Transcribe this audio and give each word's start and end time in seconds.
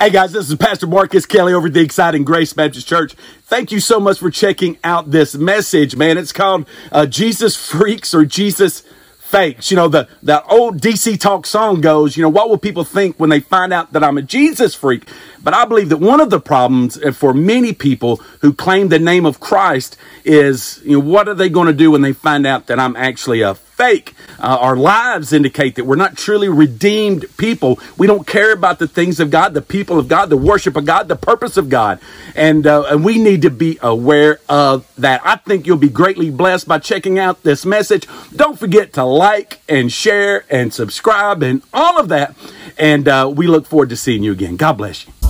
Hey 0.00 0.08
guys, 0.08 0.32
this 0.32 0.48
is 0.48 0.56
Pastor 0.56 0.86
Marcus 0.86 1.26
Kelly 1.26 1.52
over 1.52 1.66
at 1.66 1.74
the 1.74 1.80
Exciting 1.80 2.24
Grace 2.24 2.54
Baptist 2.54 2.88
Church. 2.88 3.12
Thank 3.42 3.70
you 3.70 3.78
so 3.78 4.00
much 4.00 4.20
for 4.20 4.30
checking 4.30 4.78
out 4.82 5.10
this 5.10 5.34
message, 5.34 5.94
man. 5.96 6.16
It's 6.16 6.32
called 6.32 6.66
uh, 6.90 7.04
Jesus 7.04 7.56
Freaks 7.56 8.14
or 8.14 8.24
Jesus 8.24 8.84
fakes. 9.18 9.70
You 9.70 9.76
know, 9.76 9.88
the, 9.88 10.08
the 10.22 10.42
old 10.44 10.80
DC 10.80 11.20
Talk 11.20 11.46
song 11.46 11.82
goes, 11.82 12.16
you 12.16 12.22
know, 12.22 12.30
what 12.30 12.48
will 12.48 12.58
people 12.58 12.84
think 12.84 13.20
when 13.20 13.28
they 13.28 13.40
find 13.40 13.70
out 13.70 13.92
that 13.92 14.02
I'm 14.02 14.16
a 14.16 14.22
Jesus 14.22 14.74
freak? 14.74 15.06
But 15.42 15.52
I 15.52 15.66
believe 15.66 15.90
that 15.90 15.98
one 15.98 16.20
of 16.20 16.30
the 16.30 16.40
problems 16.40 16.98
for 17.16 17.34
many 17.34 17.74
people 17.74 18.16
who 18.40 18.54
claim 18.54 18.88
the 18.88 18.98
name 18.98 19.26
of 19.26 19.40
Christ 19.40 19.98
is, 20.24 20.80
you 20.84 20.92
know, 20.92 21.04
what 21.04 21.28
are 21.28 21.34
they 21.34 21.50
going 21.50 21.66
to 21.66 21.72
do 21.74 21.90
when 21.90 22.00
they 22.00 22.14
find 22.14 22.46
out 22.46 22.66
that 22.68 22.80
I'm 22.80 22.96
actually 22.96 23.42
a 23.42 23.54
fake? 23.82 24.14
Uh, 24.38 24.58
our 24.60 24.76
lives 24.76 25.32
indicate 25.32 25.74
that 25.74 25.84
we're 25.84 25.96
not 25.96 26.16
truly 26.16 26.48
redeemed 26.48 27.24
people. 27.36 27.80
We 27.98 28.06
don't 28.06 28.26
care 28.26 28.52
about 28.52 28.78
the 28.78 28.86
things 28.86 29.18
of 29.18 29.30
God, 29.30 29.54
the 29.54 29.62
people 29.62 29.98
of 29.98 30.06
God, 30.06 30.30
the 30.30 30.36
worship 30.36 30.76
of 30.76 30.84
God, 30.84 31.08
the 31.08 31.16
purpose 31.16 31.56
of 31.56 31.68
God. 31.68 31.98
And, 32.36 32.64
uh, 32.64 32.84
and 32.84 33.04
we 33.04 33.18
need 33.18 33.42
to 33.42 33.50
be 33.50 33.78
aware 33.82 34.38
of 34.48 34.86
that. 34.98 35.20
I 35.24 35.34
think 35.36 35.66
you'll 35.66 35.78
be 35.78 35.88
greatly 35.88 36.30
blessed 36.30 36.68
by 36.68 36.78
checking 36.78 37.18
out 37.18 37.42
this 37.42 37.66
message. 37.66 38.06
Don't 38.34 38.58
forget 38.58 38.92
to 38.92 39.04
like 39.04 39.60
and 39.68 39.90
share 39.90 40.44
and 40.48 40.72
subscribe 40.72 41.42
and 41.42 41.62
all 41.74 41.98
of 41.98 42.08
that. 42.08 42.36
And 42.78 43.08
uh, 43.08 43.32
we 43.34 43.48
look 43.48 43.66
forward 43.66 43.88
to 43.90 43.96
seeing 43.96 44.22
you 44.22 44.30
again. 44.30 44.56
God 44.56 44.74
bless 44.74 45.06
you. 45.06 45.21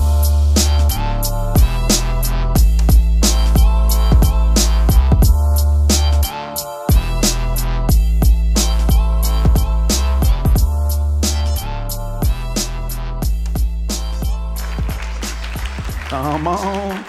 Come 16.13 16.47
on. 16.47 17.03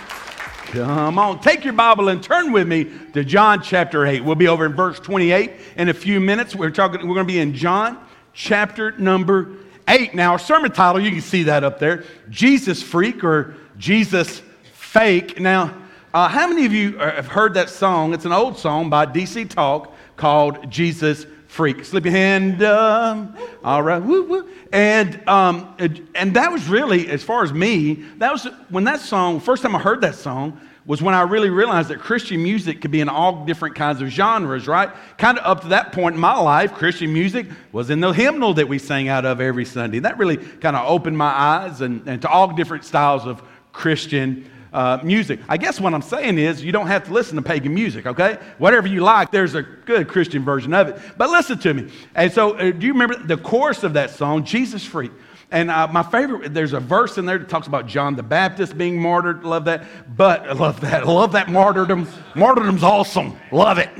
Come 0.68 1.18
on. 1.18 1.38
Take 1.40 1.62
your 1.62 1.74
Bible 1.74 2.08
and 2.08 2.22
turn 2.22 2.52
with 2.52 2.66
me 2.66 2.90
to 3.12 3.22
John 3.22 3.60
chapter 3.60 4.06
8. 4.06 4.24
We'll 4.24 4.34
be 4.34 4.48
over 4.48 4.64
in 4.64 4.72
verse 4.72 4.98
28 4.98 5.52
in 5.76 5.90
a 5.90 5.92
few 5.92 6.20
minutes. 6.20 6.56
We're 6.56 6.70
talking 6.70 7.06
we're 7.06 7.14
going 7.14 7.26
to 7.26 7.32
be 7.32 7.38
in 7.38 7.52
John 7.52 7.98
chapter 8.32 8.92
number 8.92 9.58
8. 9.86 10.14
Now, 10.14 10.32
our 10.32 10.38
sermon 10.38 10.72
title, 10.72 11.02
you 11.02 11.10
can 11.10 11.20
see 11.20 11.42
that 11.42 11.64
up 11.64 11.78
there, 11.78 12.04
Jesus 12.30 12.82
freak 12.82 13.22
or 13.22 13.56
Jesus 13.76 14.40
fake. 14.72 15.38
Now, 15.38 15.76
uh, 16.14 16.26
how 16.26 16.48
many 16.48 16.64
of 16.64 16.72
you 16.72 16.96
have 16.96 17.26
heard 17.26 17.52
that 17.54 17.68
song? 17.68 18.14
It's 18.14 18.24
an 18.24 18.32
old 18.32 18.56
song 18.56 18.88
by 18.88 19.04
DC 19.04 19.50
Talk 19.50 19.94
called 20.16 20.70
Jesus 20.70 21.26
freak. 21.54 21.84
Slip 21.84 22.04
your 22.04 22.12
hand. 22.12 22.64
Um, 22.64 23.36
all 23.62 23.80
right. 23.80 24.02
Woo, 24.02 24.24
woo. 24.24 24.48
And, 24.72 25.26
um, 25.28 25.72
and 26.16 26.34
that 26.34 26.50
was 26.50 26.66
really, 26.66 27.08
as 27.08 27.22
far 27.22 27.44
as 27.44 27.52
me, 27.52 27.94
that 28.18 28.32
was 28.32 28.48
when 28.70 28.82
that 28.84 28.98
song, 28.98 29.38
first 29.38 29.62
time 29.62 29.76
I 29.76 29.78
heard 29.78 30.00
that 30.00 30.16
song, 30.16 30.60
was 30.84 31.00
when 31.00 31.14
I 31.14 31.22
really 31.22 31.50
realized 31.50 31.90
that 31.90 32.00
Christian 32.00 32.42
music 32.42 32.80
could 32.80 32.90
be 32.90 33.00
in 33.00 33.08
all 33.08 33.44
different 33.44 33.76
kinds 33.76 34.02
of 34.02 34.08
genres, 34.08 34.66
right? 34.66 34.90
Kind 35.16 35.38
of 35.38 35.46
up 35.46 35.62
to 35.62 35.68
that 35.68 35.92
point 35.92 36.16
in 36.16 36.20
my 36.20 36.36
life, 36.36 36.74
Christian 36.74 37.12
music 37.12 37.46
was 37.70 37.88
in 37.88 38.00
the 38.00 38.10
hymnal 38.10 38.54
that 38.54 38.68
we 38.68 38.80
sang 38.80 39.06
out 39.06 39.24
of 39.24 39.40
every 39.40 39.64
Sunday. 39.64 40.00
That 40.00 40.18
really 40.18 40.38
kind 40.38 40.74
of 40.74 40.88
opened 40.88 41.16
my 41.16 41.30
eyes 41.30 41.80
and, 41.82 42.06
and 42.08 42.20
to 42.22 42.28
all 42.28 42.52
different 42.52 42.84
styles 42.84 43.26
of 43.26 43.40
Christian 43.72 44.50
uh, 44.74 44.98
music. 45.04 45.38
I 45.48 45.56
guess 45.56 45.80
what 45.80 45.94
I'm 45.94 46.02
saying 46.02 46.36
is 46.36 46.62
you 46.62 46.72
don't 46.72 46.88
have 46.88 47.04
to 47.04 47.12
listen 47.12 47.36
to 47.36 47.42
pagan 47.42 47.72
music, 47.72 48.06
okay? 48.06 48.38
Whatever 48.58 48.88
you 48.88 49.00
like, 49.00 49.30
there's 49.30 49.54
a 49.54 49.62
good 49.62 50.08
Christian 50.08 50.44
version 50.44 50.74
of 50.74 50.88
it. 50.88 51.00
But 51.16 51.30
listen 51.30 51.58
to 51.60 51.72
me. 51.72 51.92
And 52.16 52.32
so, 52.32 52.54
uh, 52.58 52.72
do 52.72 52.84
you 52.84 52.92
remember 52.92 53.16
the 53.16 53.36
chorus 53.36 53.84
of 53.84 53.92
that 53.92 54.10
song, 54.10 54.44
Jesus 54.44 54.84
Freak? 54.84 55.12
And 55.52 55.70
uh, 55.70 55.86
my 55.86 56.02
favorite, 56.02 56.52
there's 56.52 56.72
a 56.72 56.80
verse 56.80 57.16
in 57.18 57.24
there 57.24 57.38
that 57.38 57.48
talks 57.48 57.68
about 57.68 57.86
John 57.86 58.16
the 58.16 58.24
Baptist 58.24 58.76
being 58.76 59.00
martyred. 59.00 59.44
Love 59.44 59.66
that. 59.66 59.84
But 60.16 60.48
I 60.48 60.52
love 60.54 60.80
that. 60.80 61.04
I 61.04 61.06
love 61.06 61.32
that 61.32 61.48
martyrdom. 61.48 62.08
Martyrdom's 62.34 62.82
awesome. 62.82 63.38
Love 63.52 63.78
it. 63.78 63.90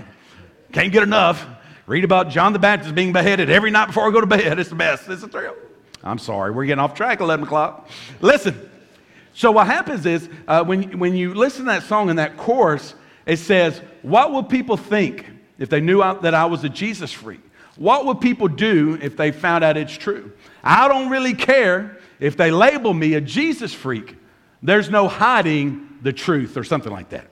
Can't 0.72 0.92
get 0.92 1.05
enough. 1.05 1.47
Read 1.87 2.03
about 2.03 2.31
John 2.31 2.53
the 2.53 2.59
Baptist 2.59 2.97
being 2.97 3.12
beheaded 3.12 3.49
every 3.49 3.70
night 3.70 3.87
before 3.87 4.09
I 4.09 4.10
go 4.10 4.20
to 4.20 4.26
bed. 4.26 4.59
It's 4.59 4.70
the 4.70 4.75
best. 4.75 5.09
It's 5.09 5.22
a 5.22 5.28
thrill. 5.28 5.54
I'm 6.03 6.19
sorry. 6.19 6.50
We're 6.50 6.65
getting 6.65 6.82
off 6.82 6.94
track 6.94 7.20
11 7.20 7.44
o'clock. 7.47 7.88
Listen. 8.20 8.70
So 9.34 9.50
what 9.50 9.67
happens 9.67 10.06
is 10.06 10.28
uh, 10.47 10.65
when, 10.65 10.99
when 10.99 11.17
you 11.17 11.34
listen 11.34 11.65
to 11.67 11.72
that 11.72 11.83
song 11.83 12.09
in 12.09 12.17
that 12.17 12.37
chorus, 12.37 12.95
it 13.27 13.39
says, 13.39 13.83
What 14.03 14.33
would 14.33 14.49
people 14.49 14.77
think 14.77 15.27
if 15.59 15.69
they 15.69 15.81
knew 15.81 15.99
that 15.99 16.34
I 16.34 16.47
was 16.47 16.62
a 16.65 16.69
Jesus 16.69 17.12
freak? 17.12 17.41
What 17.77 18.06
would 18.06 18.21
people 18.21 18.47
do 18.47 18.97
if 19.03 19.17
they 19.17 19.33
found 19.33 19.65
out 19.65 19.77
it's 19.77 19.97
true? 19.97 20.33
I 20.62 20.87
don't 20.87 21.11
really 21.11 21.34
care 21.34 21.99
if 22.21 22.37
they 22.37 22.53
label 22.53 22.94
me 22.94 23.15
a 23.15 23.21
Jesus 23.21 23.75
freak. 23.75 24.17
There's 24.62 24.89
no 24.89 25.09
hiding 25.09 25.99
the 26.00 26.12
truth 26.12 26.56
or 26.56 26.62
something 26.62 26.93
like 26.93 27.09
that. 27.09 27.28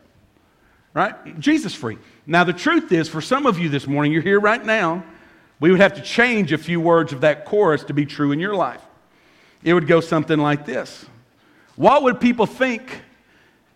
Right? 0.94 1.38
Jesus 1.38 1.72
freak. 1.72 2.00
Now, 2.26 2.42
the 2.42 2.52
truth 2.52 2.90
is, 2.90 3.08
for 3.08 3.20
some 3.20 3.46
of 3.46 3.58
you 3.58 3.68
this 3.68 3.86
morning, 3.86 4.12
you're 4.12 4.22
here 4.22 4.40
right 4.40 4.62
now, 4.62 5.04
we 5.60 5.70
would 5.70 5.80
have 5.80 5.94
to 5.94 6.02
change 6.02 6.52
a 6.52 6.58
few 6.58 6.80
words 6.80 7.12
of 7.12 7.20
that 7.20 7.44
chorus 7.44 7.84
to 7.84 7.94
be 7.94 8.04
true 8.04 8.32
in 8.32 8.40
your 8.40 8.56
life. 8.56 8.82
It 9.62 9.74
would 9.74 9.86
go 9.86 10.00
something 10.00 10.38
like 10.38 10.66
this 10.66 11.06
what 11.76 12.02
would 12.02 12.20
people 12.20 12.46
think 12.46 13.02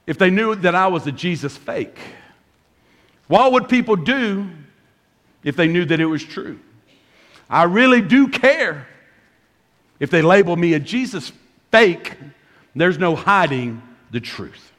if 0.06 0.18
they 0.18 0.30
knew 0.30 0.54
that 0.54 0.74
I 0.74 0.88
was 0.88 1.06
a 1.06 1.12
Jesus 1.12 1.56
fake? 1.56 1.98
What 3.28 3.52
would 3.52 3.68
people 3.68 3.96
do 3.96 4.48
if 5.42 5.56
they 5.56 5.68
knew 5.68 5.84
that 5.84 6.00
it 6.00 6.06
was 6.06 6.22
true? 6.22 6.60
I 7.48 7.64
really 7.64 8.02
do 8.02 8.28
care 8.28 8.86
if 9.98 10.10
they 10.10 10.22
label 10.22 10.56
me 10.56 10.74
a 10.74 10.80
Jesus 10.80 11.32
fake. 11.70 12.14
There's 12.74 12.98
no 12.98 13.16
hiding 13.16 13.82
the 14.10 14.20
truth. 14.20 14.72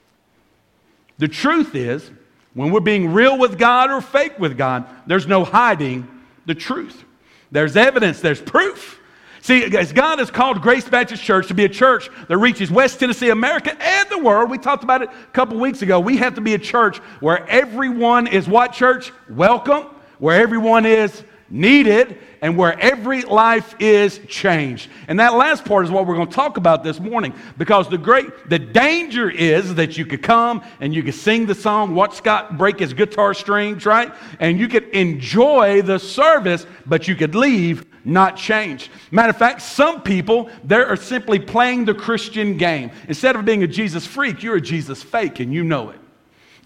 The 1.17 1.27
truth 1.27 1.75
is, 1.75 2.09
when 2.53 2.72
we're 2.72 2.79
being 2.79 3.13
real 3.13 3.38
with 3.38 3.57
God 3.57 3.91
or 3.91 4.01
fake 4.01 4.39
with 4.39 4.57
God, 4.57 4.85
there's 5.07 5.27
no 5.27 5.44
hiding 5.44 6.07
the 6.45 6.56
truth. 6.56 7.03
There's 7.51 7.75
evidence, 7.75 8.22
there's 8.22 8.41
proof. 8.41 9.00
See, 9.47 9.63
as 9.78 9.94
God 9.94 10.19
has 10.19 10.30
called 10.30 10.62
Grace 10.62 10.90
Baptist 10.90 11.24
Church 11.24 11.47
to 11.47 11.53
be 11.53 11.63
a 11.63 11.69
church 11.69 12.09
that 12.28 12.38
reaches 12.38 12.69
West 12.69 13.00
Tennessee, 13.00 13.30
America, 13.30 13.81
and 13.81 14.09
the 14.09 14.18
world, 14.18 14.50
we 14.50 14.58
talked 14.58 14.84
about 14.84 15.02
it 15.02 15.09
a 15.09 15.31
couple 15.31 15.58
weeks 15.58 15.81
ago. 15.81 16.02
We 16.02 16.18
have 16.18 16.35
to 16.35 16.41
be 16.41 16.53
a 16.53 16.59
church 16.59 16.97
where 17.22 17.47
everyone 17.47 18.28
is 18.28 18.46
what 18.46 18.74
church? 18.74 19.13
Welcome, 19.30 19.86
where 20.19 20.38
everyone 20.38 20.86
is 20.86 21.24
needed, 21.50 22.18
and 22.41 22.57
where 22.57 22.78
every 22.78 23.22
life 23.22 23.74
is 23.80 24.19
changed. 24.28 24.90
And 25.07 25.18
that 25.22 25.34
last 25.34 25.63
part 25.63 25.86
is 25.86 25.91
what 25.91 26.06
we're 26.06 26.16
going 26.16 26.28
to 26.28 26.36
talk 26.36 26.57
about 26.57 26.84
this 26.84 27.00
morning 27.00 27.34
because 27.57 27.88
the 27.88 27.97
great 27.97 28.50
the 28.50 28.59
danger 28.59 29.30
is 29.30 29.75
that 29.75 29.97
you 29.97 30.06
could 30.06 30.22
come 30.22 30.62
and 30.81 30.94
you 30.94 31.03
could 31.03 31.16
sing 31.16 31.46
the 31.46 31.56
song, 31.56 31.96
watch 31.96 32.16
Scott 32.16 32.57
break 32.57 32.80
his 32.80 32.94
guitar 32.94 33.34
strings, 33.34 33.86
right? 33.86 34.13
And 34.41 34.59
you 34.59 34.68
could 34.68 34.90
enjoy 34.90 35.84
the 35.84 36.00
service, 36.00 36.68
but 36.86 37.07
you 37.07 37.16
could 37.16 37.34
leave 37.34 37.87
not 38.06 38.38
changed. 38.38 38.90
Matter 39.12 39.30
of 39.30 39.38
fact, 39.38 39.62
some 39.62 40.02
people, 40.02 40.50
they 40.63 40.75
are 40.75 40.96
simply 40.96 41.40
playing 41.40 41.85
the 41.85 41.94
Christian 41.94 42.58
game. 42.58 42.91
Instead 43.08 43.35
of 43.35 43.46
being 43.46 43.63
a 43.63 43.68
Jesus 43.68 44.06
freak, 44.06 44.44
you're 44.44 44.58
a 44.58 44.62
Jesus 44.62 45.03
fake 45.03 45.40
and 45.40 45.53
you 45.53 45.63
know 45.63 45.90
it. 45.90 46.00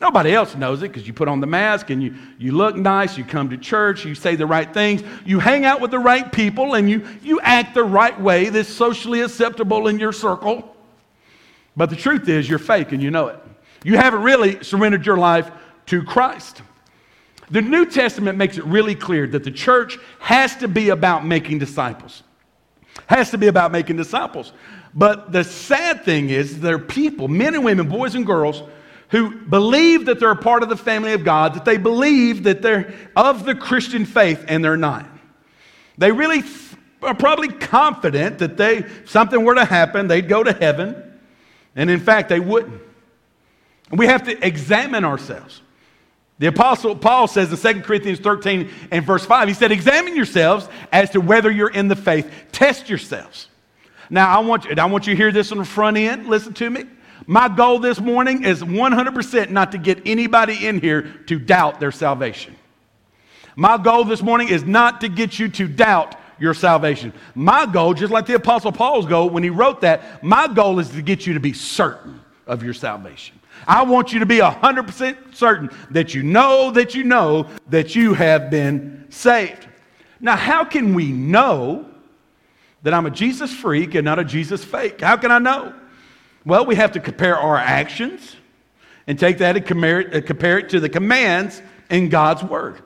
Nobody 0.01 0.33
else 0.33 0.55
knows 0.55 0.81
it 0.81 0.87
because 0.87 1.05
you 1.05 1.13
put 1.13 1.27
on 1.27 1.41
the 1.41 1.47
mask 1.47 1.91
and 1.91 2.01
you, 2.01 2.15
you 2.39 2.53
look 2.53 2.75
nice, 2.75 3.19
you 3.19 3.23
come 3.23 3.51
to 3.51 3.57
church, 3.57 4.03
you 4.03 4.15
say 4.15 4.35
the 4.35 4.47
right 4.47 4.73
things, 4.73 5.03
you 5.25 5.37
hang 5.37 5.63
out 5.63 5.79
with 5.79 5.91
the 5.91 5.99
right 5.99 6.31
people, 6.31 6.73
and 6.73 6.89
you, 6.89 7.07
you 7.21 7.39
act 7.41 7.75
the 7.75 7.83
right 7.83 8.19
way 8.19 8.49
that's 8.49 8.67
socially 8.67 9.21
acceptable 9.21 9.87
in 9.87 9.99
your 9.99 10.11
circle. 10.11 10.75
But 11.77 11.91
the 11.91 11.95
truth 11.95 12.27
is, 12.27 12.49
you're 12.49 12.57
fake 12.57 12.93
and 12.93 13.01
you 13.01 13.11
know 13.11 13.27
it. 13.27 13.39
You 13.83 13.97
haven't 13.97 14.23
really 14.23 14.63
surrendered 14.63 15.05
your 15.05 15.17
life 15.17 15.51
to 15.87 16.03
Christ. 16.03 16.63
The 17.51 17.61
New 17.61 17.85
Testament 17.85 18.37
makes 18.37 18.57
it 18.57 18.63
really 18.63 18.95
clear 18.95 19.27
that 19.27 19.43
the 19.43 19.51
church 19.51 19.99
has 20.19 20.55
to 20.57 20.67
be 20.67 20.89
about 20.89 21.25
making 21.25 21.59
disciples. 21.59 22.23
Has 23.07 23.31
to 23.31 23.37
be 23.37 23.47
about 23.47 23.71
making 23.71 23.97
disciples. 23.97 24.53
But 24.93 25.31
the 25.31 25.43
sad 25.43 26.03
thing 26.03 26.29
is, 26.29 26.61
there 26.61 26.75
are 26.75 26.79
people, 26.79 27.27
men 27.27 27.53
and 27.53 27.63
women, 27.63 27.89
boys 27.89 28.15
and 28.15 28.25
girls, 28.25 28.63
who 29.09 29.35
believe 29.41 30.05
that 30.05 30.19
they're 30.19 30.31
a 30.31 30.35
part 30.35 30.63
of 30.63 30.69
the 30.69 30.77
family 30.77 31.11
of 31.11 31.25
God, 31.25 31.53
that 31.53 31.65
they 31.65 31.77
believe 31.77 32.43
that 32.43 32.61
they're 32.61 32.93
of 33.15 33.45
the 33.45 33.53
Christian 33.53 34.05
faith, 34.05 34.45
and 34.47 34.63
they're 34.63 34.77
not. 34.77 35.05
They 35.97 36.13
really 36.13 36.43
are 37.01 37.15
probably 37.15 37.49
confident 37.49 38.39
that 38.39 38.55
they, 38.55 38.77
if 38.77 39.09
something 39.09 39.43
were 39.43 39.55
to 39.55 39.65
happen, 39.65 40.07
they'd 40.07 40.29
go 40.29 40.43
to 40.43 40.53
heaven, 40.53 41.19
and 41.75 41.89
in 41.89 41.99
fact, 41.99 42.29
they 42.29 42.39
wouldn't. 42.39 42.81
We 43.91 44.05
have 44.05 44.23
to 44.23 44.45
examine 44.45 45.03
ourselves. 45.03 45.61
The 46.41 46.47
Apostle 46.47 46.95
Paul 46.95 47.27
says 47.27 47.51
in 47.51 47.75
2 47.75 47.81
Corinthians 47.81 48.17
13 48.17 48.67
and 48.89 49.05
verse 49.05 49.23
5, 49.23 49.47
he 49.47 49.53
said, 49.53 49.71
Examine 49.71 50.15
yourselves 50.15 50.67
as 50.91 51.11
to 51.11 51.21
whether 51.21 51.51
you're 51.51 51.69
in 51.69 51.87
the 51.87 51.95
faith. 51.95 52.33
Test 52.51 52.89
yourselves. 52.89 53.47
Now, 54.09 54.35
I 54.35 54.39
want 54.39 54.65
you, 54.65 54.73
I 54.75 54.85
want 54.85 55.05
you 55.05 55.13
to 55.13 55.17
hear 55.17 55.31
this 55.31 55.51
on 55.51 55.59
the 55.59 55.63
front 55.63 55.97
end. 55.97 56.25
Listen 56.25 56.51
to 56.55 56.67
me. 56.67 56.85
My 57.27 57.47
goal 57.47 57.77
this 57.77 58.01
morning 58.01 58.43
is 58.43 58.63
100% 58.63 59.51
not 59.51 59.71
to 59.73 59.77
get 59.77 60.01
anybody 60.03 60.65
in 60.65 60.81
here 60.81 61.03
to 61.27 61.37
doubt 61.37 61.79
their 61.79 61.91
salvation. 61.91 62.55
My 63.55 63.77
goal 63.77 64.03
this 64.03 64.23
morning 64.23 64.47
is 64.47 64.63
not 64.63 65.01
to 65.01 65.09
get 65.09 65.37
you 65.37 65.47
to 65.47 65.67
doubt 65.67 66.15
your 66.39 66.55
salvation. 66.55 67.13
My 67.35 67.67
goal, 67.67 67.93
just 67.93 68.11
like 68.11 68.25
the 68.25 68.33
Apostle 68.33 68.71
Paul's 68.71 69.05
goal 69.05 69.29
when 69.29 69.43
he 69.43 69.51
wrote 69.51 69.81
that, 69.81 70.23
my 70.23 70.47
goal 70.47 70.79
is 70.79 70.89
to 70.89 71.03
get 71.03 71.27
you 71.27 71.35
to 71.35 71.39
be 71.39 71.53
certain 71.53 72.19
of 72.47 72.63
your 72.63 72.73
salvation. 72.73 73.39
I 73.67 73.83
want 73.83 74.13
you 74.13 74.19
to 74.19 74.25
be 74.25 74.37
100% 74.37 75.35
certain 75.35 75.69
that 75.91 76.13
you 76.13 76.23
know 76.23 76.71
that 76.71 76.95
you 76.95 77.03
know 77.03 77.47
that 77.69 77.95
you 77.95 78.13
have 78.13 78.49
been 78.49 79.05
saved. 79.09 79.67
Now, 80.19 80.35
how 80.35 80.63
can 80.63 80.93
we 80.93 81.11
know 81.11 81.85
that 82.83 82.93
I'm 82.93 83.05
a 83.05 83.11
Jesus 83.11 83.53
freak 83.53 83.95
and 83.95 84.05
not 84.05 84.19
a 84.19 84.23
Jesus 84.23 84.63
fake? 84.63 85.01
How 85.01 85.17
can 85.17 85.31
I 85.31 85.39
know? 85.39 85.73
Well, 86.45 86.65
we 86.65 86.75
have 86.75 86.93
to 86.93 86.99
compare 86.99 87.37
our 87.37 87.57
actions 87.57 88.35
and 89.07 89.17
take 89.19 89.39
that 89.39 89.57
and 89.57 89.65
compare 89.65 89.99
it, 90.01 90.31
uh, 90.31 90.67
to 90.69 90.79
the 90.79 90.89
commands 90.89 91.61
in 91.89 92.09
God's 92.09 92.43
Word. 92.43 92.81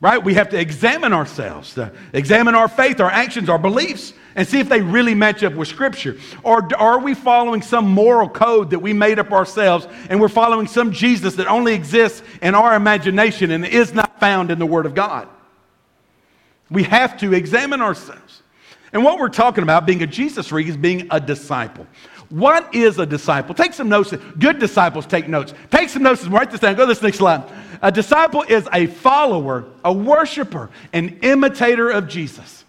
Right? 0.00 0.22
We 0.22 0.34
have 0.34 0.50
to 0.50 0.60
examine 0.60 1.12
ourselves, 1.12 1.74
to 1.74 1.92
examine 2.12 2.54
our 2.54 2.68
faith, 2.68 3.00
our 3.00 3.10
actions, 3.10 3.48
our 3.48 3.58
beliefs, 3.58 4.12
and 4.36 4.46
see 4.46 4.60
if 4.60 4.68
they 4.68 4.80
really 4.80 5.14
match 5.14 5.42
up 5.42 5.54
with 5.54 5.68
Scripture. 5.68 6.18
Or 6.42 6.68
are 6.76 6.98
we 6.98 7.14
following 7.14 7.62
some 7.62 7.88
moral 7.88 8.28
code 8.28 8.70
that 8.70 8.78
we 8.78 8.92
made 8.92 9.18
up 9.18 9.32
ourselves 9.32 9.86
and 10.08 10.20
we're 10.20 10.28
following 10.28 10.66
some 10.66 10.92
Jesus 10.92 11.34
that 11.36 11.46
only 11.46 11.74
exists 11.74 12.22
in 12.42 12.54
our 12.54 12.74
imagination 12.74 13.50
and 13.50 13.64
is 13.64 13.94
not 13.94 14.18
found 14.20 14.50
in 14.50 14.58
the 14.58 14.66
Word 14.66 14.86
of 14.86 14.94
God? 14.94 15.28
We 16.70 16.82
have 16.84 17.18
to 17.18 17.32
examine 17.34 17.80
ourselves. 17.80 18.42
And 18.92 19.02
what 19.04 19.18
we're 19.18 19.28
talking 19.28 19.62
about 19.62 19.86
being 19.86 20.02
a 20.02 20.06
Jesus 20.06 20.48
freak 20.48 20.68
is 20.68 20.76
being 20.76 21.08
a 21.10 21.20
disciple. 21.20 21.86
What 22.30 22.74
is 22.74 22.98
a 22.98 23.06
disciple? 23.06 23.54
Take 23.54 23.74
some 23.74 23.88
notes. 23.88 24.12
Good 24.38 24.58
disciples 24.58 25.06
take 25.06 25.28
notes. 25.28 25.52
Take 25.70 25.88
some 25.88 26.02
notes 26.02 26.22
and 26.22 26.32
write 26.32 26.50
this 26.50 26.60
down. 26.60 26.74
Go 26.74 26.82
to 26.82 26.86
this 26.86 27.02
next 27.02 27.18
slide. 27.18 27.44
A 27.82 27.92
disciple 27.92 28.42
is 28.42 28.68
a 28.72 28.86
follower, 28.86 29.66
a 29.84 29.92
worshiper, 29.92 30.70
an 30.92 31.18
imitator 31.22 31.90
of 31.90 32.08
Jesus. 32.08 32.63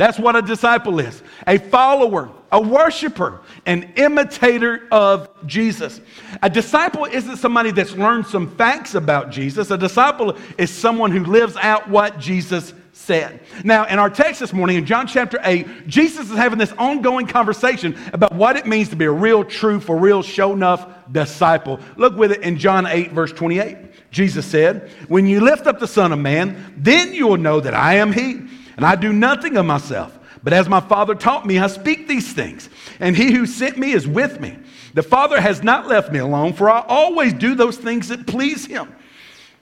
That's 0.00 0.18
what 0.18 0.34
a 0.34 0.40
disciple 0.40 0.98
is 0.98 1.22
a 1.46 1.58
follower, 1.58 2.30
a 2.50 2.58
worshiper, 2.58 3.42
an 3.66 3.92
imitator 3.96 4.88
of 4.90 5.28
Jesus. 5.46 6.00
A 6.40 6.48
disciple 6.48 7.04
isn't 7.04 7.36
somebody 7.36 7.70
that's 7.70 7.92
learned 7.92 8.26
some 8.26 8.50
facts 8.56 8.94
about 8.94 9.30
Jesus. 9.30 9.70
A 9.70 9.76
disciple 9.76 10.38
is 10.56 10.70
someone 10.70 11.10
who 11.10 11.22
lives 11.24 11.54
out 11.56 11.90
what 11.90 12.18
Jesus 12.18 12.72
said. 12.94 13.40
Now, 13.62 13.84
in 13.84 13.98
our 13.98 14.08
text 14.08 14.40
this 14.40 14.54
morning, 14.54 14.78
in 14.78 14.86
John 14.86 15.06
chapter 15.06 15.38
8, 15.44 15.86
Jesus 15.86 16.30
is 16.30 16.36
having 16.38 16.58
this 16.58 16.72
ongoing 16.78 17.26
conversation 17.26 17.94
about 18.14 18.34
what 18.34 18.56
it 18.56 18.66
means 18.66 18.88
to 18.88 18.96
be 18.96 19.04
a 19.04 19.12
real, 19.12 19.44
true, 19.44 19.80
for 19.80 19.98
real, 19.98 20.22
show 20.22 20.54
enough 20.54 20.88
disciple. 21.12 21.78
Look 21.98 22.16
with 22.16 22.32
it 22.32 22.40
in 22.40 22.56
John 22.56 22.86
8, 22.86 23.12
verse 23.12 23.32
28. 23.32 24.10
Jesus 24.10 24.46
said, 24.46 24.90
When 25.08 25.26
you 25.26 25.40
lift 25.40 25.66
up 25.66 25.78
the 25.78 25.86
Son 25.86 26.10
of 26.10 26.18
Man, 26.18 26.74
then 26.78 27.12
you 27.12 27.26
will 27.26 27.36
know 27.36 27.60
that 27.60 27.74
I 27.74 27.96
am 27.96 28.14
He, 28.14 28.46
and 28.80 28.86
I 28.86 28.96
do 28.96 29.12
nothing 29.12 29.58
of 29.58 29.66
myself. 29.66 30.18
But 30.42 30.54
as 30.54 30.66
my 30.66 30.80
Father 30.80 31.14
taught 31.14 31.44
me, 31.44 31.58
I 31.58 31.66
speak 31.66 32.08
these 32.08 32.32
things, 32.32 32.70
and 32.98 33.14
He 33.14 33.30
who 33.30 33.44
sent 33.44 33.76
me 33.76 33.92
is 33.92 34.08
with 34.08 34.40
me. 34.40 34.56
The 34.94 35.02
Father 35.02 35.38
has 35.38 35.62
not 35.62 35.86
left 35.86 36.10
me 36.10 36.18
alone, 36.18 36.54
for 36.54 36.70
I 36.70 36.80
always 36.88 37.34
do 37.34 37.54
those 37.54 37.76
things 37.76 38.08
that 38.08 38.26
please 38.26 38.64
Him. 38.64 38.90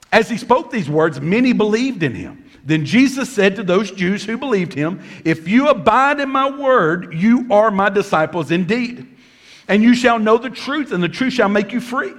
As 0.09 0.29
he 0.29 0.37
spoke 0.37 0.71
these 0.71 0.89
words, 0.89 1.19
many 1.19 1.51
believed 1.51 2.01
in 2.01 2.15
him. 2.15 2.45
Then 2.63 2.85
Jesus 2.85 3.29
said 3.29 3.57
to 3.57 3.63
those 3.63 3.91
Jews 3.91 4.23
who 4.23 4.37
believed 4.37 4.73
him, 4.73 5.01
If 5.25 5.49
you 5.49 5.67
abide 5.67 6.21
in 6.21 6.29
my 6.29 6.49
word, 6.49 7.13
you 7.13 7.45
are 7.51 7.71
my 7.71 7.89
disciples 7.89 8.51
indeed. 8.51 9.05
And 9.67 9.83
you 9.83 9.93
shall 9.93 10.17
know 10.17 10.37
the 10.37 10.49
truth, 10.49 10.93
and 10.93 11.03
the 11.03 11.09
truth 11.09 11.33
shall 11.33 11.49
make 11.49 11.73
you 11.73 11.81
free. 11.81 12.13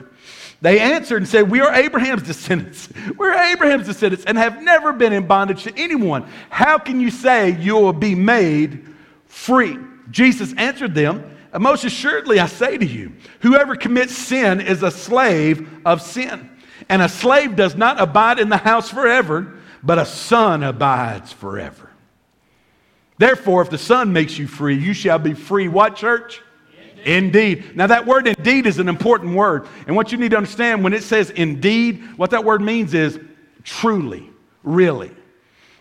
They 0.62 0.78
answered 0.78 1.18
and 1.18 1.28
said, 1.28 1.50
We 1.50 1.60
are 1.60 1.72
Abraham's 1.72 2.22
descendants. 2.22 2.88
We're 3.16 3.34
Abraham's 3.34 3.86
descendants 3.86 4.24
and 4.26 4.36
have 4.36 4.62
never 4.62 4.92
been 4.92 5.12
in 5.12 5.26
bondage 5.26 5.64
to 5.64 5.76
anyone. 5.76 6.28
How 6.50 6.78
can 6.78 7.00
you 7.00 7.10
say 7.10 7.58
you 7.58 7.76
will 7.76 7.92
be 7.92 8.14
made 8.14 8.86
free? 9.26 9.78
Jesus 10.10 10.52
answered 10.54 10.94
them, 10.94 11.36
Most 11.58 11.84
assuredly, 11.84 12.40
I 12.40 12.46
say 12.46 12.76
to 12.76 12.86
you, 12.86 13.12
whoever 13.40 13.74
commits 13.76 14.16
sin 14.16 14.60
is 14.60 14.82
a 14.82 14.90
slave 14.90 15.68
of 15.86 16.02
sin. 16.02 16.50
And 16.88 17.00
a 17.00 17.08
slave 17.08 17.56
does 17.56 17.76
not 17.76 18.00
abide 18.00 18.38
in 18.38 18.48
the 18.48 18.56
house 18.56 18.90
forever 18.90 19.60
but 19.82 19.98
a 19.98 20.06
son 20.06 20.62
abides 20.62 21.32
forever. 21.32 21.90
Therefore, 23.18 23.62
if 23.62 23.70
the 23.70 23.78
Son 23.78 24.12
makes 24.12 24.38
you 24.38 24.46
free, 24.46 24.78
you 24.78 24.94
shall 24.94 25.18
be 25.18 25.34
free. 25.34 25.68
What, 25.68 25.96
church? 25.96 26.40
Indeed. 27.04 27.76
Now, 27.76 27.86
that 27.86 28.06
word 28.06 28.26
indeed 28.26 28.66
is 28.66 28.78
an 28.78 28.88
important 28.88 29.34
word. 29.34 29.68
And 29.86 29.96
what 29.96 30.12
you 30.12 30.18
need 30.18 30.30
to 30.30 30.36
understand 30.36 30.84
when 30.84 30.92
it 30.92 31.02
says 31.02 31.30
indeed, 31.30 32.02
what 32.16 32.30
that 32.30 32.44
word 32.44 32.60
means 32.62 32.94
is 32.94 33.18
truly, 33.64 34.30
really. 34.62 35.10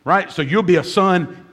Right? 0.04 0.32
So 0.32 0.42
you'll 0.42 0.64
be 0.64 0.78
a 0.78 0.84
son 0.84 1.46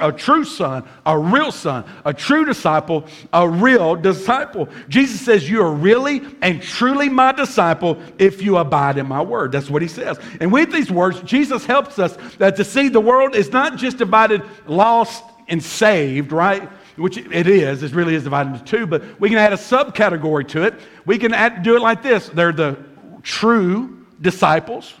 a 0.00 0.12
true 0.12 0.44
son, 0.44 0.86
a 1.06 1.18
real 1.18 1.50
son, 1.50 1.84
a 2.04 2.12
true 2.12 2.44
disciple, 2.44 3.06
a 3.32 3.48
real 3.48 3.96
disciple. 3.96 4.68
Jesus 4.88 5.20
says, 5.22 5.48
You 5.48 5.62
are 5.62 5.72
really 5.72 6.20
and 6.42 6.60
truly 6.60 7.08
my 7.08 7.32
disciple 7.32 7.98
if 8.18 8.42
you 8.42 8.58
abide 8.58 8.98
in 8.98 9.06
my 9.06 9.22
word. 9.22 9.52
That's 9.52 9.70
what 9.70 9.80
he 9.80 9.88
says. 9.88 10.18
And 10.38 10.52
with 10.52 10.70
these 10.70 10.90
words, 10.90 11.20
Jesus 11.22 11.64
helps 11.64 11.98
us 11.98 12.16
that 12.36 12.56
to 12.56 12.64
see 12.64 12.88
the 12.88 13.00
world 13.00 13.34
is 13.34 13.52
not 13.52 13.78
just 13.78 13.96
divided 13.96 14.42
lost 14.66 15.24
and 15.48 15.62
saved, 15.62 16.30
right? 16.30 16.68
Which 17.00 17.16
it 17.16 17.46
is, 17.46 17.82
it 17.82 17.92
really 17.92 18.14
is 18.14 18.24
divided 18.24 18.52
into 18.52 18.64
two, 18.64 18.86
but 18.86 19.20
we 19.20 19.28
can 19.28 19.38
add 19.38 19.52
a 19.52 19.56
subcategory 19.56 20.46
to 20.48 20.64
it. 20.64 20.74
We 21.06 21.18
can 21.18 21.32
add, 21.32 21.62
do 21.62 21.76
it 21.76 21.80
like 21.80 22.02
this 22.02 22.28
they're 22.28 22.52
the 22.52 22.76
true 23.22 24.06
disciples, 24.20 24.94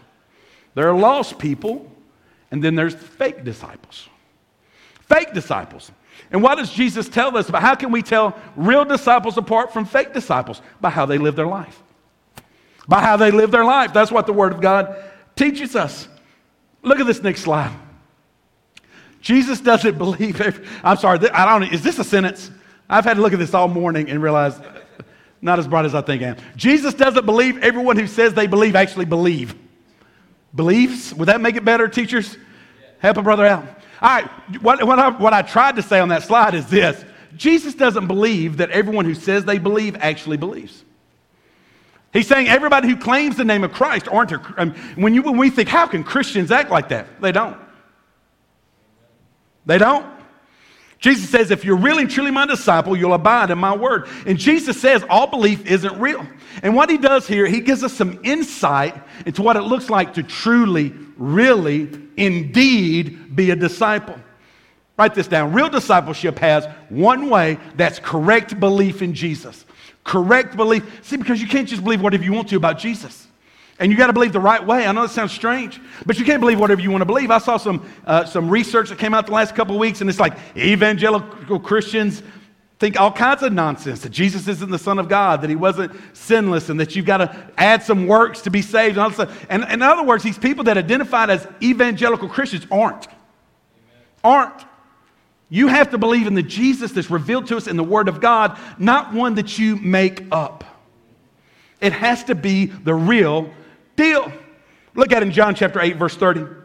there 0.74 0.88
are 0.88 0.96
lost 0.96 1.38
people, 1.38 1.90
and 2.50 2.64
then 2.64 2.74
there's 2.74 2.94
fake 2.94 3.44
disciples 3.44 4.08
fake 5.10 5.32
disciples. 5.34 5.90
And 6.30 6.42
what 6.42 6.56
does 6.56 6.72
Jesus 6.72 7.08
tell 7.08 7.36
us 7.36 7.48
about 7.48 7.62
how 7.62 7.74
can 7.74 7.90
we 7.90 8.02
tell 8.02 8.38
real 8.56 8.84
disciples 8.84 9.36
apart 9.36 9.72
from 9.72 9.84
fake 9.84 10.14
disciples? 10.14 10.62
By 10.80 10.90
how 10.90 11.06
they 11.06 11.18
live 11.18 11.34
their 11.34 11.46
life. 11.46 11.82
By 12.86 13.00
how 13.00 13.16
they 13.16 13.30
live 13.30 13.50
their 13.50 13.64
life. 13.64 13.92
That's 13.92 14.12
what 14.12 14.26
the 14.26 14.32
Word 14.32 14.52
of 14.52 14.60
God 14.60 14.96
teaches 15.34 15.74
us. 15.74 16.06
Look 16.82 17.00
at 17.00 17.06
this 17.06 17.22
next 17.22 17.42
slide. 17.42 17.74
Jesus 19.20 19.60
doesn't 19.60 19.98
believe. 19.98 20.40
Every, 20.40 20.66
I'm 20.82 20.96
sorry, 20.96 21.18
I 21.30 21.46
don't. 21.46 21.72
Is 21.72 21.82
this 21.82 21.98
a 21.98 22.04
sentence? 22.04 22.50
I've 22.88 23.04
had 23.04 23.14
to 23.14 23.22
look 23.22 23.32
at 23.32 23.38
this 23.38 23.54
all 23.54 23.68
morning 23.68 24.10
and 24.10 24.22
realize 24.22 24.58
not 25.42 25.58
as 25.58 25.66
bright 25.66 25.84
as 25.84 25.94
I 25.94 26.02
think 26.02 26.22
I 26.22 26.26
am. 26.26 26.36
Jesus 26.56 26.94
doesn't 26.94 27.24
believe 27.24 27.58
everyone 27.58 27.96
who 27.96 28.06
says 28.06 28.34
they 28.34 28.46
believe 28.46 28.76
actually 28.76 29.04
believe. 29.04 29.54
Believes? 30.54 31.14
Would 31.14 31.28
that 31.28 31.40
make 31.40 31.56
it 31.56 31.64
better, 31.64 31.88
teachers? 31.88 32.36
Help 32.98 33.16
a 33.16 33.22
brother 33.22 33.46
out. 33.46 33.64
All 34.02 34.08
right, 34.08 34.26
what, 34.62 34.82
what, 34.84 34.98
I, 34.98 35.08
what 35.10 35.32
I 35.32 35.42
tried 35.42 35.76
to 35.76 35.82
say 35.82 36.00
on 36.00 36.08
that 36.08 36.22
slide 36.22 36.54
is 36.54 36.66
this 36.66 37.04
Jesus 37.36 37.74
doesn't 37.74 38.06
believe 38.06 38.56
that 38.58 38.70
everyone 38.70 39.04
who 39.04 39.14
says 39.14 39.44
they 39.44 39.58
believe 39.58 39.96
actually 40.00 40.36
believes. 40.36 40.84
He's 42.12 42.26
saying 42.26 42.48
everybody 42.48 42.88
who 42.88 42.96
claims 42.96 43.36
the 43.36 43.44
name 43.44 43.62
of 43.62 43.72
Christ 43.72 44.08
aren't. 44.08 44.32
When, 44.96 45.14
you, 45.14 45.22
when 45.22 45.36
we 45.36 45.48
think, 45.48 45.68
how 45.68 45.86
can 45.86 46.02
Christians 46.02 46.50
act 46.50 46.70
like 46.70 46.88
that? 46.88 47.20
They 47.20 47.30
don't. 47.30 47.56
They 49.66 49.78
don't. 49.78 50.06
Jesus 50.98 51.30
says, 51.30 51.50
if 51.50 51.64
you're 51.64 51.76
really 51.76 52.02
and 52.02 52.10
truly 52.10 52.30
my 52.30 52.44
disciple, 52.44 52.94
you'll 52.94 53.14
abide 53.14 53.50
in 53.50 53.56
my 53.56 53.74
word. 53.74 54.06
And 54.26 54.38
Jesus 54.38 54.78
says 54.78 55.02
all 55.08 55.26
belief 55.26 55.64
isn't 55.64 55.98
real. 55.98 56.26
And 56.62 56.76
what 56.76 56.90
he 56.90 56.98
does 56.98 57.26
here, 57.26 57.46
he 57.46 57.60
gives 57.60 57.82
us 57.82 57.94
some 57.94 58.20
insight 58.22 58.94
into 59.24 59.40
what 59.40 59.56
it 59.56 59.62
looks 59.62 59.88
like 59.88 60.14
to 60.14 60.22
truly, 60.22 60.92
really, 61.16 61.88
indeed 62.18 63.34
be 63.34 63.50
a 63.50 63.56
disciple. 63.56 64.16
Write 64.98 65.14
this 65.14 65.26
down. 65.26 65.54
Real 65.54 65.70
discipleship 65.70 66.38
has 66.38 66.66
one 66.90 67.30
way 67.30 67.58
that's 67.76 67.98
correct 67.98 68.60
belief 68.60 69.00
in 69.00 69.14
Jesus. 69.14 69.64
Correct 70.04 70.54
belief. 70.54 71.00
See, 71.02 71.16
because 71.16 71.40
you 71.40 71.48
can't 71.48 71.66
just 71.66 71.82
believe 71.82 72.02
whatever 72.02 72.24
you 72.24 72.34
want 72.34 72.50
to 72.50 72.56
about 72.56 72.78
Jesus. 72.78 73.26
And 73.80 73.90
you 73.90 73.98
got 73.98 74.08
to 74.08 74.12
believe 74.12 74.32
the 74.32 74.40
right 74.40 74.64
way. 74.64 74.86
I 74.86 74.92
know 74.92 75.02
it 75.02 75.10
sounds 75.10 75.32
strange, 75.32 75.80
but 76.06 76.18
you 76.18 76.24
can't 76.24 76.40
believe 76.40 76.60
whatever 76.60 76.80
you 76.80 76.90
want 76.90 77.00
to 77.00 77.06
believe. 77.06 77.30
I 77.30 77.38
saw 77.38 77.56
some, 77.56 77.90
uh, 78.06 78.26
some 78.26 78.48
research 78.48 78.90
that 78.90 78.98
came 78.98 79.14
out 79.14 79.26
the 79.26 79.32
last 79.32 79.56
couple 79.56 79.74
of 79.74 79.80
weeks, 79.80 80.02
and 80.02 80.10
it's 80.10 80.20
like 80.20 80.36
evangelical 80.54 81.58
Christians 81.58 82.22
think 82.80 82.98
all 82.98 83.12
kinds 83.12 83.42
of 83.42 83.52
nonsense 83.52 84.00
that 84.00 84.08
Jesus 84.08 84.48
isn't 84.48 84.70
the 84.70 84.78
Son 84.78 84.98
of 84.98 85.06
God, 85.06 85.42
that 85.42 85.50
he 85.50 85.56
wasn't 85.56 85.92
sinless, 86.14 86.70
and 86.70 86.80
that 86.80 86.96
you've 86.96 87.04
got 87.04 87.18
to 87.18 87.50
add 87.58 87.82
some 87.82 88.06
works 88.06 88.40
to 88.42 88.50
be 88.50 88.62
saved. 88.62 88.96
And, 88.96 89.14
all 89.14 89.26
and, 89.50 89.62
and 89.64 89.72
in 89.74 89.82
other 89.82 90.02
words, 90.02 90.24
these 90.24 90.38
people 90.38 90.64
that 90.64 90.78
identified 90.78 91.28
as 91.28 91.46
evangelical 91.62 92.28
Christians 92.28 92.66
aren't. 92.70 93.06
Aren't. 94.24 94.64
You 95.50 95.68
have 95.68 95.90
to 95.90 95.98
believe 95.98 96.26
in 96.26 96.34
the 96.34 96.42
Jesus 96.42 96.92
that's 96.92 97.10
revealed 97.10 97.48
to 97.48 97.56
us 97.58 97.66
in 97.66 97.76
the 97.76 97.84
Word 97.84 98.08
of 98.08 98.20
God, 98.20 98.58
not 98.78 99.12
one 99.12 99.34
that 99.34 99.58
you 99.58 99.76
make 99.76 100.24
up. 100.32 100.64
It 101.82 101.92
has 101.92 102.24
to 102.24 102.34
be 102.34 102.66
the 102.66 102.94
real 102.94 103.50
deal. 104.00 104.32
Look 104.94 105.12
at 105.12 105.22
it 105.22 105.26
in 105.26 105.32
John 105.32 105.54
chapter 105.54 105.80
8, 105.80 105.96
verse 105.96 106.16
30. 106.16 106.59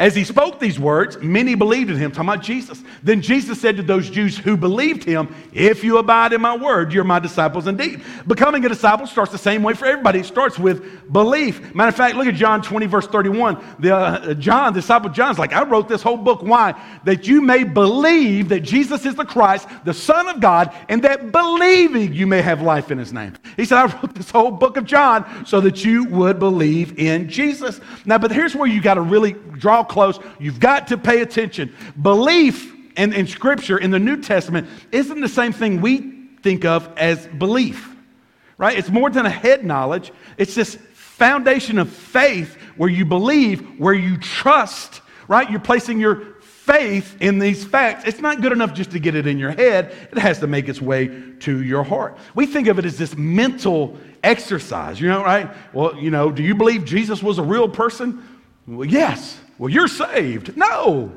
As 0.00 0.14
he 0.14 0.24
spoke 0.24 0.58
these 0.58 0.78
words, 0.78 1.18
many 1.18 1.54
believed 1.54 1.90
in 1.90 1.96
him, 1.98 2.10
talking 2.10 2.30
about 2.30 2.42
Jesus. 2.42 2.82
Then 3.02 3.20
Jesus 3.20 3.60
said 3.60 3.76
to 3.76 3.82
those 3.82 4.08
Jews 4.08 4.34
who 4.38 4.56
believed 4.56 5.04
him, 5.04 5.34
If 5.52 5.84
you 5.84 5.98
abide 5.98 6.32
in 6.32 6.40
my 6.40 6.56
word, 6.56 6.90
you're 6.90 7.04
my 7.04 7.18
disciples 7.18 7.66
indeed. 7.66 8.02
Becoming 8.26 8.64
a 8.64 8.70
disciple 8.70 9.06
starts 9.06 9.30
the 9.30 9.36
same 9.36 9.62
way 9.62 9.74
for 9.74 9.84
everybody. 9.84 10.20
It 10.20 10.24
starts 10.24 10.58
with 10.58 11.12
belief. 11.12 11.74
Matter 11.74 11.90
of 11.90 11.96
fact, 11.96 12.16
look 12.16 12.26
at 12.26 12.34
John 12.34 12.62
20, 12.62 12.86
verse 12.86 13.06
31. 13.08 13.62
The, 13.78 13.94
uh, 13.94 14.34
John, 14.34 14.72
the 14.72 14.80
disciple 14.80 15.10
John's 15.10 15.38
like, 15.38 15.52
I 15.52 15.64
wrote 15.64 15.86
this 15.86 16.00
whole 16.00 16.16
book. 16.16 16.40
Why? 16.40 16.82
That 17.04 17.28
you 17.28 17.42
may 17.42 17.64
believe 17.64 18.48
that 18.48 18.60
Jesus 18.60 19.04
is 19.04 19.16
the 19.16 19.26
Christ, 19.26 19.68
the 19.84 19.92
Son 19.92 20.30
of 20.30 20.40
God, 20.40 20.74
and 20.88 21.04
that 21.04 21.30
believing 21.30 22.14
you 22.14 22.26
may 22.26 22.40
have 22.40 22.62
life 22.62 22.90
in 22.90 22.96
his 22.96 23.12
name. 23.12 23.34
He 23.54 23.66
said, 23.66 23.76
I 23.76 23.84
wrote 24.00 24.14
this 24.14 24.30
whole 24.30 24.50
book 24.50 24.78
of 24.78 24.86
John 24.86 25.44
so 25.44 25.60
that 25.60 25.84
you 25.84 26.04
would 26.04 26.38
believe 26.38 26.98
in 26.98 27.28
Jesus. 27.28 27.82
Now, 28.06 28.16
but 28.16 28.30
here's 28.30 28.56
where 28.56 28.66
you 28.66 28.80
got 28.80 28.94
to 28.94 29.02
really 29.02 29.34
draw 29.58 29.84
close. 29.90 30.18
You've 30.38 30.60
got 30.60 30.88
to 30.88 30.96
pay 30.96 31.20
attention. 31.20 31.74
Belief 32.00 32.72
in, 32.96 33.12
in 33.12 33.26
Scripture, 33.26 33.76
in 33.76 33.90
the 33.90 33.98
New 33.98 34.22
Testament, 34.22 34.68
isn't 34.92 35.20
the 35.20 35.28
same 35.28 35.52
thing 35.52 35.80
we 35.80 35.98
think 36.42 36.64
of 36.64 36.88
as 36.96 37.26
belief, 37.26 37.94
right? 38.56 38.78
It's 38.78 38.88
more 38.88 39.10
than 39.10 39.26
a 39.26 39.30
head 39.30 39.64
knowledge, 39.64 40.12
it's 40.38 40.54
this 40.54 40.76
foundation 40.94 41.78
of 41.78 41.90
faith 41.90 42.56
where 42.76 42.88
you 42.88 43.04
believe, 43.04 43.78
where 43.78 43.92
you 43.92 44.16
trust, 44.16 45.02
right? 45.28 45.50
You're 45.50 45.60
placing 45.60 46.00
your 46.00 46.40
faith 46.40 47.16
in 47.20 47.38
these 47.38 47.64
facts. 47.64 48.04
It's 48.06 48.20
not 48.20 48.40
good 48.40 48.52
enough 48.52 48.72
just 48.74 48.92
to 48.92 48.98
get 48.98 49.14
it 49.14 49.26
in 49.26 49.38
your 49.38 49.50
head, 49.50 49.94
it 50.12 50.18
has 50.18 50.38
to 50.38 50.46
make 50.46 50.68
its 50.68 50.80
way 50.80 51.08
to 51.40 51.62
your 51.62 51.82
heart. 51.82 52.16
We 52.34 52.46
think 52.46 52.68
of 52.68 52.78
it 52.78 52.84
as 52.84 52.96
this 52.96 53.16
mental 53.16 53.98
exercise, 54.22 55.00
you 55.00 55.08
know, 55.08 55.22
right? 55.22 55.50
Well, 55.74 55.96
you 55.96 56.10
know, 56.10 56.30
do 56.30 56.42
you 56.42 56.54
believe 56.54 56.84
Jesus 56.84 57.22
was 57.22 57.38
a 57.38 57.42
real 57.42 57.68
person? 57.68 58.26
Well, 58.66 58.86
yes. 58.86 59.38
Well, 59.60 59.68
you're 59.68 59.88
saved. 59.88 60.56
No. 60.56 61.12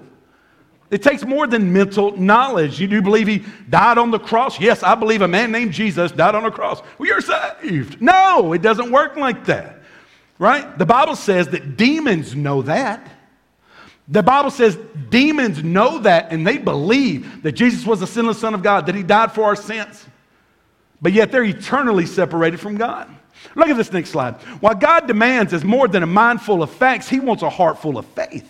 It 0.91 1.01
takes 1.01 1.23
more 1.23 1.47
than 1.47 1.71
mental 1.71 2.17
knowledge. 2.17 2.77
You 2.77 2.89
do 2.89 3.01
believe 3.01 3.25
he 3.25 3.45
died 3.69 3.97
on 3.97 4.12
the 4.12 4.19
cross? 4.19 4.59
Yes, 4.59 4.83
I 4.83 4.95
believe 4.95 5.21
a 5.21 5.29
man 5.29 5.50
named 5.50 5.71
Jesus 5.71 6.12
died 6.12 6.35
on 6.35 6.43
a 6.43 6.51
cross. 6.51 6.81
Well, 6.97 7.07
you're 7.07 7.21
saved. 7.21 8.01
No, 8.01 8.51
it 8.51 8.62
doesn't 8.62 8.91
work 8.91 9.15
like 9.15 9.45
that. 9.45 9.79
Right? 10.39 10.77
The 10.77 10.85
Bible 10.85 11.15
says 11.15 11.47
that 11.47 11.77
demons 11.77 12.35
know 12.35 12.63
that. 12.63 13.09
The 14.09 14.21
Bible 14.21 14.51
says 14.51 14.77
demons 15.09 15.63
know 15.63 16.00
that 16.00 16.33
and 16.33 16.45
they 16.45 16.57
believe 16.57 17.43
that 17.43 17.53
Jesus 17.53 17.85
was 17.85 18.01
the 18.01 18.07
sinless 18.07 18.39
Son 18.39 18.53
of 18.53 18.62
God, 18.62 18.88
that 18.88 18.95
he 18.95 19.03
died 19.03 19.31
for 19.31 19.45
our 19.45 19.55
sins. 19.55 20.05
But 21.01 21.13
yet 21.13 21.31
they're 21.31 21.45
eternally 21.45 22.05
separated 22.05 22.59
from 22.59 22.75
God. 22.75 23.09
Look 23.55 23.67
at 23.67 23.77
this 23.77 23.91
next 23.91 24.09
slide. 24.09 24.35
What 24.62 24.79
God 24.79 25.07
demands 25.07 25.53
is 25.53 25.63
more 25.63 25.88
than 25.88 26.03
a 26.03 26.07
mind 26.07 26.41
full 26.41 26.63
of 26.63 26.69
facts, 26.69 27.09
He 27.09 27.19
wants 27.19 27.43
a 27.43 27.50
heart 27.50 27.81
full 27.81 27.97
of 27.97 28.05
faith. 28.07 28.50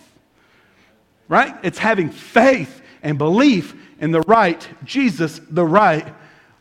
Right? 1.28 1.54
It's 1.62 1.78
having 1.78 2.10
faith 2.10 2.82
and 3.02 3.18
belief 3.18 3.74
in 4.00 4.10
the 4.10 4.20
right 4.22 4.66
Jesus, 4.84 5.40
the 5.50 5.64
right 5.64 6.06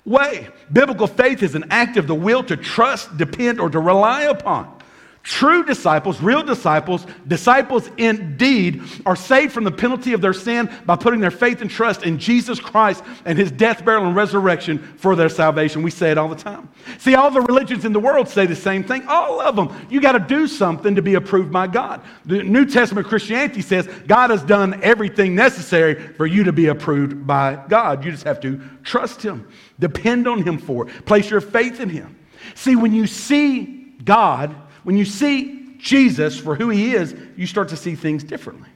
way. 0.05 0.47
Biblical 0.71 1.07
faith 1.07 1.43
is 1.43 1.55
an 1.55 1.65
act 1.69 1.97
of 1.97 2.07
the 2.07 2.15
will 2.15 2.43
to 2.43 2.57
trust, 2.57 3.17
depend, 3.17 3.59
or 3.59 3.69
to 3.69 3.79
rely 3.79 4.23
upon. 4.23 4.79
True 5.23 5.63
disciples, 5.63 6.21
real 6.21 6.43
disciples, 6.43 7.07
disciples 7.25 7.89
indeed, 7.97 8.81
are 9.05 9.15
saved 9.15 9.53
from 9.53 9.63
the 9.63 9.71
penalty 9.71 10.11
of 10.11 10.19
their 10.19 10.33
sin 10.33 10.69
by 10.85 10.97
putting 10.97 11.21
their 11.21 11.31
faith 11.31 11.61
and 11.61 11.71
trust 11.71 12.03
in 12.03 12.19
Jesus 12.19 12.59
Christ 12.59 13.05
and 13.23 13.37
his 13.37 13.49
death, 13.49 13.85
burial, 13.85 14.05
and 14.05 14.17
resurrection 14.17 14.79
for 14.97 15.15
their 15.15 15.29
salvation. 15.29 15.81
We 15.81 15.91
say 15.91 16.11
it 16.11 16.17
all 16.17 16.27
the 16.27 16.35
time. 16.35 16.67
See, 16.97 17.15
all 17.15 17.31
the 17.31 17.39
religions 17.39 17.85
in 17.85 17.93
the 17.93 18.01
world 18.01 18.27
say 18.27 18.45
the 18.45 18.53
same 18.53 18.83
thing. 18.83 19.07
All 19.07 19.39
of 19.39 19.55
them. 19.55 19.73
You 19.89 20.01
got 20.01 20.11
to 20.11 20.19
do 20.19 20.45
something 20.45 20.93
to 20.93 21.01
be 21.01 21.15
approved 21.15 21.53
by 21.53 21.67
God. 21.67 22.01
The 22.25 22.43
New 22.43 22.65
Testament 22.65 23.07
Christianity 23.07 23.61
says 23.61 23.87
God 24.07 24.29
has 24.29 24.43
done 24.43 24.83
everything 24.83 25.35
necessary 25.35 25.95
for 25.95 26.25
you 26.25 26.43
to 26.43 26.51
be 26.51 26.67
approved 26.67 27.25
by 27.25 27.63
God. 27.69 28.03
You 28.03 28.11
just 28.11 28.25
have 28.25 28.41
to 28.41 28.61
trust 28.83 29.21
him, 29.21 29.47
depend 29.79 30.27
on 30.27 30.43
him 30.43 30.57
for 30.57 30.89
it, 30.89 31.05
place 31.05 31.29
your 31.29 31.39
faith 31.39 31.79
in 31.79 31.87
him. 31.87 32.19
See, 32.55 32.75
when 32.75 32.93
you 32.93 33.07
see 33.07 33.93
God, 34.03 34.53
when 34.83 34.97
you 34.97 35.05
see 35.05 35.75
Jesus 35.77 36.39
for 36.39 36.55
who 36.55 36.69
he 36.69 36.93
is, 36.95 37.15
you 37.35 37.45
start 37.47 37.69
to 37.69 37.77
see 37.77 37.95
things 37.95 38.23
differently. 38.23 38.69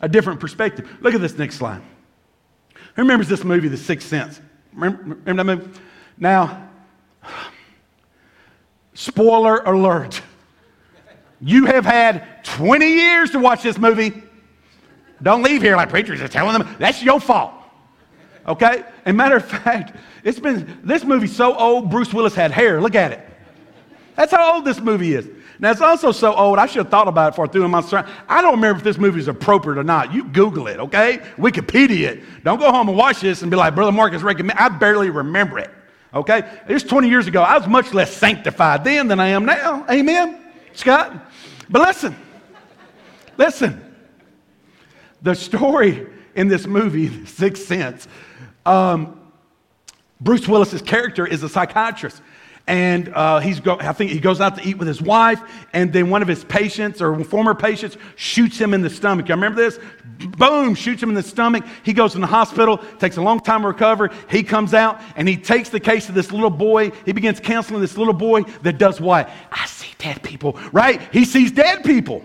A 0.00 0.08
different 0.08 0.40
perspective. 0.40 0.90
Look 1.00 1.14
at 1.14 1.20
this 1.20 1.36
next 1.38 1.56
slide. 1.56 1.82
Who 2.96 3.02
remembers 3.02 3.28
this 3.28 3.44
movie, 3.44 3.68
The 3.68 3.76
Sixth 3.76 4.08
Sense? 4.08 4.40
Remember, 4.72 5.16
remember 5.24 5.44
that 5.44 5.44
movie? 5.44 5.80
Now, 6.18 6.68
spoiler 8.94 9.58
alert. 9.58 10.20
You 11.40 11.66
have 11.66 11.84
had 11.84 12.44
20 12.44 12.86
years 12.86 13.30
to 13.30 13.38
watch 13.38 13.62
this 13.62 13.78
movie. 13.78 14.22
Don't 15.22 15.42
leave 15.42 15.62
here 15.62 15.76
like 15.76 15.88
preachers 15.88 16.20
are 16.20 16.28
telling 16.28 16.58
them. 16.58 16.76
That's 16.78 17.02
your 17.02 17.20
fault. 17.20 17.52
Okay? 18.46 18.84
And 19.04 19.16
matter 19.16 19.36
of 19.36 19.44
fact, 19.44 19.96
it's 20.24 20.40
been 20.40 20.80
this 20.82 21.04
movie's 21.04 21.34
so 21.34 21.56
old, 21.56 21.90
Bruce 21.90 22.12
Willis 22.12 22.34
had 22.34 22.50
hair. 22.50 22.80
Look 22.80 22.94
at 22.94 23.12
it. 23.12 23.28
That's 24.16 24.32
how 24.32 24.54
old 24.54 24.64
this 24.64 24.80
movie 24.80 25.14
is. 25.14 25.28
Now, 25.58 25.70
it's 25.70 25.80
also 25.80 26.10
so 26.12 26.34
old, 26.34 26.58
I 26.58 26.66
should 26.66 26.78
have 26.78 26.90
thought 26.90 27.08
about 27.08 27.38
it 27.38 27.54
it 27.54 27.54
in 27.54 27.70
my 27.70 27.80
sermon. 27.82 28.10
I 28.28 28.42
don't 28.42 28.54
remember 28.54 28.78
if 28.78 28.84
this 28.84 28.98
movie 28.98 29.20
is 29.20 29.28
appropriate 29.28 29.78
or 29.78 29.84
not. 29.84 30.12
You 30.12 30.24
Google 30.24 30.66
it, 30.66 30.80
okay? 30.80 31.18
Wikipedia 31.36 32.08
it. 32.08 32.24
Don't 32.42 32.58
go 32.58 32.70
home 32.72 32.88
and 32.88 32.98
watch 32.98 33.20
this 33.20 33.42
and 33.42 33.50
be 33.50 33.56
like, 33.56 33.74
Brother 33.74 33.92
Marcus 33.92 34.22
recommend. 34.22 34.58
I 34.58 34.68
barely 34.70 35.10
remember 35.10 35.58
it, 35.60 35.70
okay? 36.12 36.38
It 36.68 36.72
was 36.72 36.82
20 36.82 37.08
years 37.08 37.28
ago. 37.28 37.42
I 37.42 37.56
was 37.56 37.68
much 37.68 37.94
less 37.94 38.12
sanctified 38.12 38.82
then 38.82 39.08
than 39.08 39.20
I 39.20 39.28
am 39.28 39.44
now. 39.44 39.86
Amen, 39.88 40.40
Scott? 40.72 41.30
But 41.70 41.82
listen, 41.82 42.16
listen. 43.36 43.94
The 45.22 45.34
story 45.36 46.06
in 46.34 46.48
this 46.48 46.66
movie, 46.66 47.24
Sixth 47.26 47.66
Sense, 47.66 48.08
um, 48.66 49.18
Bruce 50.20 50.48
Willis's 50.48 50.82
character 50.82 51.26
is 51.26 51.42
a 51.42 51.48
psychiatrist 51.48 52.20
and 52.66 53.08
uh, 53.08 53.40
he's 53.40 53.60
go, 53.60 53.76
I 53.80 53.92
think 53.92 54.12
he 54.12 54.20
goes 54.20 54.40
out 54.40 54.56
to 54.56 54.66
eat 54.66 54.78
with 54.78 54.86
his 54.86 55.02
wife, 55.02 55.40
and 55.72 55.92
then 55.92 56.10
one 56.10 56.22
of 56.22 56.28
his 56.28 56.44
patients 56.44 57.02
or 57.02 57.22
former 57.24 57.54
patients 57.54 57.96
shoots 58.16 58.58
him 58.58 58.72
in 58.72 58.82
the 58.82 58.90
stomach. 58.90 59.28
You 59.28 59.34
remember 59.34 59.60
this? 59.60 59.78
Boom, 60.38 60.74
shoots 60.74 61.02
him 61.02 61.08
in 61.08 61.14
the 61.14 61.22
stomach. 61.22 61.64
He 61.82 61.92
goes 61.92 62.14
in 62.14 62.20
the 62.20 62.26
hospital, 62.26 62.78
takes 62.98 63.16
a 63.16 63.22
long 63.22 63.40
time 63.40 63.62
to 63.62 63.68
recover. 63.68 64.10
He 64.30 64.42
comes 64.44 64.74
out 64.74 65.00
and 65.16 65.28
he 65.28 65.36
takes 65.36 65.70
the 65.70 65.80
case 65.80 66.08
of 66.08 66.14
this 66.14 66.30
little 66.30 66.50
boy. 66.50 66.90
He 67.04 67.12
begins 67.12 67.40
counseling 67.40 67.80
this 67.80 67.98
little 67.98 68.14
boy 68.14 68.42
that 68.62 68.78
does 68.78 69.00
what? 69.00 69.28
I 69.50 69.66
see 69.66 69.88
dead 69.98 70.22
people, 70.22 70.58
right? 70.72 71.00
He 71.12 71.24
sees 71.24 71.50
dead 71.50 71.82
people. 71.82 72.22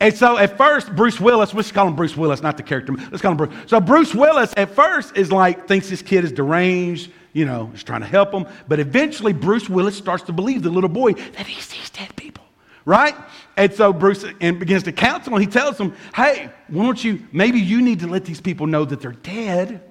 And 0.00 0.14
so 0.14 0.36
at 0.36 0.56
first, 0.56 0.94
Bruce 0.94 1.18
Willis, 1.18 1.54
let's 1.54 1.72
call 1.72 1.88
him 1.88 1.96
Bruce 1.96 2.16
Willis, 2.16 2.42
not 2.42 2.56
the 2.56 2.62
character. 2.62 2.92
Let's 2.92 3.22
call 3.22 3.32
him 3.32 3.36
Bruce. 3.36 3.54
So 3.66 3.80
Bruce 3.80 4.14
Willis 4.14 4.52
at 4.56 4.70
first 4.70 5.16
is 5.16 5.32
like, 5.32 5.66
thinks 5.66 5.88
this 5.88 6.02
kid 6.02 6.24
is 6.24 6.32
deranged, 6.32 7.10
you 7.38 7.44
know, 7.44 7.70
is 7.72 7.84
trying 7.84 8.00
to 8.00 8.06
help 8.06 8.32
him. 8.32 8.46
But 8.66 8.80
eventually, 8.80 9.32
Bruce 9.32 9.68
Willis 9.68 9.96
starts 9.96 10.24
to 10.24 10.32
believe 10.32 10.64
the 10.64 10.70
little 10.70 10.90
boy 10.90 11.12
that 11.12 11.46
he 11.46 11.60
sees 11.60 11.88
dead 11.88 12.14
people, 12.16 12.44
right? 12.84 13.14
And 13.56 13.72
so 13.72 13.92
Bruce 13.92 14.24
and 14.40 14.58
begins 14.58 14.82
to 14.82 14.92
counsel 14.92 15.34
him. 15.34 15.40
He 15.40 15.46
tells 15.46 15.78
him, 15.78 15.94
hey, 16.14 16.50
why 16.66 16.84
don't 16.84 17.02
you, 17.02 17.22
maybe 17.30 17.60
you 17.60 17.80
need 17.80 18.00
to 18.00 18.08
let 18.08 18.24
these 18.24 18.40
people 18.40 18.66
know 18.66 18.84
that 18.84 19.00
they're 19.00 19.12
dead. 19.12 19.82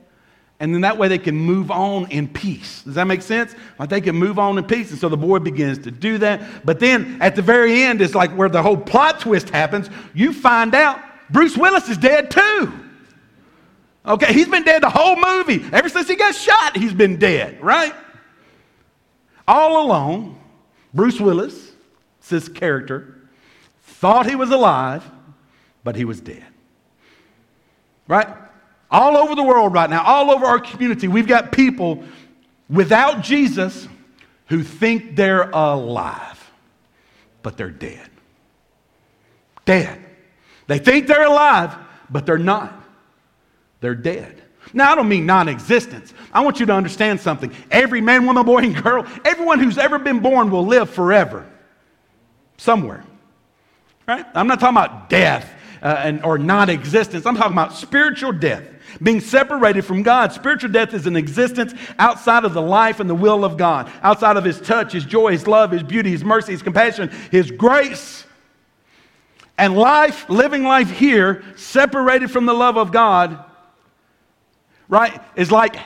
And 0.60 0.74
then 0.74 0.82
that 0.82 0.98
way 0.98 1.08
they 1.08 1.20
can 1.20 1.36
move 1.36 1.72
on 1.72 2.12
in 2.12 2.28
peace. 2.28 2.82
Does 2.82 2.96
that 2.96 3.06
make 3.06 3.22
sense? 3.22 3.56
Like 3.80 3.90
they 3.90 4.02
can 4.02 4.16
move 4.16 4.40
on 4.40 4.58
in 4.58 4.66
peace. 4.66 4.90
And 4.92 5.00
so 5.00 5.08
the 5.08 5.16
boy 5.16 5.40
begins 5.40 5.78
to 5.80 5.92
do 5.92 6.18
that. 6.18 6.66
But 6.66 6.80
then 6.80 7.22
at 7.22 7.36
the 7.36 7.44
very 7.44 7.84
end 7.84 8.02
it's 8.02 8.16
like 8.16 8.32
where 8.32 8.50
the 8.50 8.62
whole 8.62 8.76
plot 8.78 9.22
twist 9.22 9.52
happens. 9.52 9.90
You 10.14 10.34
find 10.34 10.76
out 10.76 11.00
Bruce 11.30 11.56
Willis 11.56 11.88
is 11.88 11.98
dead 11.98 12.32
too. 12.32 12.74
Okay, 14.08 14.32
he's 14.32 14.48
been 14.48 14.64
dead 14.64 14.84
the 14.84 14.90
whole 14.90 15.18
movie. 15.18 15.66
Ever 15.74 15.90
since 15.90 16.08
he 16.08 16.16
got 16.16 16.34
shot, 16.34 16.78
he's 16.78 16.94
been 16.94 17.18
dead, 17.18 17.62
right? 17.62 17.94
All 19.46 19.86
along, 19.86 20.42
Bruce 20.94 21.20
Willis, 21.20 21.74
this 22.30 22.48
character, 22.48 23.20
thought 23.84 24.26
he 24.26 24.36
was 24.36 24.50
alive, 24.50 25.04
but 25.84 25.96
he 25.96 26.06
was 26.06 26.22
dead. 26.22 26.46
Right? 28.08 28.28
All 28.90 29.18
over 29.18 29.36
the 29.36 29.44
world 29.44 29.74
right 29.74 29.90
now, 29.90 30.04
all 30.04 30.32
over 30.32 30.46
our 30.46 30.60
community, 30.60 31.10
we've 31.10 31.28
got 31.28 31.52
people 31.52 32.04
without 32.70 33.22
Jesus 33.22 33.90
who 34.46 34.64
think 34.64 35.18
they're 35.18 35.50
alive, 35.50 36.52
but 37.44 37.58
they're 37.58 37.70
dead. 37.70 38.10
Dead. 39.66 40.00
They 40.68 40.80
think 40.80 41.08
they're 41.08 41.26
alive, 41.26 41.76
but 42.10 42.26
they're 42.26 42.38
not 42.38 42.87
they're 43.80 43.96
dead. 43.96 44.42
Now, 44.74 44.92
I 44.92 44.96
don't 44.96 45.08
mean 45.08 45.26
non 45.26 45.48
existence. 45.48 46.14
I 46.34 46.42
want 46.42 46.60
you 46.60 46.66
to 46.66 46.74
understand 46.74 47.22
something. 47.22 47.54
Every 47.72 48.02
man, 48.02 48.26
woman, 48.26 48.46
boy, 48.46 48.60
and 48.60 48.84
girl, 48.84 49.06
everyone 49.24 49.60
who's 49.60 49.78
ever 49.78 50.00
been 50.00 50.20
born 50.20 50.52
will 50.52 50.66
live 50.66 50.90
forever 50.90 51.50
somewhere. 52.58 53.04
Right? 54.08 54.26
I'm 54.34 54.48
not 54.48 54.60
talking 54.60 54.78
about 54.78 55.10
death 55.10 55.50
uh, 55.82 56.02
and, 56.04 56.24
or 56.24 56.38
non 56.38 56.70
existence. 56.70 57.26
I'm 57.26 57.36
talking 57.36 57.54
about 57.54 57.74
spiritual 57.74 58.32
death, 58.32 58.64
being 59.02 59.22
separated 59.22 59.84
from 59.84 60.04
God. 60.04 60.34
Spiritual 60.34 60.72
death 60.72 60.94
is 60.94 61.08
an 61.08 61.16
existence 61.16 61.74
outside 62.00 62.44
of 62.44 62.54
the 62.54 62.62
life 62.62 63.00
and 63.00 63.10
the 63.10 63.16
will 63.16 63.46
of 63.46 63.58
God, 63.58 63.92
outside 64.02 64.38
of 64.38 64.44
His 64.44 64.60
touch, 64.60 64.94
His 64.94 65.06
joy, 65.06 65.32
His 65.32 65.48
love, 65.48 65.72
His 65.72 65.84
beauty, 65.84 66.10
His 66.10 66.24
mercy, 66.24 66.52
His 66.52 66.62
compassion, 66.62 67.10
His 67.32 67.52
grace. 67.52 68.26
And 69.58 69.76
life, 69.76 70.30
living 70.30 70.64
life 70.64 70.92
here, 70.92 71.44
separated 71.56 72.30
from 72.30 72.46
the 72.46 72.54
love 72.54 72.78
of 72.78 72.92
God, 72.92 73.44
right, 74.90 75.22
is 75.36 75.52
like, 75.52 75.78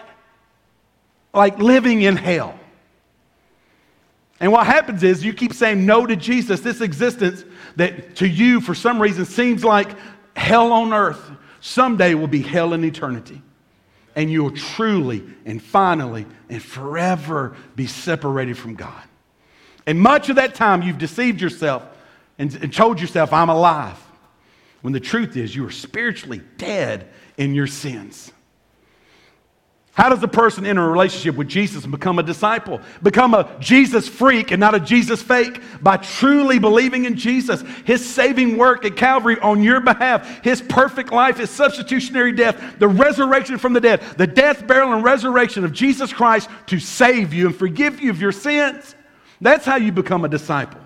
like 1.33 1.59
living 1.59 2.01
in 2.01 2.15
hell. 2.15 2.57
And 4.39 4.51
what 4.51 4.65
happens 4.65 5.03
is 5.03 5.23
you 5.23 5.33
keep 5.33 5.53
saying 5.53 5.85
no 5.85 6.05
to 6.05 6.15
Jesus, 6.15 6.61
this 6.61 6.81
existence 6.81 7.45
that 7.75 8.15
to 8.17 8.27
you, 8.27 8.59
for 8.59 8.73
some 8.73 9.01
reason, 9.01 9.25
seems 9.25 9.63
like 9.63 9.89
hell 10.35 10.71
on 10.71 10.93
earth, 10.93 11.31
someday 11.59 12.15
will 12.15 12.27
be 12.27 12.41
hell 12.41 12.73
in 12.73 12.83
eternity. 12.83 13.41
And 14.15 14.31
you'll 14.31 14.51
truly 14.51 15.23
and 15.45 15.61
finally 15.61 16.25
and 16.49 16.61
forever 16.61 17.55
be 17.75 17.87
separated 17.87 18.57
from 18.57 18.75
God. 18.75 19.03
And 19.85 19.99
much 19.99 20.29
of 20.29 20.35
that 20.35 20.55
time, 20.55 20.81
you've 20.81 20.97
deceived 20.97 21.39
yourself 21.39 21.83
and, 22.37 22.53
and 22.55 22.73
told 22.73 22.99
yourself, 22.99 23.33
I'm 23.33 23.49
alive. 23.49 23.97
When 24.81 24.93
the 24.93 24.99
truth 24.99 25.37
is, 25.37 25.55
you 25.55 25.65
are 25.67 25.71
spiritually 25.71 26.41
dead 26.57 27.07
in 27.37 27.53
your 27.53 27.67
sins. 27.67 28.31
How 30.01 30.09
does 30.09 30.23
a 30.23 30.27
person 30.27 30.65
enter 30.65 30.83
a 30.83 30.89
relationship 30.89 31.35
with 31.35 31.47
Jesus 31.47 31.83
and 31.83 31.91
become 31.91 32.17
a 32.17 32.23
disciple? 32.23 32.81
Become 33.03 33.35
a 33.35 33.55
Jesus 33.59 34.07
freak 34.07 34.49
and 34.49 34.59
not 34.59 34.73
a 34.73 34.79
Jesus 34.79 35.21
fake 35.21 35.61
by 35.79 35.97
truly 35.97 36.57
believing 36.57 37.05
in 37.05 37.15
Jesus, 37.15 37.63
His 37.85 38.03
saving 38.03 38.57
work 38.57 38.83
at 38.83 38.95
Calvary 38.95 39.39
on 39.41 39.61
your 39.61 39.79
behalf, 39.79 40.43
His 40.43 40.59
perfect 40.59 41.11
life, 41.11 41.37
His 41.37 41.51
substitutionary 41.51 42.31
death, 42.31 42.79
the 42.79 42.87
resurrection 42.87 43.59
from 43.59 43.73
the 43.73 43.79
dead, 43.79 44.01
the 44.17 44.25
death, 44.25 44.65
burial, 44.65 44.91
and 44.91 45.03
resurrection 45.03 45.63
of 45.63 45.71
Jesus 45.71 46.11
Christ 46.11 46.49
to 46.65 46.79
save 46.79 47.31
you 47.31 47.45
and 47.45 47.55
forgive 47.55 48.01
you 48.01 48.09
of 48.09 48.19
your 48.19 48.31
sins. 48.31 48.95
That's 49.39 49.65
how 49.65 49.75
you 49.75 49.91
become 49.91 50.25
a 50.25 50.29
disciple. 50.29 50.81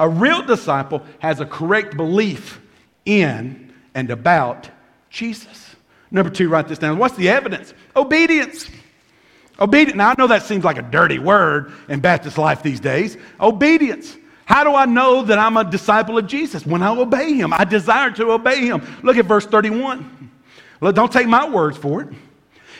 A 0.00 0.08
real 0.08 0.42
disciple 0.42 1.06
has 1.20 1.38
a 1.38 1.46
correct 1.46 1.96
belief 1.96 2.60
in 3.04 3.72
and 3.94 4.10
about 4.10 4.68
Jesus. 5.10 5.76
Number 6.10 6.30
two, 6.30 6.48
write 6.48 6.68
this 6.68 6.78
down. 6.78 6.98
What's 6.98 7.16
the 7.16 7.28
evidence? 7.28 7.72
Obedience. 7.94 8.68
Obedience. 9.58 9.96
Now, 9.96 10.10
I 10.10 10.14
know 10.18 10.26
that 10.26 10.42
seems 10.42 10.64
like 10.64 10.78
a 10.78 10.82
dirty 10.82 11.18
word 11.18 11.72
in 11.88 12.00
Baptist 12.00 12.38
life 12.38 12.62
these 12.62 12.80
days. 12.80 13.16
Obedience. 13.40 14.16
How 14.44 14.64
do 14.64 14.74
I 14.74 14.86
know 14.86 15.22
that 15.22 15.38
I'm 15.38 15.56
a 15.56 15.64
disciple 15.64 16.18
of 16.18 16.26
Jesus? 16.26 16.66
When 16.66 16.82
I 16.82 16.90
obey 16.90 17.34
him. 17.34 17.52
I 17.52 17.64
desire 17.64 18.10
to 18.12 18.32
obey 18.32 18.66
him. 18.66 18.82
Look 19.02 19.16
at 19.16 19.26
verse 19.26 19.46
31. 19.46 20.30
Look, 20.80 20.96
don't 20.96 21.12
take 21.12 21.28
my 21.28 21.48
words 21.48 21.76
for 21.76 22.02
it. 22.02 22.08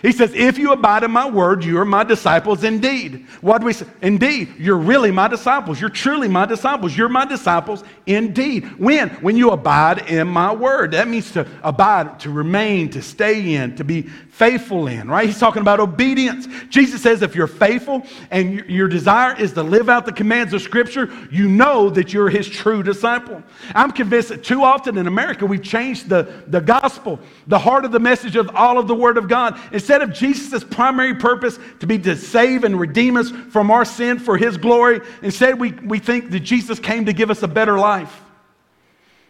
He 0.02 0.12
says, 0.12 0.33
If 0.35 0.59
you 0.59 0.73
abide 0.73 1.02
in 1.02 1.11
my 1.11 1.28
word, 1.28 1.64
you 1.64 1.78
are 1.78 1.85
my 1.85 2.04
disciples 2.04 2.64
indeed. 2.64 3.26
What 3.40 3.59
do 3.59 3.66
we 3.66 3.73
say? 3.73 3.87
Indeed, 4.00 4.54
you're 4.59 4.78
really 4.78 5.11
my 5.11 5.28
disciples. 5.28 5.80
You're 5.80 5.90
truly 5.90 6.28
my 6.28 6.47
disciples. 6.47 6.97
You're 6.97 7.09
my 7.09 7.25
disciples 7.26 7.85
indeed. 8.07 8.64
When? 8.78 9.11
When 9.21 9.37
you 9.37 9.50
abide 9.50 10.11
in 10.11 10.28
my 10.28 10.54
word. 10.54 10.92
That 10.92 11.09
means 11.09 11.30
to 11.33 11.47
abide, 11.62 12.21
to 12.21 12.30
remain, 12.30 12.90
to 12.90 13.02
stay 13.02 13.54
in, 13.54 13.76
to 13.76 13.85
be 13.85 14.09
faithful 14.40 14.87
in, 14.87 15.06
right? 15.06 15.26
He's 15.26 15.38
talking 15.38 15.61
about 15.61 15.80
obedience. 15.80 16.49
Jesus 16.70 17.02
says, 17.02 17.20
if 17.20 17.35
you're 17.35 17.47
faithful 17.47 18.06
and 18.30 18.64
your 18.70 18.88
desire 18.88 19.38
is 19.38 19.52
to 19.52 19.62
live 19.62 19.90
out 19.90 20.06
the 20.06 20.14
commands 20.14 20.54
of 20.54 20.62
Scripture, 20.62 21.11
you 21.30 21.47
know 21.47 21.90
that 21.90 22.14
you're 22.14 22.30
his 22.30 22.49
true 22.49 22.82
disciple. 22.82 23.42
I'm 23.75 23.90
convinced 23.90 24.30
that 24.30 24.42
too 24.42 24.64
often 24.64 24.97
in 24.97 25.06
America, 25.06 25.44
we've 25.44 25.62
changed 25.62 26.09
the, 26.09 26.42
the 26.47 26.62
gospel, 26.62 27.20
the 27.49 27.59
heart 27.59 27.85
of 27.85 27.92
the 27.92 28.00
message 28.00 28.35
of 28.35 28.56
all 28.56 28.78
of 28.78 28.88
the 28.88 28.94
Word 28.94 29.18
of 29.18 29.28
God. 29.28 29.61
Instead 29.73 30.00
of 30.00 30.11
Jesus' 30.14 30.64
primary 30.64 31.16
purpose 31.16 31.59
to 31.80 31.87
be 31.87 31.99
to 31.99 32.16
save 32.16 32.64
and 32.64 32.80
redeem 32.80 33.18
us 33.18 33.30
from 33.50 33.70
our 33.70 33.85
sin 33.85 34.18
for 34.18 34.38
his 34.38 34.56
glory, 34.56 35.02
instead 35.20 35.61
we, 35.61 35.73
we 35.73 35.99
think 35.99 36.30
that 36.30 36.40
Jesus 36.40 36.78
came 36.78 37.04
to 37.04 37.12
give 37.12 37.30
us 37.30 37.42
a 37.42 37.49
better 37.49 37.78
life, 37.78 38.23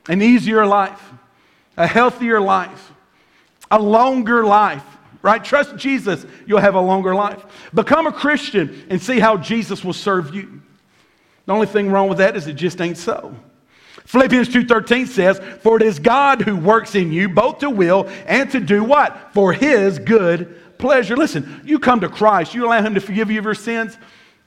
an 0.08 0.22
easier 0.22 0.64
life, 0.64 1.02
a 1.76 1.88
healthier 1.88 2.40
life, 2.40 2.92
a 3.72 3.82
longer 3.82 4.44
life 4.44 4.84
right? 5.22 5.42
Trust 5.42 5.76
Jesus, 5.76 6.24
you'll 6.46 6.60
have 6.60 6.74
a 6.74 6.80
longer 6.80 7.14
life. 7.14 7.44
Become 7.74 8.06
a 8.06 8.12
Christian 8.12 8.86
and 8.88 9.00
see 9.00 9.20
how 9.20 9.36
Jesus 9.36 9.84
will 9.84 9.92
serve 9.92 10.34
you. 10.34 10.60
The 11.46 11.52
only 11.52 11.66
thing 11.66 11.90
wrong 11.90 12.08
with 12.08 12.18
that 12.18 12.36
is 12.36 12.46
it 12.46 12.54
just 12.54 12.80
ain't 12.80 12.96
so. 12.96 13.34
Philippians 14.04 14.48
2:13 14.48 15.06
says, 15.06 15.40
"For 15.62 15.76
it 15.76 15.82
is 15.82 15.98
God 15.98 16.42
who 16.42 16.56
works 16.56 16.94
in 16.94 17.12
you 17.12 17.28
both 17.28 17.58
to 17.58 17.70
will 17.70 18.08
and 18.26 18.50
to 18.50 18.60
do 18.60 18.82
what? 18.82 19.32
For 19.32 19.52
his 19.52 19.98
good 19.98 20.78
pleasure." 20.78 21.16
Listen, 21.16 21.60
you 21.64 21.78
come 21.78 22.00
to 22.00 22.08
Christ, 22.08 22.54
you 22.54 22.66
allow 22.66 22.82
him 22.82 22.94
to 22.94 23.00
forgive 23.00 23.30
you 23.30 23.38
of 23.38 23.44
your 23.44 23.54
sins. 23.54 23.96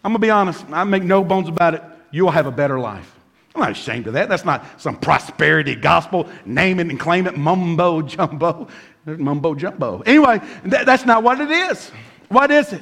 I'm 0.03 0.11
going 0.11 0.19
to 0.21 0.25
be 0.25 0.29
honest, 0.29 0.65
I 0.71 0.83
make 0.83 1.03
no 1.03 1.23
bones 1.23 1.47
about 1.47 1.75
it. 1.75 1.83
You'll 2.11 2.31
have 2.31 2.45
a 2.45 2.51
better 2.51 2.79
life. 2.79 3.09
I'm 3.55 3.61
not 3.61 3.71
ashamed 3.71 4.07
of 4.07 4.13
that. 4.13 4.29
That's 4.29 4.45
not 4.45 4.81
some 4.81 4.97
prosperity 4.97 5.75
gospel, 5.75 6.27
name 6.45 6.79
it 6.79 6.87
and 6.87 6.99
claim 6.99 7.27
it, 7.27 7.37
mumbo 7.37 8.01
jumbo. 8.01 8.67
Mumbo 9.05 9.53
jumbo. 9.53 10.01
Anyway, 10.01 10.41
that, 10.65 10.85
that's 10.85 11.05
not 11.05 11.23
what 11.23 11.39
it 11.39 11.51
is. 11.51 11.91
What 12.29 12.49
is 12.49 12.73
it? 12.73 12.81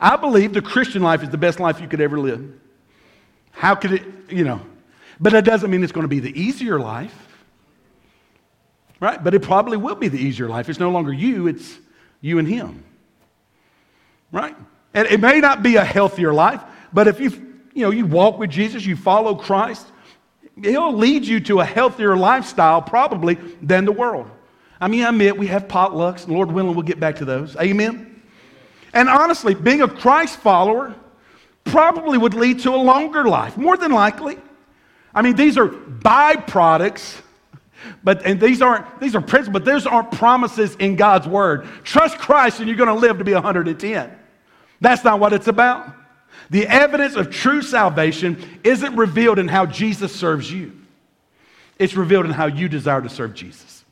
I 0.00 0.16
believe 0.16 0.54
the 0.54 0.62
Christian 0.62 1.02
life 1.02 1.22
is 1.22 1.28
the 1.28 1.38
best 1.38 1.60
life 1.60 1.80
you 1.80 1.88
could 1.88 2.00
ever 2.00 2.18
live. 2.18 2.58
How 3.50 3.74
could 3.74 3.92
it, 3.92 4.02
you 4.30 4.44
know? 4.44 4.60
But 5.20 5.32
that 5.32 5.44
doesn't 5.44 5.70
mean 5.70 5.82
it's 5.82 5.92
going 5.92 6.04
to 6.04 6.08
be 6.08 6.20
the 6.20 6.40
easier 6.40 6.80
life. 6.80 7.14
Right? 9.00 9.22
But 9.22 9.34
it 9.34 9.42
probably 9.42 9.76
will 9.76 9.96
be 9.96 10.08
the 10.08 10.18
easier 10.18 10.48
life. 10.48 10.68
It's 10.68 10.80
no 10.80 10.90
longer 10.90 11.12
you, 11.12 11.46
it's 11.46 11.78
you 12.22 12.38
and 12.38 12.48
him. 12.48 12.84
Right? 14.32 14.56
And 14.94 15.06
it 15.08 15.20
may 15.20 15.40
not 15.40 15.62
be 15.62 15.76
a 15.76 15.84
healthier 15.84 16.32
life, 16.32 16.62
but 16.92 17.06
if 17.06 17.20
you 17.20 17.49
you 17.72 17.82
know, 17.82 17.90
you 17.90 18.06
walk 18.06 18.38
with 18.38 18.50
Jesus, 18.50 18.84
you 18.84 18.96
follow 18.96 19.34
Christ, 19.34 19.86
he'll 20.62 20.96
lead 20.96 21.24
you 21.24 21.40
to 21.40 21.60
a 21.60 21.64
healthier 21.64 22.16
lifestyle 22.16 22.82
probably 22.82 23.34
than 23.62 23.84
the 23.84 23.92
world. 23.92 24.30
I 24.80 24.88
mean, 24.88 25.04
I 25.04 25.10
admit 25.10 25.36
we 25.36 25.46
have 25.48 25.68
potlucks, 25.68 26.26
Lord 26.26 26.50
willing, 26.50 26.74
we'll 26.74 26.82
get 26.82 26.98
back 26.98 27.16
to 27.16 27.24
those. 27.24 27.56
Amen? 27.56 28.22
And 28.92 29.08
honestly, 29.08 29.54
being 29.54 29.82
a 29.82 29.88
Christ 29.88 30.38
follower 30.38 30.94
probably 31.64 32.18
would 32.18 32.34
lead 32.34 32.60
to 32.60 32.70
a 32.74 32.76
longer 32.76 33.24
life, 33.24 33.56
more 33.56 33.76
than 33.76 33.92
likely. 33.92 34.38
I 35.14 35.22
mean, 35.22 35.36
these 35.36 35.58
are 35.58 35.68
byproducts, 35.68 37.20
but 38.02 38.24
and 38.24 38.40
these 38.40 38.62
aren't 38.62 39.00
these 39.00 39.14
are 39.14 39.20
principles, 39.20 39.52
but 39.52 39.64
those 39.64 39.86
aren't 39.86 40.10
promises 40.12 40.76
in 40.76 40.96
God's 40.96 41.26
word. 41.26 41.66
Trust 41.84 42.18
Christ 42.18 42.60
and 42.60 42.68
you're 42.68 42.76
going 42.76 42.88
to 42.88 42.94
live 42.94 43.18
to 43.18 43.24
be 43.24 43.34
110. 43.34 44.18
That's 44.80 45.04
not 45.04 45.20
what 45.20 45.32
it's 45.32 45.48
about. 45.48 45.94
The 46.50 46.66
evidence 46.66 47.14
of 47.14 47.30
true 47.30 47.62
salvation 47.62 48.60
isn't 48.64 48.96
revealed 48.96 49.38
in 49.38 49.48
how 49.48 49.66
Jesus 49.66 50.14
serves 50.14 50.50
you. 50.52 50.72
It's 51.78 51.94
revealed 51.94 52.26
in 52.26 52.32
how 52.32 52.46
you 52.46 52.68
desire 52.68 53.00
to 53.00 53.08
serve 53.08 53.34
Jesus. 53.34 53.84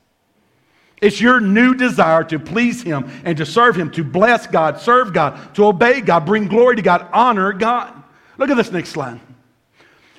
It's 1.00 1.20
your 1.20 1.40
new 1.40 1.74
desire 1.74 2.24
to 2.24 2.40
please 2.40 2.82
Him 2.82 3.08
and 3.24 3.38
to 3.38 3.46
serve 3.46 3.76
Him, 3.76 3.90
to 3.92 4.02
bless 4.02 4.48
God, 4.48 4.80
serve 4.80 5.12
God, 5.12 5.54
to 5.54 5.66
obey 5.66 6.00
God, 6.00 6.26
bring 6.26 6.48
glory 6.48 6.76
to 6.76 6.82
God, 6.82 7.08
honor 7.12 7.52
God. 7.52 7.94
Look 8.36 8.50
at 8.50 8.56
this 8.56 8.72
next 8.72 8.90
slide. 8.90 9.20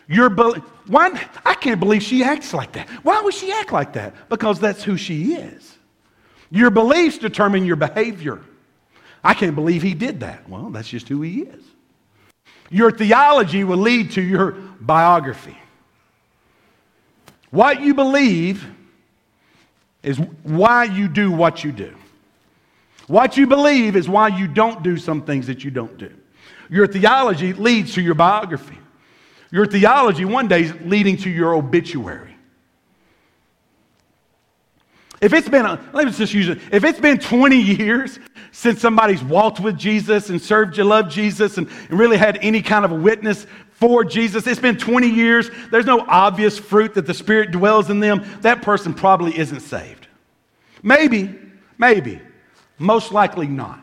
Your 0.08 0.30
be- 0.30 0.62
why, 0.88 1.22
I 1.46 1.54
can't 1.54 1.80
believe 1.80 2.02
she 2.02 2.24
acts 2.24 2.54
like 2.54 2.72
that. 2.72 2.90
Why 3.04 3.22
would 3.22 3.34
she 3.34 3.52
act 3.52 3.72
like 3.72 3.94
that? 3.94 4.30
Because 4.30 4.60
that's 4.60 4.84
who 4.84 4.98
she 4.98 5.36
is. 5.36 5.78
Your 6.50 6.72
beliefs 6.72 7.18
determine 7.18 7.66
your 7.66 7.76
behavior. 7.76 8.42
I 9.24 9.34
can't 9.34 9.54
believe 9.54 9.84
he 9.84 9.94
did 9.94 10.22
that. 10.22 10.50
Well, 10.50 10.70
that's 10.70 10.88
just 10.88 11.08
who 11.10 11.22
he 11.22 11.42
is. 11.42 11.64
Your 12.70 12.92
theology 12.92 13.64
will 13.64 13.78
lead 13.78 14.12
to 14.12 14.22
your 14.22 14.52
biography. 14.80 15.58
What 17.52 17.82
you 17.82 17.94
believe 17.94 18.66
is 20.04 20.18
why 20.44 20.86
you 20.86 21.08
do 21.08 21.32
what 21.32 21.64
you 21.64 21.72
do. 21.72 21.96
What 23.08 23.38
you 23.38 23.48
believe 23.48 23.96
is 23.96 24.08
why 24.08 24.28
you 24.28 24.48
don't 24.48 24.84
do 24.84 24.98
some 24.98 25.24
things 25.24 25.48
that 25.48 25.64
you 25.64 25.72
don't 25.72 25.98
do. 25.98 26.14
Your 26.70 26.86
theology 26.86 27.54
leads 27.54 27.96
to 27.96 28.02
your 28.02 28.14
biography. 28.14 28.78
Your 29.52 29.66
theology 29.66 30.26
one 30.26 30.48
day 30.48 30.64
is 30.64 30.74
leading 30.82 31.18
to 31.18 31.30
your 31.30 31.56
obituary. 31.56 32.29
If 35.22 35.34
it's 35.34 35.50
been, 35.50 35.66
let 35.66 36.06
me 36.06 36.12
just 36.12 36.34
use 36.34 36.48
it. 36.48 36.60
If 36.72 36.84
it's 36.84 37.00
been 37.00 37.20
20 37.20 37.58
years 37.58 38.20
since 38.52 38.80
somebody's 38.80 39.24
walked 39.24 39.60
with 39.60 39.78
Jesus 39.78 40.30
and 40.30 40.42
served 40.42 40.78
you, 40.78 40.86
loved 40.86 41.12
Jesus, 41.12 41.58
and, 41.58 41.68
and 41.90 42.00
really 42.00 42.18
had 42.18 42.38
any 42.42 42.62
kind 42.62 42.86
of 42.86 42.92
a 42.92 42.96
witness 42.96 43.46
for 43.72 44.06
Jesus, 44.06 44.48
it's 44.48 44.62
been 44.62 44.78
20 44.78 45.10
years, 45.10 45.50
there's 45.72 45.86
no 45.86 46.06
obvious 46.08 46.58
fruit 46.58 46.94
that 46.94 47.06
the 47.06 47.14
Spirit 47.14 47.52
dwells 47.52 47.90
in 47.90 48.00
them, 48.00 48.26
that 48.42 48.62
person 48.62 48.94
probably 48.94 49.38
isn't 49.38 49.62
saved. 49.62 50.08
Maybe, 50.84 51.38
maybe, 51.78 52.22
most 52.78 53.12
likely 53.12 53.48
not. 53.48 53.82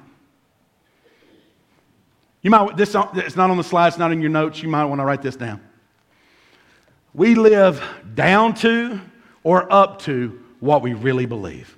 You 2.40 2.50
might, 2.50 2.76
this, 2.76 2.94
it's 3.14 3.36
not 3.36 3.50
on 3.50 3.56
the 3.56 3.64
slide, 3.64 3.88
it's 3.88 3.98
not 3.98 4.12
in 4.12 4.20
your 4.20 4.30
notes, 4.30 4.62
you 4.62 4.68
might 4.68 4.84
want 4.84 5.00
to 5.00 5.04
write 5.04 5.20
this 5.20 5.36
down. 5.36 5.60
We 7.12 7.34
live 7.34 7.82
down 8.14 8.54
to 8.56 9.00
or 9.42 9.70
up 9.72 10.00
to 10.02 10.45
what 10.60 10.82
we 10.82 10.94
really 10.94 11.26
believe. 11.26 11.76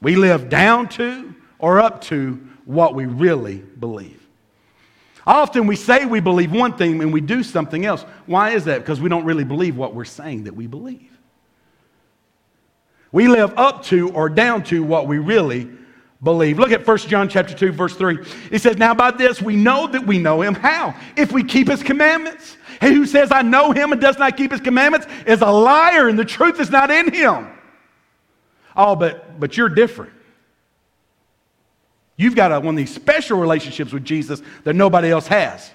We 0.00 0.16
live 0.16 0.48
down 0.48 0.88
to 0.90 1.34
or 1.58 1.80
up 1.80 2.00
to 2.02 2.34
what 2.64 2.94
we 2.94 3.06
really 3.06 3.56
believe. 3.56 4.20
Often 5.26 5.68
we 5.68 5.76
say 5.76 6.04
we 6.04 6.20
believe 6.20 6.50
one 6.50 6.76
thing 6.76 7.00
and 7.00 7.12
we 7.12 7.20
do 7.20 7.42
something 7.42 7.84
else. 7.84 8.02
Why 8.26 8.50
is 8.50 8.64
that? 8.64 8.80
Because 8.80 9.00
we 9.00 9.08
don't 9.08 9.24
really 9.24 9.44
believe 9.44 9.76
what 9.76 9.94
we're 9.94 10.04
saying 10.04 10.44
that 10.44 10.56
we 10.56 10.66
believe. 10.66 11.10
We 13.12 13.28
live 13.28 13.56
up 13.56 13.84
to 13.84 14.10
or 14.10 14.28
down 14.28 14.64
to 14.64 14.82
what 14.82 15.06
we 15.06 15.18
really 15.18 15.70
believe. 16.22 16.58
Look 16.58 16.70
at 16.70 16.86
1 16.86 16.98
John 16.98 17.28
chapter 17.28 17.54
2 17.54 17.72
verse 17.72 17.96
3. 17.96 18.18
It 18.50 18.60
says, 18.60 18.76
"Now 18.76 18.94
by 18.94 19.10
this 19.10 19.42
we 19.42 19.56
know 19.56 19.86
that 19.88 20.06
we 20.06 20.18
know 20.18 20.42
him 20.42 20.54
how? 20.54 20.94
If 21.16 21.32
we 21.32 21.42
keep 21.42 21.68
his 21.68 21.82
commandments. 21.82 22.56
He 22.80 22.94
who 22.94 23.06
says 23.06 23.30
I 23.30 23.42
know 23.42 23.72
him 23.72 23.92
and 23.92 24.00
does 24.00 24.18
not 24.18 24.36
keep 24.36 24.50
his 24.50 24.60
commandments 24.60 25.06
is 25.26 25.40
a 25.40 25.50
liar 25.50 26.08
and 26.08 26.18
the 26.18 26.24
truth 26.24 26.60
is 26.60 26.70
not 26.70 26.90
in 26.90 27.12
him." 27.12 27.48
Oh, 28.76 28.96
but 28.96 29.38
but 29.38 29.56
you're 29.56 29.68
different. 29.68 30.12
You've 32.16 32.36
got 32.36 32.52
a, 32.52 32.60
one 32.60 32.74
of 32.74 32.76
these 32.76 32.94
special 32.94 33.38
relationships 33.40 33.92
with 33.92 34.04
Jesus 34.04 34.42
that 34.64 34.74
nobody 34.74 35.10
else 35.10 35.26
has, 35.26 35.72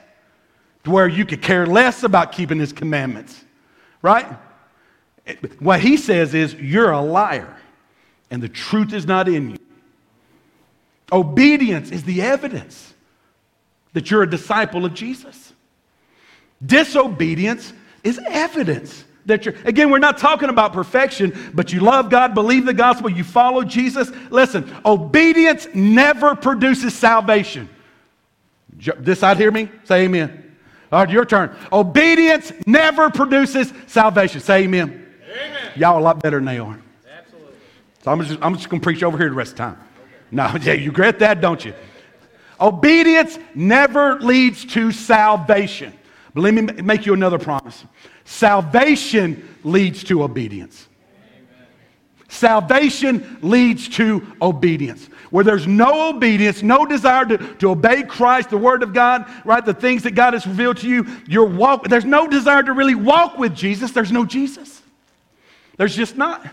to 0.84 0.92
where 0.92 1.08
you 1.08 1.26
could 1.26 1.42
care 1.42 1.66
less 1.66 2.04
about 2.04 2.32
keeping 2.32 2.60
his 2.60 2.72
commandments, 2.72 3.44
right? 4.02 4.28
What 5.60 5.82
he 5.82 5.98
says 5.98 6.34
is, 6.34 6.54
you're 6.54 6.92
a 6.92 7.02
liar, 7.02 7.58
and 8.32 8.42
the 8.42 8.48
truth 8.48 8.94
is 8.94 9.06
not 9.06 9.28
in 9.28 9.52
you. 9.52 9.58
Obedience 11.12 11.92
is 11.92 12.04
the 12.04 12.22
evidence 12.22 12.94
that 13.94 14.12
you're 14.12 14.24
a 14.24 14.30
disciple 14.30 14.86
of 14.86 14.94
Jesus. 14.94 15.54
Disobedience 16.66 17.72
is 18.04 18.20
evidence 18.28 19.06
that 19.26 19.46
you're, 19.46 19.56
again, 19.66 19.90
we're 19.90 20.00
not 20.00 20.18
talking 20.18 20.50
about 20.50 20.74
perfection, 20.74 21.52
but 21.54 21.72
you 21.74 21.82
love 21.82 22.10
God, 22.10 22.34
believe 22.34 22.66
the 22.66 22.74
gospel, 22.74 23.10
you 23.10 23.24
follow 23.24 23.64
Jesus. 23.64 24.10
Listen, 24.30 24.74
obedience 24.86 25.68
never 25.74 26.36
produces 26.36 26.94
salvation. 26.94 27.70
This 29.00 29.20
side 29.20 29.38
hear 29.38 29.52
me? 29.52 29.70
Say 29.84 30.04
amen. 30.04 30.56
All 30.92 31.00
right, 31.00 31.10
your 31.10 31.26
turn. 31.26 31.56
Obedience 31.72 32.54
never 32.66 33.10
produces 33.10 33.74
salvation. 33.88 34.40
Say 34.40 34.64
amen. 34.64 35.06
Amen. 35.30 35.72
Y'all 35.76 36.00
a 36.00 36.02
lot 36.02 36.22
better 36.22 36.38
than 36.38 36.46
they 36.46 36.60
are. 36.60 36.80
Absolutely. 37.12 37.54
So 38.04 38.12
I'm 38.12 38.24
just, 38.24 38.40
I'm 38.42 38.56
just 38.56 38.70
going 38.70 38.80
to 38.80 38.84
preach 38.84 39.04
over 39.04 39.18
here 39.18 39.30
the 39.30 39.36
rest 39.36 39.52
of 39.54 39.58
the 39.58 39.64
time. 39.64 39.87
No, 40.32 40.56
yeah, 40.62 40.74
you 40.74 40.90
regret 40.90 41.20
that, 41.20 41.42
don't 41.42 41.64
you? 41.64 41.74
Obedience 42.60 43.38
never 43.54 44.20
leads 44.20 44.66
to 44.66 44.92
salvation. 44.92 45.94
But 46.34 46.42
let 46.42 46.54
me 46.54 46.62
make 46.62 47.06
you 47.06 47.14
another 47.14 47.40
promise. 47.40 47.86
Salvation 48.26 49.48
leads 49.64 50.04
to 50.06 50.24
obedience. 50.24 50.88
Salvation 52.30 53.38
leads 53.42 53.88
to 53.90 54.26
obedience. 54.42 55.06
Where 55.30 55.44
there's 55.44 55.68
no 55.68 56.10
obedience, 56.10 56.62
no 56.62 56.86
desire 56.86 57.26
to, 57.26 57.38
to 57.38 57.72
obey 57.72 58.04
Christ, 58.04 58.50
the 58.50 58.58
Word 58.58 58.84
of 58.84 58.94
God, 58.94 59.26
right? 59.46 59.64
The 59.64 59.74
things 59.74 60.04
that 60.04 60.12
God 60.12 60.34
has 60.34 60.46
revealed 60.46 60.78
to 60.78 60.90
you, 60.90 61.06
your 61.26 61.46
walk, 61.46 61.88
there's 61.88 62.06
no 62.06 62.28
desire 62.28 62.64
to 62.64 62.74
really 62.74 62.96
walk 62.96 63.38
with 63.38 63.56
Jesus. 63.56 63.92
There's 63.92 64.12
no 64.12 64.26
Jesus. 64.26 64.82
There's 65.78 65.96
just 65.96 66.18
not. 66.18 66.46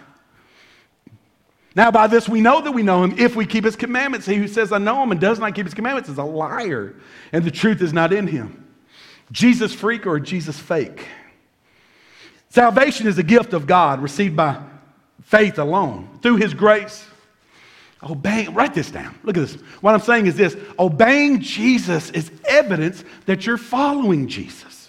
Now, 1.75 1.91
by 1.91 2.07
this 2.07 2.29
we 2.29 2.41
know 2.41 2.61
that 2.61 2.73
we 2.73 2.83
know 2.83 3.03
him 3.03 3.19
if 3.19 3.35
we 3.35 3.47
keep 3.47 3.65
his 3.65 3.77
commandments. 3.77 4.27
He 4.27 4.37
who 4.37 4.49
says, 4.49 4.73
I 4.73 4.79
know 4.79 5.03
him 5.03 5.11
and 5.11 5.21
does 5.21 5.39
not 5.39 5.55
keep 5.55 5.67
his 5.67 5.75
commandments 5.75 6.09
is 6.09 6.19
a 6.19 6.25
liar, 6.25 6.95
and 7.33 7.45
the 7.45 7.51
truth 7.51 7.83
is 7.83 7.93
not 7.93 8.13
in 8.13 8.27
him. 8.27 8.65
Jesus 9.33 9.75
freak 9.75 10.07
or 10.07 10.21
Jesus 10.21 10.59
fake? 10.59 11.07
Salvation 12.49 13.09
is 13.09 13.19
a 13.19 13.23
gift 13.23 13.53
of 13.53 13.67
God 13.67 14.01
received 14.01 14.37
by 14.37 14.63
faith 15.23 15.59
alone 15.59 16.21
through 16.23 16.37
his 16.37 16.55
grace. 16.55 17.05
Obeying, 18.03 18.53
write 18.55 18.75
this 18.75 18.91
down. 18.91 19.19
Look 19.25 19.37
at 19.37 19.41
this. 19.41 19.55
What 19.81 19.95
I'm 19.95 20.01
saying 20.01 20.27
is 20.27 20.37
this 20.37 20.57
obeying 20.79 21.41
Jesus 21.41 22.11
is 22.11 22.31
evidence 22.47 23.03
that 23.27 23.47
you're 23.47 23.59
following 23.59 24.29
Jesus. 24.29 24.84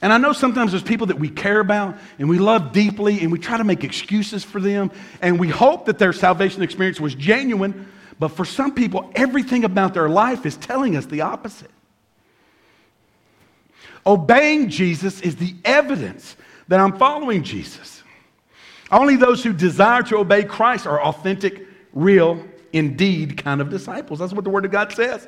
And 0.00 0.12
I 0.12 0.18
know 0.18 0.32
sometimes 0.32 0.70
there's 0.70 0.82
people 0.82 1.08
that 1.08 1.18
we 1.18 1.28
care 1.28 1.58
about 1.58 1.98
and 2.18 2.28
we 2.28 2.38
love 2.38 2.72
deeply 2.72 3.20
and 3.20 3.32
we 3.32 3.38
try 3.38 3.56
to 3.56 3.64
make 3.64 3.82
excuses 3.82 4.44
for 4.44 4.60
them 4.60 4.92
and 5.20 5.40
we 5.40 5.48
hope 5.48 5.86
that 5.86 5.98
their 5.98 6.12
salvation 6.12 6.62
experience 6.62 7.00
was 7.00 7.14
genuine, 7.14 7.88
but 8.18 8.28
for 8.28 8.44
some 8.44 8.74
people, 8.74 9.10
everything 9.16 9.64
about 9.64 9.94
their 9.94 10.08
life 10.08 10.46
is 10.46 10.56
telling 10.56 10.96
us 10.96 11.06
the 11.06 11.22
opposite. 11.22 11.70
Obeying 14.06 14.68
Jesus 14.70 15.20
is 15.20 15.36
the 15.36 15.54
evidence 15.64 16.36
that 16.68 16.78
I'm 16.78 16.96
following 16.96 17.42
Jesus. 17.42 18.02
Only 18.90 19.16
those 19.16 19.42
who 19.42 19.52
desire 19.52 20.02
to 20.04 20.18
obey 20.18 20.44
Christ 20.44 20.86
are 20.86 21.02
authentic, 21.02 21.66
real, 21.92 22.42
indeed 22.72 23.42
kind 23.42 23.60
of 23.60 23.68
disciples. 23.68 24.20
That's 24.20 24.32
what 24.32 24.44
the 24.44 24.50
Word 24.50 24.64
of 24.64 24.70
God 24.70 24.92
says. 24.92 25.26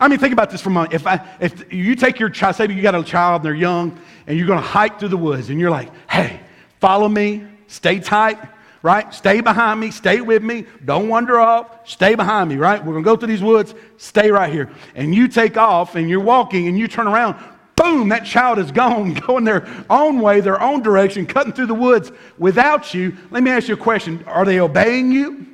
I 0.00 0.08
mean, 0.08 0.18
think 0.18 0.32
about 0.32 0.50
this 0.50 0.60
for 0.60 0.70
a 0.70 0.72
moment. 0.72 0.94
If, 0.94 1.06
I, 1.06 1.26
if 1.40 1.72
you 1.72 1.94
take 1.94 2.18
your 2.18 2.30
child, 2.30 2.56
say 2.56 2.68
you 2.68 2.82
got 2.82 2.94
a 2.94 3.02
child 3.02 3.40
and 3.40 3.44
they're 3.44 3.54
young, 3.54 3.98
and 4.26 4.38
you're 4.38 4.46
going 4.46 4.58
to 4.58 4.66
hike 4.66 4.98
through 4.98 5.08
the 5.08 5.16
woods, 5.16 5.50
and 5.50 5.60
you're 5.60 5.70
like, 5.70 5.90
hey, 6.08 6.40
follow 6.80 7.08
me, 7.08 7.46
stay 7.66 8.00
tight, 8.00 8.38
right? 8.82 9.12
Stay 9.14 9.40
behind 9.40 9.80
me, 9.80 9.90
stay 9.90 10.20
with 10.20 10.42
me, 10.42 10.66
don't 10.84 11.08
wander 11.08 11.38
off, 11.38 11.88
stay 11.88 12.14
behind 12.14 12.50
me, 12.50 12.56
right? 12.56 12.84
We're 12.84 12.92
going 12.92 13.04
to 13.04 13.08
go 13.08 13.16
through 13.16 13.28
these 13.28 13.42
woods, 13.42 13.74
stay 13.96 14.30
right 14.30 14.52
here. 14.52 14.70
And 14.94 15.14
you 15.14 15.28
take 15.28 15.56
off 15.56 15.94
and 15.94 16.10
you're 16.10 16.20
walking 16.20 16.68
and 16.68 16.78
you 16.78 16.88
turn 16.88 17.06
around, 17.06 17.36
boom, 17.76 18.08
that 18.10 18.24
child 18.24 18.58
is 18.58 18.72
gone, 18.72 19.14
going 19.26 19.44
their 19.44 19.68
own 19.88 20.20
way, 20.20 20.40
their 20.40 20.60
own 20.60 20.82
direction, 20.82 21.26
cutting 21.26 21.52
through 21.52 21.66
the 21.66 21.74
woods 21.74 22.10
without 22.38 22.92
you. 22.92 23.16
Let 23.30 23.42
me 23.42 23.50
ask 23.50 23.68
you 23.68 23.74
a 23.74 23.78
question 23.78 24.24
Are 24.26 24.44
they 24.44 24.60
obeying 24.60 25.12
you? 25.12 25.46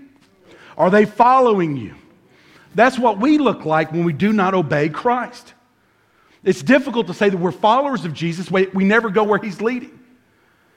Are 0.76 0.90
they 0.90 1.04
following 1.04 1.76
you? 1.76 1.94
That's 2.78 2.96
what 2.96 3.18
we 3.18 3.38
look 3.38 3.64
like 3.64 3.90
when 3.90 4.04
we 4.04 4.12
do 4.12 4.32
not 4.32 4.54
obey 4.54 4.88
Christ. 4.88 5.54
It's 6.44 6.62
difficult 6.62 7.08
to 7.08 7.14
say 7.14 7.28
that 7.28 7.36
we're 7.36 7.50
followers 7.50 8.04
of 8.04 8.14
Jesus, 8.14 8.50
we, 8.50 8.68
we 8.68 8.84
never 8.84 9.10
go 9.10 9.24
where 9.24 9.40
he's 9.40 9.60
leading. 9.60 9.98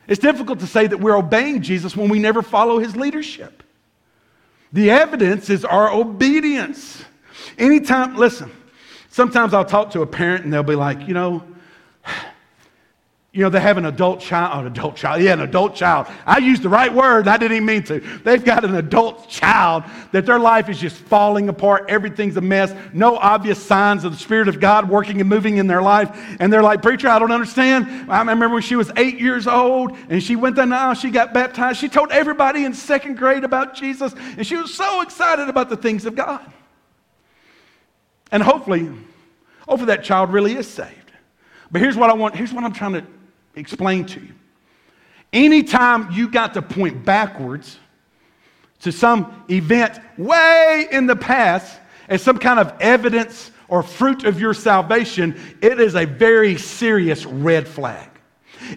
It's 0.08 0.20
difficult 0.20 0.60
to 0.62 0.68
say 0.68 0.88
that 0.88 1.00
we're 1.00 1.16
obeying 1.16 1.62
Jesus 1.62 1.96
when 1.96 2.10
we 2.10 2.18
never 2.18 2.42
follow 2.42 2.80
his 2.80 2.96
leadership. 2.96 3.62
The 4.74 4.90
evidence 4.90 5.52
is 5.52 5.64
our 5.64 5.94
obedience. 5.94 7.06
Anytime, 7.60 8.16
listen, 8.16 8.52
Sometimes 9.12 9.54
I'll 9.54 9.66
talk 9.66 9.92
to 9.92 10.02
a 10.04 10.08
parent 10.08 10.46
and 10.46 10.54
they'll 10.54 10.64
be 10.64 10.76
like, 10.76 11.06
you 11.06 11.14
know, 11.14 11.44
you 13.34 13.42
know, 13.44 13.50
they 13.50 13.62
have 13.62 13.78
an 13.78 13.86
adult 13.86 14.20
child, 14.20 14.60
an 14.60 14.68
adult 14.70 14.98
child, 14.98 15.22
yeah, 15.22 15.32
an 15.32 15.40
adult 15.40 15.74
child. 15.74 16.08
I 16.26 16.40
used 16.40 16.64
the 16.64 16.70
right 16.70 16.94
word, 16.94 17.30
I 17.30 17.38
didn't 17.38 17.56
even 17.56 17.66
mean 17.66 17.84
to. 17.84 18.02
They've 18.26 18.44
got 18.44 18.66
an 18.66 18.76
adult 18.76 19.30
child 19.30 19.86
that 20.12 20.26
their 20.26 20.38
life 20.38 20.68
is 20.68 20.78
just 20.78 20.98
falling 20.98 21.48
apart, 21.48 21.86
everything's 21.88 22.36
a 22.36 22.42
mess, 22.42 22.76
no 22.92 23.16
obvious 23.16 23.58
signs 23.58 24.04
of 24.04 24.12
the 24.12 24.18
Spirit 24.18 24.50
of 24.50 24.60
God 24.60 24.90
working 24.90 25.22
and 25.22 25.30
moving 25.30 25.60
in 25.60 25.68
their 25.68 25.82
life. 25.82 26.12
And 26.42 26.52
they're 26.52 26.62
like, 26.62 26.82
Preacher, 26.82 27.08
I 27.08 27.20
don't 27.20 27.32
understand. 27.32 28.12
I 28.12 28.20
remember 28.20 28.50
when 28.50 28.64
she 28.64 28.76
was 28.76 28.92
eight 28.98 29.18
years 29.18 29.48
old 29.48 29.96
and 30.10 30.22
she 30.22 30.36
went 30.36 30.58
down 30.58 30.70
the 30.70 30.76
aisle, 30.76 30.94
she 30.94 31.10
got 31.10 31.34
baptized. 31.34 31.80
She 31.80 31.88
told 31.88 32.12
everybody 32.12 32.66
in 32.66 32.74
second 32.74 33.16
grade 33.16 33.46
about 33.46 33.76
Jesus, 33.76 34.14
and 34.36 34.46
she 34.46 34.58
was 34.58 34.74
so 34.74 35.00
excited 35.00 35.48
about 35.48 35.70
the 35.70 35.78
things 35.78 36.06
of 36.06 36.18
God. 36.18 36.46
And 38.30 38.44
hopefully, 38.44 38.90
hopefully 39.70 39.88
that 39.88 40.04
child 40.04 40.34
really 40.34 40.58
is 40.58 40.68
saved. 40.68 40.98
But 41.72 41.80
here's 41.80 41.96
what 41.96 42.10
I 42.10 42.14
want, 42.14 42.36
here's 42.36 42.52
what 42.52 42.66
I'm 42.66 42.74
trying 42.74 42.94
to 42.94 43.06
explain 43.56 44.06
to 44.06 44.20
you. 44.20 44.34
Anytime 45.34 46.12
you 46.12 46.30
got 46.30 46.54
to 46.56 46.62
point 46.62 47.06
backwards 47.06 47.78
to 48.82 48.92
some 48.92 49.44
event 49.50 50.00
way 50.18 50.88
in 50.92 51.08
the 51.08 51.16
past 51.16 51.80
as 52.10 52.22
some 52.22 52.38
kind 52.38 52.60
of 52.60 52.74
evidence 52.82 53.52
or 53.68 53.82
fruit 53.82 54.26
of 54.26 54.40
your 54.40 54.54
salvation, 54.54 55.40
it 55.62 55.80
is 55.80 55.96
a 55.96 56.06
very 56.06 56.58
serious 56.58 57.26
red 57.26 57.68
flag. 57.68 58.10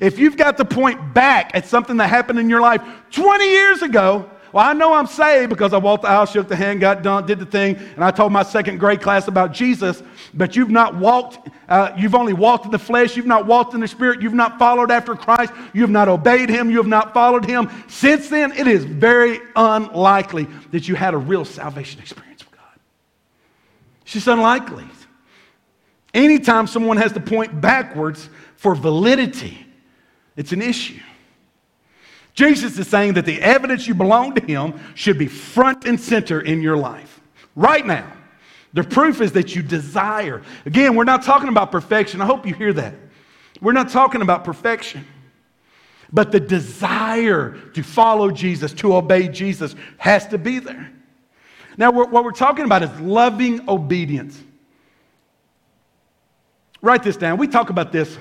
If 0.01 0.19
you've 0.19 0.37
got 0.37 0.57
to 0.59 0.65
point 0.65 1.13
back 1.13 1.51
at 1.55 1.67
something 1.67 1.97
that 1.97 2.09
happened 2.09 2.39
in 2.39 2.49
your 2.49 2.61
life 2.61 2.83
20 3.11 3.45
years 3.45 3.83
ago, 3.83 4.31
well, 4.55 4.65
I 4.65 4.73
know 4.73 4.95
I'm 4.95 5.09
saved 5.09 5.51
because 5.51 5.73
I 5.73 5.79
walked 5.79 6.05
the 6.05 6.11
aisle, 6.11 6.27
shook 6.27 6.47
the 6.47 6.55
hand, 6.55 6.79
got 6.79 7.03
done, 7.03 7.27
did 7.27 7.41
the 7.41 7.45
thing, 7.45 7.75
and 7.75 8.05
I 8.05 8.13
told 8.13 8.31
my 8.31 8.45
second 8.45 8.79
grade 8.79 9.03
class 9.03 9.27
about 9.27 9.51
Jesus. 9.51 10.01
But 10.33 10.55
you've 10.55 10.71
not 10.71 10.95
walked, 10.95 11.49
uh, 11.69 11.91
you've 11.99 12.15
only 12.15 12.35
walked 12.35 12.65
in 12.65 12.71
the 12.71 12.79
flesh, 12.79 13.17
you've 13.17 13.27
not 13.27 13.47
walked 13.47 13.75
in 13.75 13.81
the 13.81 13.89
spirit, 13.89 14.23
you've 14.23 14.33
not 14.33 14.57
followed 14.57 14.93
after 14.93 15.17
Christ, 15.17 15.53
you 15.73 15.81
have 15.81 15.91
not 15.91 16.07
obeyed 16.07 16.49
him, 16.49 16.71
you 16.71 16.77
have 16.77 16.87
not 16.87 17.13
followed 17.13 17.45
him. 17.45 17.69
Since 17.89 18.29
then, 18.29 18.53
it 18.53 18.69
is 18.69 18.85
very 18.85 19.41
unlikely 19.57 20.47
that 20.71 20.87
you 20.87 20.95
had 20.95 21.15
a 21.15 21.19
real 21.19 21.45
salvation 21.45 22.01
experience 22.01 22.45
with 22.45 22.57
God. 22.57 22.79
It's 24.03 24.13
just 24.13 24.29
unlikely. 24.29 24.85
Anytime 26.15 26.69
someone 26.69 26.97
has 26.99 27.11
to 27.15 27.21
point 27.21 27.61
backwards 27.61 28.29
for 28.55 28.77
validity, 28.77 29.67
it's 30.37 30.53
an 30.53 30.63
issue. 30.63 31.01
Jesus 32.35 32.77
is 32.79 32.89
saying 32.89 33.15
that 33.15 33.27
the 33.27 33.41
evidence 33.41 33.87
you 33.87 33.95
belong 33.95 34.35
to 34.35 34.45
Him 34.45 34.79
should 34.95 35.19
be 35.19 35.29
front 35.29 35.87
and 35.87 35.99
center 35.99 36.41
in 36.41 36.61
your 36.61 36.77
life 36.77 37.21
right 37.55 37.87
now. 37.87 38.13
The 38.73 38.83
proof 38.83 39.21
is 39.21 39.33
that 39.33 39.55
you 39.55 39.63
desire. 39.63 40.43
Again, 40.67 40.97
we're 40.97 41.05
not 41.05 41.23
talking 41.23 41.49
about 41.49 41.71
perfection. 41.71 42.21
I 42.21 42.27
hope 42.27 42.45
you 42.45 42.53
hear 42.53 42.73
that. 42.73 42.95
We're 43.61 43.73
not 43.73 43.89
talking 43.89 44.21
about 44.21 44.45
perfection. 44.45 45.07
But 46.13 46.33
the 46.33 46.41
desire 46.41 47.57
to 47.75 47.83
follow 47.85 48.33
Jesus, 48.33 48.73
to 48.75 48.97
obey 48.97 49.29
Jesus, 49.29 49.77
has 49.99 50.27
to 50.29 50.39
be 50.39 50.59
there. 50.59 50.91
Now, 51.77 51.93
what 51.93 52.11
we're 52.25 52.33
talking 52.33 52.65
about 52.65 52.83
is 52.83 53.01
loving 53.01 53.69
obedience. 53.69 54.41
write 56.83 57.03
this 57.03 57.17
down. 57.17 57.39
We 57.39 57.49
talk 57.49 57.71
about 57.71 57.93
this. 57.93 58.19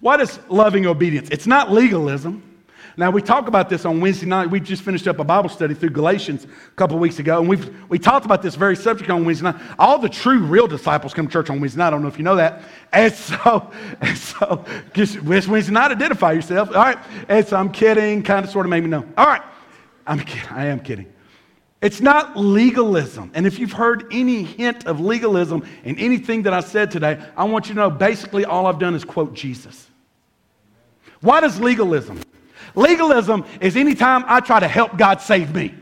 What 0.00 0.20
is 0.20 0.38
loving 0.48 0.86
obedience? 0.86 1.28
It's 1.30 1.46
not 1.46 1.70
legalism. 1.70 2.51
Now, 2.96 3.10
we 3.10 3.22
talk 3.22 3.48
about 3.48 3.70
this 3.70 3.84
on 3.84 4.00
Wednesday 4.00 4.26
night. 4.26 4.50
We 4.50 4.60
just 4.60 4.82
finished 4.82 5.08
up 5.08 5.18
a 5.18 5.24
Bible 5.24 5.48
study 5.48 5.74
through 5.74 5.90
Galatians 5.90 6.44
a 6.44 6.76
couple 6.76 6.98
weeks 6.98 7.18
ago, 7.18 7.40
and 7.40 7.48
we've, 7.48 7.74
we 7.90 7.98
talked 7.98 8.26
about 8.26 8.42
this 8.42 8.54
very 8.54 8.76
subject 8.76 9.10
on 9.10 9.24
Wednesday 9.24 9.44
night. 9.44 9.56
All 9.78 9.98
the 9.98 10.08
true, 10.08 10.40
real 10.40 10.66
disciples 10.66 11.14
come 11.14 11.26
to 11.26 11.32
church 11.32 11.48
on 11.48 11.60
Wednesday 11.60 11.78
night. 11.78 11.88
I 11.88 11.90
don't 11.90 12.02
know 12.02 12.08
if 12.08 12.18
you 12.18 12.24
know 12.24 12.36
that. 12.36 12.62
And 12.92 13.12
so, 13.12 13.70
and 14.00 14.18
so 14.18 14.64
just 14.92 15.20
Wednesday 15.22 15.72
night, 15.72 15.90
identify 15.90 16.32
yourself. 16.32 16.68
All 16.68 16.74
right. 16.74 16.98
And 17.28 17.46
so 17.46 17.56
I'm 17.56 17.72
kidding, 17.72 18.22
kind 18.22 18.44
of 18.44 18.50
sort 18.50 18.66
of 18.66 18.70
made 18.70 18.82
me 18.82 18.90
know. 18.90 19.06
All 19.16 19.26
right. 19.26 19.42
I'm 20.06 20.20
kidding. 20.20 20.50
I 20.50 20.66
am 20.66 20.80
kidding. 20.80 21.12
It's 21.80 22.00
not 22.00 22.36
legalism. 22.36 23.30
And 23.34 23.46
if 23.46 23.58
you've 23.58 23.72
heard 23.72 24.06
any 24.12 24.44
hint 24.44 24.86
of 24.86 25.00
legalism 25.00 25.64
in 25.82 25.98
anything 25.98 26.42
that 26.42 26.52
I 26.52 26.60
said 26.60 26.90
today, 26.90 27.20
I 27.36 27.44
want 27.44 27.68
you 27.68 27.74
to 27.74 27.80
know 27.80 27.90
basically 27.90 28.44
all 28.44 28.66
I've 28.66 28.78
done 28.78 28.94
is 28.94 29.04
quote 29.04 29.34
Jesus. 29.34 29.88
Why 31.20 31.40
does 31.40 31.58
legalism? 31.58 32.20
Legalism 32.74 33.44
is 33.60 33.76
anytime 33.76 34.24
I 34.26 34.40
try 34.40 34.60
to 34.60 34.68
help 34.68 34.96
God 34.96 35.20
save 35.20 35.54
me. 35.54 35.74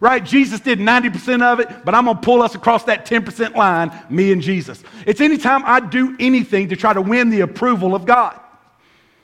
Right? 0.00 0.24
Jesus 0.24 0.58
did 0.58 0.80
90% 0.80 1.42
of 1.42 1.60
it, 1.60 1.84
but 1.84 1.94
I'm 1.94 2.06
going 2.06 2.16
to 2.16 2.22
pull 2.22 2.42
us 2.42 2.56
across 2.56 2.84
that 2.84 3.06
10% 3.06 3.54
line, 3.54 3.92
me 4.10 4.32
and 4.32 4.42
Jesus. 4.42 4.82
It's 5.06 5.20
anytime 5.20 5.62
I 5.64 5.78
do 5.78 6.16
anything 6.18 6.70
to 6.70 6.76
try 6.76 6.92
to 6.92 7.00
win 7.00 7.30
the 7.30 7.42
approval 7.42 7.94
of 7.94 8.04
God. 8.04 8.38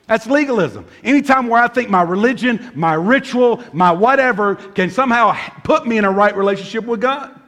That's 0.07 0.25
legalism. 0.25 0.87
Anytime 1.03 1.47
where 1.47 1.61
I 1.61 1.67
think 1.67 1.89
my 1.89 2.01
religion, 2.01 2.71
my 2.73 2.93
ritual, 2.93 3.63
my 3.73 3.91
whatever 3.91 4.55
can 4.55 4.89
somehow 4.89 5.37
put 5.63 5.85
me 5.85 5.97
in 5.97 6.05
a 6.05 6.11
right 6.11 6.35
relationship 6.35 6.85
with 6.85 7.01
God. 7.01 7.39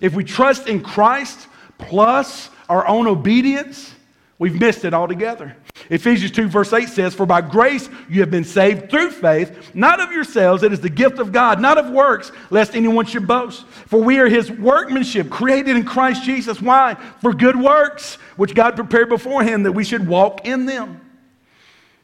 If 0.00 0.14
we 0.14 0.24
trust 0.24 0.66
in 0.66 0.82
Christ 0.82 1.48
plus 1.78 2.50
our 2.68 2.86
own 2.86 3.06
obedience, 3.06 3.94
we've 4.38 4.60
missed 4.60 4.84
it 4.84 4.92
altogether. 4.92 5.56
Ephesians 5.88 6.32
2, 6.32 6.48
verse 6.48 6.72
8 6.72 6.88
says, 6.88 7.14
For 7.14 7.26
by 7.26 7.40
grace 7.40 7.88
you 8.08 8.20
have 8.20 8.30
been 8.30 8.44
saved 8.44 8.90
through 8.90 9.10
faith, 9.10 9.74
not 9.74 10.00
of 10.00 10.12
yourselves, 10.12 10.62
it 10.62 10.72
is 10.72 10.80
the 10.80 10.90
gift 10.90 11.18
of 11.18 11.32
God, 11.32 11.60
not 11.60 11.78
of 11.78 11.90
works, 11.90 12.32
lest 12.50 12.74
anyone 12.74 13.06
should 13.06 13.26
boast. 13.26 13.66
For 13.86 14.02
we 14.02 14.18
are 14.18 14.28
his 14.28 14.50
workmanship, 14.50 15.30
created 15.30 15.76
in 15.76 15.84
Christ 15.84 16.24
Jesus. 16.24 16.60
Why? 16.60 16.94
For 17.20 17.32
good 17.32 17.56
works, 17.56 18.16
which 18.36 18.54
God 18.54 18.74
prepared 18.74 19.08
beforehand 19.08 19.66
that 19.66 19.72
we 19.72 19.84
should 19.84 20.06
walk 20.06 20.46
in 20.46 20.66
them. 20.66 21.00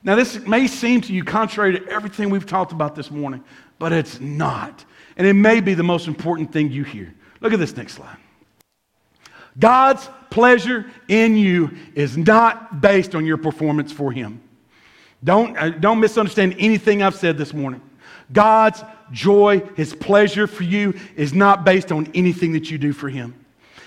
Now, 0.04 0.16
this 0.16 0.38
may 0.46 0.66
seem 0.66 1.00
to 1.02 1.12
you 1.12 1.24
contrary 1.24 1.78
to 1.78 1.88
everything 1.88 2.30
we've 2.30 2.46
talked 2.46 2.72
about 2.72 2.94
this 2.94 3.10
morning, 3.10 3.44
but 3.78 3.92
it's 3.92 4.20
not. 4.20 4.84
And 5.16 5.26
it 5.26 5.34
may 5.34 5.60
be 5.60 5.74
the 5.74 5.82
most 5.82 6.08
important 6.08 6.52
thing 6.52 6.72
you 6.72 6.84
hear. 6.84 7.14
Look 7.40 7.52
at 7.52 7.58
this 7.58 7.76
next 7.76 7.94
slide. 7.94 8.16
God's 9.58 10.08
pleasure 10.32 10.90
in 11.08 11.36
you 11.36 11.70
is 11.94 12.16
not 12.16 12.80
based 12.80 13.14
on 13.14 13.26
your 13.26 13.36
performance 13.36 13.92
for 13.92 14.10
Him. 14.10 14.40
Don't, 15.22 15.56
uh, 15.56 15.68
don't 15.68 16.00
misunderstand 16.00 16.56
anything 16.58 17.02
I've 17.02 17.14
said 17.14 17.36
this 17.36 17.52
morning. 17.52 17.82
God's 18.32 18.82
joy, 19.12 19.62
His 19.76 19.94
pleasure 19.94 20.46
for 20.46 20.62
you 20.62 20.94
is 21.16 21.34
not 21.34 21.64
based 21.64 21.92
on 21.92 22.10
anything 22.14 22.52
that 22.54 22.70
you 22.70 22.78
do 22.78 22.94
for 22.94 23.10
Him. 23.10 23.34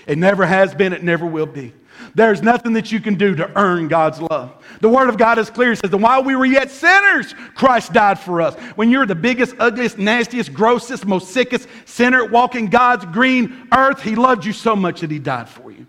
It 0.06 0.18
never 0.18 0.46
has 0.46 0.72
been, 0.72 0.92
it 0.92 1.02
never 1.02 1.26
will 1.26 1.46
be. 1.46 1.74
There's 2.14 2.42
nothing 2.42 2.74
that 2.74 2.92
you 2.92 3.00
can 3.00 3.14
do 3.14 3.34
to 3.34 3.58
earn 3.58 3.88
God's 3.88 4.20
love. 4.20 4.64
The 4.80 4.88
Word 4.88 5.08
of 5.08 5.18
God 5.18 5.38
is 5.38 5.50
clear. 5.50 5.72
It 5.72 5.80
says 5.80 5.90
that 5.90 5.96
while 5.96 6.22
we 6.22 6.36
were 6.36 6.46
yet 6.46 6.70
sinners, 6.70 7.34
Christ 7.54 7.92
died 7.92 8.20
for 8.20 8.40
us. 8.40 8.54
When 8.76 8.90
you're 8.90 9.06
the 9.06 9.16
biggest, 9.16 9.56
ugliest, 9.58 9.98
nastiest, 9.98 10.52
grossest, 10.52 11.06
most 11.06 11.30
sickest 11.30 11.68
sinner 11.86 12.24
walking 12.24 12.66
God's 12.66 13.04
green 13.06 13.66
earth, 13.72 14.00
He 14.00 14.14
loved 14.14 14.44
you 14.44 14.52
so 14.52 14.76
much 14.76 15.00
that 15.00 15.10
He 15.10 15.18
died 15.18 15.48
for 15.48 15.72
you. 15.72 15.86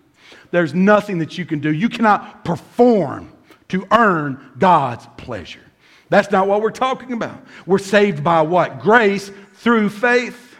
There's 0.51 0.73
nothing 0.73 1.19
that 1.19 1.37
you 1.37 1.45
can 1.45 1.59
do. 1.59 1.71
You 1.73 1.89
cannot 1.89 2.45
perform 2.45 3.31
to 3.69 3.87
earn 3.91 4.53
God's 4.57 5.05
pleasure. 5.17 5.61
That's 6.09 6.31
not 6.31 6.47
what 6.47 6.61
we're 6.61 6.71
talking 6.71 7.11
about. 7.11 7.43
We're 7.65 7.79
saved 7.79 8.23
by 8.23 8.41
what? 8.41 8.79
Grace 8.79 9.31
through 9.55 9.89
faith. 9.89 10.55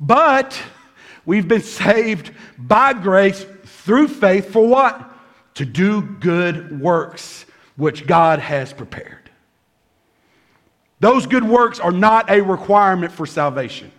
But 0.00 0.60
we've 1.26 1.46
been 1.46 1.62
saved 1.62 2.32
by 2.56 2.94
grace 2.94 3.44
through 3.64 4.08
faith 4.08 4.50
for 4.50 4.66
what? 4.66 5.10
To 5.54 5.66
do 5.66 6.00
good 6.00 6.80
works 6.80 7.44
which 7.76 8.06
God 8.06 8.38
has 8.38 8.72
prepared. 8.72 9.30
Those 11.00 11.26
good 11.26 11.44
works 11.44 11.80
are 11.80 11.92
not 11.92 12.30
a 12.30 12.42
requirement 12.42 13.12
for 13.12 13.26
salvation, 13.26 13.90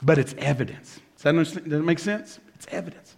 but 0.00 0.16
it's 0.16 0.34
evidence. 0.38 1.00
Does 1.16 1.52
that, 1.52 1.64
does 1.64 1.72
that 1.72 1.82
make 1.82 1.98
sense? 1.98 2.38
It's 2.54 2.66
evidence. 2.70 3.16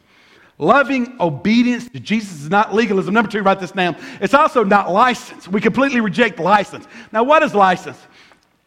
Loving 0.58 1.16
obedience 1.20 1.88
to 1.90 2.00
Jesus 2.00 2.40
is 2.40 2.50
not 2.50 2.74
legalism. 2.74 3.14
Number 3.14 3.30
two, 3.30 3.42
write 3.42 3.60
this 3.60 3.70
down. 3.70 3.96
It's 4.20 4.34
also 4.34 4.64
not 4.64 4.90
license. 4.90 5.46
We 5.46 5.60
completely 5.60 6.00
reject 6.00 6.40
license. 6.40 6.86
Now, 7.12 7.22
what 7.22 7.44
is 7.44 7.54
license? 7.54 7.98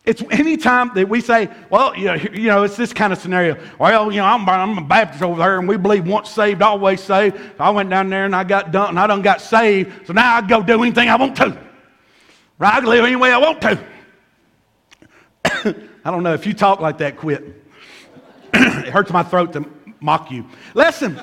It's 0.06 0.24
any 0.32 0.58
time 0.58 0.92
that 0.96 1.08
we 1.08 1.22
say, 1.22 1.50
well, 1.70 1.96
you 1.96 2.06
know, 2.06 2.14
you 2.14 2.48
know, 2.48 2.64
it's 2.64 2.78
this 2.78 2.92
kind 2.94 3.14
of 3.14 3.20
scenario. 3.20 3.58
Well, 3.78 4.12
you 4.12 4.18
know, 4.18 4.26
I'm, 4.26 4.48
I'm 4.50 4.78
a 4.78 4.82
Baptist 4.82 5.22
over 5.22 5.38
there, 5.38 5.60
and 5.60 5.68
we 5.68 5.78
believe 5.78 6.08
once 6.08 6.30
saved, 6.30 6.62
always 6.62 7.02
saved. 7.02 7.38
So 7.38 7.64
I 7.64 7.70
went 7.70 7.90
down 7.90 8.10
there 8.10 8.26
and 8.26 8.36
I 8.36 8.46
got 8.46 8.72
done, 8.72 8.90
and 8.90 9.00
I 9.00 9.06
done 9.06 9.22
got 9.22 9.42
saved. 9.42 10.08
So 10.08 10.14
now 10.14 10.38
I 10.38 10.42
go 10.42 10.64
do 10.64 10.82
anything 10.82 11.10
I 11.10 11.18
want 11.18 11.36
to. 11.38 11.56
Right? 12.58 12.74
I 12.74 12.80
can 12.80 12.90
live 12.90 13.06
any 13.06 13.16
way 13.18 13.32
I 13.32 13.38
want 13.38 13.62
to. 13.62 13.80
I 16.06 16.10
don't 16.10 16.24
know 16.24 16.34
if 16.34 16.48
you 16.48 16.54
talk 16.54 16.80
like 16.80 16.98
that, 17.00 17.18
quit. 17.18 17.44
it 18.54 18.88
hurts 18.88 19.12
my 19.12 19.24
throat 19.24 19.54
to 19.54 19.66
mock 20.00 20.32
you. 20.32 20.48
Listen, 20.74 21.22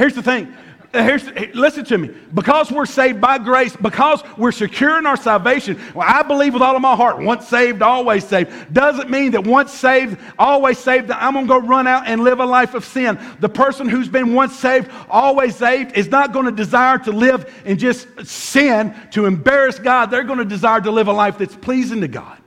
here's 0.00 0.14
the 0.14 0.22
thing 0.22 0.52
here's, 0.92 1.24
listen 1.54 1.84
to 1.84 1.98
me. 1.98 2.10
Because 2.34 2.70
we're 2.70 2.86
saved 2.86 3.20
by 3.20 3.38
grace, 3.38 3.76
because 3.76 4.22
we're 4.36 4.52
secure 4.52 4.98
in 4.98 5.06
our 5.06 5.16
salvation, 5.16 5.78
well, 5.94 6.06
I 6.08 6.22
believe 6.22 6.54
with 6.54 6.62
all 6.62 6.74
of 6.74 6.82
my 6.82 6.96
heart, 6.96 7.18
once 7.18 7.48
saved, 7.48 7.82
always 7.82 8.26
saved, 8.26 8.72
doesn't 8.72 9.08
mean 9.08 9.32
that 9.32 9.46
once 9.46 9.72
saved, 9.72 10.18
always 10.38 10.78
saved, 10.78 11.08
that 11.08 11.22
I'm 11.22 11.34
going 11.34 11.46
to 11.46 11.48
go 11.48 11.58
run 11.58 11.86
out 11.86 12.06
and 12.06 12.22
live 12.22 12.40
a 12.40 12.46
life 12.46 12.74
of 12.74 12.84
sin. 12.84 13.18
The 13.38 13.48
person 13.48 13.88
who's 13.88 14.08
been 14.08 14.34
once 14.34 14.56
saved, 14.56 14.90
always 15.08 15.54
saved, 15.56 15.96
is 15.96 16.08
not 16.08 16.32
going 16.32 16.46
to 16.46 16.52
desire 16.52 16.98
to 16.98 17.12
live 17.12 17.52
in 17.64 17.78
just 17.78 18.26
sin 18.26 18.94
to 19.12 19.26
embarrass 19.26 19.78
God. 19.78 20.06
They're 20.06 20.24
going 20.24 20.38
to 20.38 20.44
desire 20.44 20.80
to 20.80 20.90
live 20.90 21.08
a 21.08 21.12
life 21.12 21.38
that's 21.38 21.56
pleasing 21.56 22.00
to 22.00 22.08
God. 22.08 22.38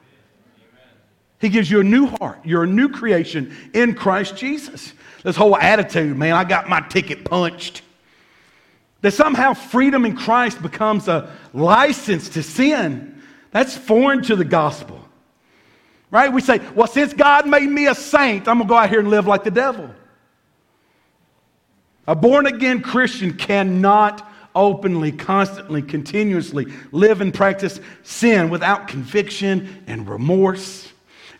He 1.39 1.49
gives 1.49 1.69
you 1.69 1.81
a 1.81 1.83
new 1.83 2.07
heart. 2.07 2.39
You're 2.45 2.63
a 2.63 2.67
new 2.67 2.89
creation 2.89 3.53
in 3.73 3.95
Christ 3.95 4.37
Jesus. 4.37 4.93
This 5.23 5.35
whole 5.35 5.57
attitude, 5.57 6.17
man, 6.17 6.33
I 6.33 6.43
got 6.43 6.69
my 6.69 6.81
ticket 6.81 7.25
punched. 7.25 7.81
That 9.01 9.11
somehow 9.11 9.53
freedom 9.53 10.05
in 10.05 10.15
Christ 10.15 10.61
becomes 10.61 11.07
a 11.07 11.31
license 11.53 12.29
to 12.29 12.43
sin. 12.43 13.21
That's 13.51 13.75
foreign 13.75 14.21
to 14.23 14.35
the 14.35 14.45
gospel. 14.45 14.99
Right? 16.11 16.31
We 16.31 16.41
say, 16.41 16.59
well, 16.75 16.87
since 16.87 17.13
God 17.13 17.47
made 17.47 17.67
me 17.67 17.87
a 17.87 17.95
saint, 17.95 18.47
I'm 18.47 18.57
going 18.57 18.67
to 18.67 18.69
go 18.69 18.77
out 18.77 18.89
here 18.89 18.99
and 18.99 19.09
live 19.09 19.25
like 19.25 19.43
the 19.43 19.51
devil. 19.51 19.89
A 22.07 22.15
born 22.15 22.45
again 22.45 22.81
Christian 22.81 23.33
cannot 23.33 24.29
openly, 24.55 25.11
constantly, 25.11 25.81
continuously 25.81 26.71
live 26.91 27.21
and 27.21 27.33
practice 27.33 27.79
sin 28.03 28.49
without 28.49 28.87
conviction 28.87 29.83
and 29.87 30.07
remorse. 30.07 30.92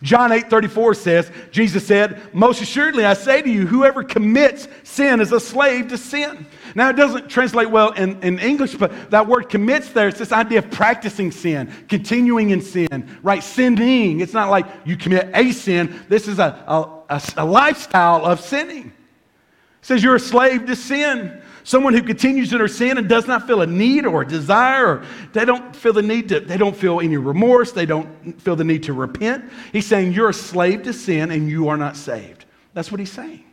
John 0.04 0.32
8 0.32 0.50
34 0.50 0.94
says, 0.94 1.30
Jesus 1.50 1.86
said, 1.86 2.20
Most 2.34 2.60
assuredly 2.60 3.06
I 3.06 3.14
say 3.14 3.40
to 3.40 3.48
you, 3.50 3.66
whoever 3.66 4.04
commits 4.04 4.68
sin 4.82 5.18
is 5.18 5.32
a 5.32 5.40
slave 5.40 5.88
to 5.88 5.98
sin. 5.98 6.46
Now, 6.74 6.90
it 6.90 6.92
doesn't 6.92 7.30
translate 7.30 7.70
well 7.70 7.92
in, 7.92 8.22
in 8.22 8.38
English, 8.38 8.74
but 8.74 9.10
that 9.10 9.26
word 9.26 9.48
commits 9.48 9.88
there, 9.88 10.08
it's 10.08 10.18
this 10.18 10.30
idea 10.30 10.58
of 10.58 10.70
practicing 10.70 11.32
sin, 11.32 11.72
continuing 11.88 12.50
in 12.50 12.60
sin, 12.60 13.18
right? 13.22 13.42
Sinning. 13.42 14.20
It's 14.20 14.34
not 14.34 14.50
like 14.50 14.66
you 14.84 14.98
commit 14.98 15.30
a 15.32 15.52
sin, 15.52 15.98
this 16.10 16.28
is 16.28 16.38
a, 16.38 16.62
a, 16.66 17.14
a, 17.14 17.22
a 17.38 17.44
lifestyle 17.46 18.26
of 18.26 18.40
sinning. 18.40 18.88
It 18.88 19.86
says 19.86 20.02
you're 20.02 20.16
a 20.16 20.20
slave 20.20 20.66
to 20.66 20.76
sin. 20.76 21.42
Someone 21.66 21.94
who 21.94 22.02
continues 22.02 22.52
in 22.52 22.58
their 22.58 22.68
sin 22.68 22.98
and 22.98 23.08
does 23.08 23.26
not 23.26 23.46
feel 23.46 23.62
a 23.62 23.66
need 23.66 24.04
or 24.04 24.20
a 24.20 24.26
desire, 24.26 24.86
or 24.86 25.06
they 25.32 25.46
don't 25.46 25.74
feel 25.74 25.94
the 25.94 26.02
need 26.02 26.28
to, 26.28 26.40
they 26.40 26.58
don't 26.58 26.76
feel 26.76 27.00
any 27.00 27.16
remorse, 27.16 27.72
they 27.72 27.86
don't 27.86 28.40
feel 28.40 28.54
the 28.54 28.64
need 28.64 28.82
to 28.84 28.92
repent. 28.92 29.50
He's 29.72 29.86
saying 29.86 30.12
you're 30.12 30.28
a 30.28 30.34
slave 30.34 30.82
to 30.82 30.92
sin 30.92 31.30
and 31.30 31.48
you 31.48 31.68
are 31.68 31.78
not 31.78 31.96
saved. 31.96 32.44
That's 32.74 32.92
what 32.92 33.00
he's 33.00 33.12
saying. 33.12 33.44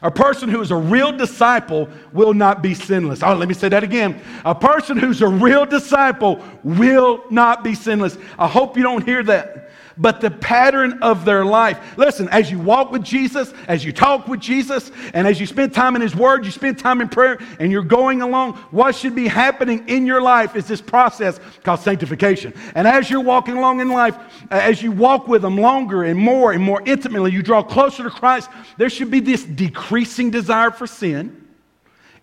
A 0.00 0.10
person 0.10 0.48
who 0.48 0.60
is 0.62 0.70
a 0.70 0.76
real 0.76 1.12
disciple 1.12 1.88
will 2.12 2.32
not 2.32 2.62
be 2.62 2.74
sinless. 2.74 3.22
Oh, 3.22 3.34
let 3.34 3.46
me 3.46 3.54
say 3.54 3.68
that 3.68 3.84
again. 3.84 4.20
A 4.44 4.54
person 4.54 4.96
who's 4.96 5.20
a 5.20 5.28
real 5.28 5.66
disciple 5.66 6.42
will 6.64 7.24
not 7.30 7.62
be 7.62 7.74
sinless. 7.74 8.16
I 8.38 8.48
hope 8.48 8.76
you 8.76 8.82
don't 8.82 9.04
hear 9.04 9.22
that 9.24 9.70
but 10.02 10.20
the 10.20 10.30
pattern 10.30 10.98
of 11.02 11.24
their 11.24 11.44
life. 11.44 11.96
Listen, 11.96 12.28
as 12.28 12.50
you 12.50 12.58
walk 12.58 12.90
with 12.90 13.02
Jesus, 13.02 13.54
as 13.68 13.84
you 13.84 13.92
talk 13.92 14.28
with 14.28 14.40
Jesus, 14.40 14.90
and 15.14 15.26
as 15.26 15.40
you 15.40 15.46
spend 15.46 15.72
time 15.72 15.96
in 15.96 16.02
His 16.02 16.14
Word, 16.14 16.44
you 16.44 16.50
spend 16.50 16.78
time 16.78 17.00
in 17.00 17.08
prayer, 17.08 17.38
and 17.58 17.72
you're 17.72 17.82
going 17.82 18.20
along, 18.20 18.54
what 18.70 18.94
should 18.94 19.14
be 19.14 19.28
happening 19.28 19.88
in 19.88 20.04
your 20.04 20.20
life 20.20 20.56
is 20.56 20.66
this 20.66 20.82
process 20.82 21.40
called 21.62 21.80
sanctification. 21.80 22.52
And 22.74 22.86
as 22.86 23.08
you're 23.08 23.20
walking 23.20 23.56
along 23.56 23.80
in 23.80 23.88
life, 23.88 24.16
as 24.50 24.82
you 24.82 24.92
walk 24.92 25.28
with 25.28 25.44
Him 25.44 25.56
longer 25.56 26.02
and 26.02 26.18
more 26.18 26.52
and 26.52 26.62
more 26.62 26.82
intimately, 26.84 27.32
you 27.32 27.42
draw 27.42 27.62
closer 27.62 28.02
to 28.02 28.10
Christ, 28.10 28.50
there 28.76 28.90
should 28.90 29.10
be 29.10 29.20
this 29.20 29.44
decreasing 29.44 30.30
desire 30.30 30.72
for 30.72 30.86
sin 30.86 31.38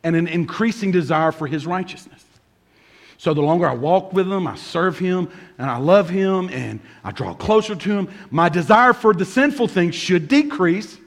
and 0.04 0.16
an 0.16 0.28
increasing 0.28 0.92
desire 0.92 1.32
for 1.32 1.48
his 1.48 1.66
righteousness. 1.66 2.19
So 3.20 3.34
the 3.34 3.42
longer 3.42 3.68
I 3.68 3.74
walk 3.74 4.14
with 4.14 4.32
him, 4.32 4.48
I 4.48 4.56
serve 4.56 4.98
him, 4.98 5.30
and 5.58 5.70
I 5.70 5.76
love 5.76 6.08
him, 6.08 6.50
and 6.54 6.80
I 7.04 7.12
draw 7.12 7.34
closer 7.34 7.76
to 7.76 7.90
him, 7.92 8.08
my 8.32 8.48
desire 8.48 8.94
for 8.94 9.14
the 9.14 9.26
sinful 9.26 9.68
things 9.68 9.94
should 9.94 10.30
decrease, 10.30 10.98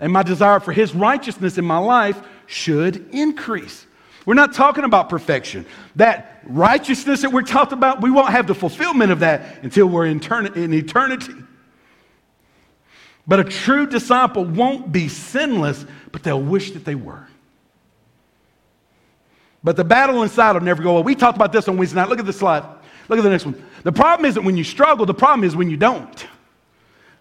and 0.00 0.12
my 0.12 0.24
desire 0.24 0.58
for 0.58 0.72
his 0.72 0.92
righteousness 0.92 1.56
in 1.56 1.64
my 1.64 1.78
life 1.78 2.20
should 2.46 3.08
increase. 3.14 3.86
We're 4.26 4.34
not 4.34 4.54
talking 4.54 4.82
about 4.82 5.08
perfection. 5.08 5.66
That 5.94 6.40
righteousness 6.42 7.22
that 7.22 7.30
we're 7.30 7.42
talking 7.42 7.78
about, 7.78 8.02
we 8.02 8.10
won't 8.10 8.30
have 8.30 8.48
the 8.48 8.54
fulfillment 8.56 9.12
of 9.12 9.20
that 9.20 9.62
until 9.62 9.86
we're 9.86 10.06
in, 10.06 10.20
in 10.56 10.74
eternity. 10.74 11.34
But 13.28 13.38
a 13.38 13.44
true 13.44 13.86
disciple 13.86 14.44
won't 14.44 14.90
be 14.90 15.06
sinless, 15.06 15.86
but 16.10 16.24
they'll 16.24 16.42
wish 16.42 16.72
that 16.72 16.84
they 16.84 16.96
were. 16.96 17.29
But 19.62 19.76
the 19.76 19.84
battle 19.84 20.22
inside 20.22 20.52
will 20.52 20.62
never 20.62 20.82
go 20.82 20.96
away. 20.96 21.02
We 21.02 21.14
talked 21.14 21.36
about 21.36 21.52
this 21.52 21.68
on 21.68 21.76
Wednesday 21.76 21.96
night. 21.96 22.08
Look 22.08 22.18
at 22.18 22.26
the 22.26 22.32
slide. 22.32 22.64
Look 23.08 23.18
at 23.18 23.22
the 23.22 23.30
next 23.30 23.44
one. 23.44 23.62
The 23.82 23.92
problem 23.92 24.24
isn't 24.26 24.44
when 24.44 24.56
you 24.56 24.64
struggle, 24.64 25.04
the 25.04 25.14
problem 25.14 25.44
is 25.44 25.56
when 25.56 25.68
you 25.68 25.76
don't. 25.76 26.26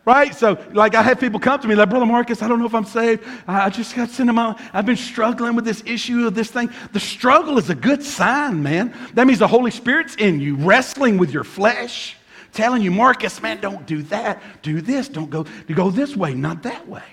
Right? 0.06 0.34
So, 0.34 0.58
like, 0.72 0.96
I 0.96 1.04
have 1.04 1.20
people 1.20 1.40
come 1.40 1.60
to 1.60 1.68
me, 1.68 1.76
like, 1.76 1.90
Brother 1.90 2.06
Marcus, 2.06 2.42
I 2.42 2.48
don't 2.48 2.60
know 2.60 2.66
if 2.66 2.74
I'm 2.74 2.86
saved. 2.86 3.24
I 3.48 3.70
just 3.70 3.96
got 3.96 4.10
sent 4.10 4.30
out. 4.30 4.60
I've 4.74 4.86
been 4.86 4.96
struggling 4.96 5.56
with 5.56 5.66
this 5.66 5.84
issue 5.86 6.26
of 6.26 6.34
this 6.34 6.50
thing. 6.50 6.72
The 6.94 7.00
struggle 7.00 7.58
is 7.58 7.70
a 7.70 7.76
good 7.76 8.02
sign, 8.02 8.64
man. 8.64 8.96
That 9.14 9.28
means 9.28 9.40
the 9.40 9.48
Holy 9.48 9.72
Spirit's 9.72 10.16
in 10.16 10.40
you, 10.40 10.56
wrestling 10.56 11.18
with 11.18 11.32
your 11.32 11.44
flesh, 11.44 12.16
telling 12.54 12.82
you, 12.82 12.92
Marcus, 12.92 13.42
man, 13.42 13.60
don't 13.60 13.86
do 13.86 14.02
that. 14.04 14.42
Do 14.64 14.82
this. 14.82 15.10
Don't 15.10 15.30
go, 15.30 15.46
go 15.72 15.92
this 15.92 16.16
way, 16.16 16.34
not 16.34 16.64
that 16.64 16.88
way. 16.88 17.04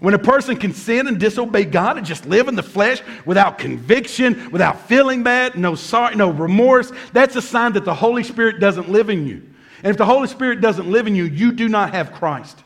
When 0.00 0.14
a 0.14 0.18
person 0.18 0.56
can 0.56 0.72
sin 0.72 1.08
and 1.08 1.18
disobey 1.18 1.64
God 1.64 1.96
and 1.96 2.06
just 2.06 2.24
live 2.24 2.46
in 2.46 2.54
the 2.54 2.62
flesh 2.62 3.02
without 3.26 3.58
conviction, 3.58 4.50
without 4.50 4.86
feeling 4.86 5.24
bad, 5.24 5.56
no 5.56 5.74
sorry, 5.74 6.14
no 6.14 6.30
remorse, 6.30 6.92
that's 7.12 7.34
a 7.34 7.42
sign 7.42 7.72
that 7.72 7.84
the 7.84 7.94
Holy 7.94 8.22
Spirit 8.22 8.60
doesn't 8.60 8.88
live 8.88 9.10
in 9.10 9.26
you. 9.26 9.42
And 9.82 9.90
if 9.90 9.96
the 9.96 10.04
Holy 10.04 10.28
Spirit 10.28 10.60
doesn't 10.60 10.90
live 10.90 11.06
in 11.06 11.16
you, 11.16 11.24
you 11.24 11.52
do 11.52 11.68
not 11.68 11.94
have 11.94 12.12
Christ. 12.12 12.62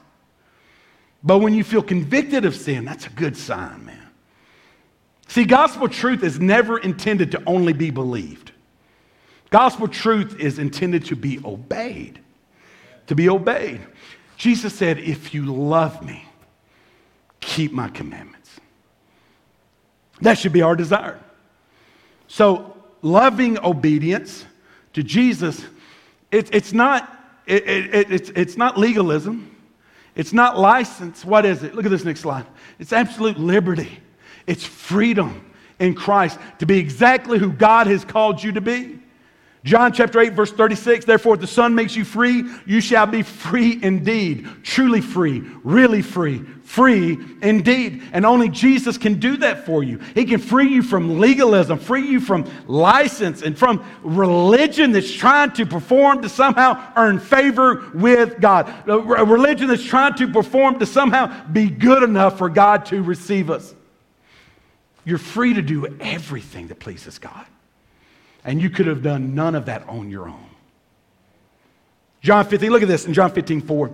But 1.23 1.38
when 1.38 1.55
you 1.55 1.64
feel 1.64 1.83
convicted 1.83 2.45
of 2.45 2.55
sin, 2.55 2.85
that's 2.85 3.07
a 3.07 3.11
good 3.11 3.37
sign, 3.37 3.87
man. 3.87 3.99
See, 5.29 5.45
gospel 5.45 5.88
truth 5.88 6.23
is 6.23 6.38
never 6.38 6.79
intended 6.79 7.31
to 7.33 7.42
only 7.47 7.73
be 7.73 7.90
believed. 7.90 8.53
Gospel 9.49 9.88
truth 9.88 10.38
is 10.38 10.59
intended 10.59 11.07
to 11.07 11.16
be 11.16 11.38
obeyed. 11.45 12.18
To 13.07 13.14
be 13.14 13.29
obeyed. 13.29 13.81
Jesus 14.37 14.75
said, 14.75 14.99
If 14.99 15.33
you 15.33 15.45
love 15.47 16.05
me, 16.05 16.27
keep 17.42 17.72
my 17.72 17.88
commandments. 17.88 18.59
That 20.22 20.38
should 20.38 20.52
be 20.52 20.62
our 20.62 20.74
desire. 20.74 21.20
So, 22.28 22.74
loving 23.02 23.59
obedience 23.59 24.46
to 24.94 25.02
Jesus, 25.02 25.62
it, 26.31 26.55
it's, 26.55 26.72
not, 26.72 27.14
it, 27.44 27.66
it, 27.66 28.11
it's, 28.11 28.31
it's 28.31 28.57
not 28.57 28.78
legalism. 28.78 29.55
It's 30.14 30.33
not 30.33 30.59
license. 30.59 31.24
What 31.24 31.44
is 31.44 31.62
it? 31.62 31.74
Look 31.74 31.85
at 31.85 31.90
this 31.90 32.05
next 32.05 32.20
slide. 32.20 32.46
It's 32.78 32.92
absolute 32.92 33.38
liberty. 33.38 34.00
It's 34.46 34.64
freedom 34.64 35.50
in 35.78 35.94
Christ 35.94 36.38
to 36.61 36.66
be 36.66 36.78
exactly 36.78 37.38
who 37.38 37.52
God 37.52 37.87
has 37.87 38.05
called 38.05 38.42
you 38.42 38.52
to 38.52 38.61
be. 38.61 39.01
John 39.64 39.92
chapter 39.92 40.18
8, 40.18 40.33
verse 40.33 40.51
36 40.51 41.05
Therefore, 41.05 41.35
if 41.35 41.40
the 41.40 41.46
Son 41.46 41.75
makes 41.75 41.94
you 41.94 42.05
free, 42.05 42.44
you 42.66 42.81
shall 42.81 43.07
be 43.07 43.22
free 43.22 43.79
indeed. 43.81 44.48
Truly 44.64 45.01
free, 45.01 45.44
really 45.62 46.03
free, 46.03 46.38
free 46.64 47.16
indeed. 47.42 48.03
And 48.12 48.27
only 48.27 48.48
Jesus 48.48 48.98
can 48.98 49.20
do 49.20 49.37
that 49.37 49.64
for 49.64 49.85
you. 49.85 49.98
He 50.16 50.25
can 50.25 50.40
free 50.40 50.68
you 50.68 50.83
from 50.83 51.20
legalism, 51.20 51.79
free 51.79 52.09
you 52.09 52.18
from 52.18 52.51
license, 52.66 53.42
and 53.42 53.57
from 53.57 53.85
religion 54.03 54.90
that's 54.90 55.12
trying 55.12 55.53
to 55.53 55.64
perform 55.64 56.22
to 56.22 56.29
somehow 56.29 56.92
earn 56.96 57.20
favor 57.20 57.88
with 57.94 58.40
God. 58.40 58.68
A 58.88 59.25
religion 59.25 59.68
that's 59.68 59.85
trying 59.85 60.14
to 60.16 60.27
perform 60.27 60.81
to 60.81 60.87
somehow 60.87 61.46
be 61.46 61.70
good 61.70 62.03
enough 62.03 62.37
for 62.37 62.48
God 62.48 62.87
to 62.87 63.01
receive 63.01 63.48
us. 63.48 63.72
You're 65.05 65.18
free 65.18 65.55
to 65.55 65.62
do 65.62 65.87
everything 66.01 66.66
that 66.68 66.81
pleases 66.81 67.18
God. 67.18 67.46
And 68.44 68.61
you 68.61 68.70
could 68.70 68.87
have 68.87 69.02
done 69.02 69.35
none 69.35 69.55
of 69.55 69.66
that 69.66 69.88
on 69.88 70.11
your 70.11 70.28
own. 70.28 70.46
John 72.20 72.44
15, 72.44 72.70
look 72.70 72.83
at 72.83 72.88
this 72.88 73.07
in 73.07 73.14
John 73.14 73.31
15, 73.31 73.62
4. 73.62 73.90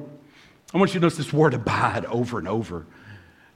I 0.74 0.78
want 0.78 0.90
you 0.90 1.00
to 1.00 1.04
notice 1.04 1.16
this 1.16 1.32
word 1.32 1.54
abide 1.54 2.04
over 2.06 2.38
and 2.38 2.46
over. 2.46 2.86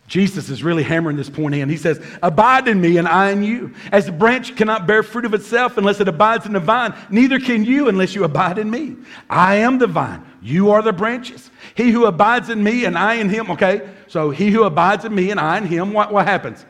Jesus 0.09 0.49
is 0.49 0.63
really 0.63 0.83
hammering 0.83 1.17
this 1.17 1.31
point 1.31 1.55
in. 1.55 1.69
He 1.69 1.77
says, 1.77 2.05
Abide 2.23 2.69
in 2.69 2.81
me 2.81 2.99
and 2.99 3.07
I 3.07 3.31
in 3.31 3.43
you. 3.43 3.75
As 3.93 4.07
the 4.07 4.13
branch 4.13 4.57
cannot 4.57 4.87
bear 4.87 5.03
fruit 5.03 5.25
of 5.25 5.33
itself 5.33 5.79
unless 5.79 6.01
it 6.01 6.09
abides 6.09 6.45
in 6.45 6.53
the 6.53 6.61
vine, 6.61 6.95
neither 7.09 7.39
can 7.39 7.65
you 7.65 7.89
unless 7.89 8.15
you 8.15 8.25
abide 8.25 8.59
in 8.59 8.71
me. 8.71 8.97
I 9.31 9.57
am 9.57 9.79
the 9.79 9.87
vine, 9.87 10.25
you 10.43 10.71
are 10.71 10.83
the 10.83 10.93
branches. 10.93 11.51
He 11.75 11.91
who 11.91 12.07
abides 12.07 12.51
in 12.51 12.63
me 12.63 12.85
and 12.85 12.99
I 12.99 13.15
in 13.15 13.29
him, 13.29 13.51
okay? 13.53 13.89
So 14.09 14.31
he 14.31 14.51
who 14.51 14.65
abides 14.65 15.05
in 15.05 15.15
me 15.15 15.31
and 15.31 15.41
I 15.41 15.59
in 15.59 15.65
him, 15.65 15.93
what, 15.93 16.13
what 16.13 16.27
happens? 16.27 16.65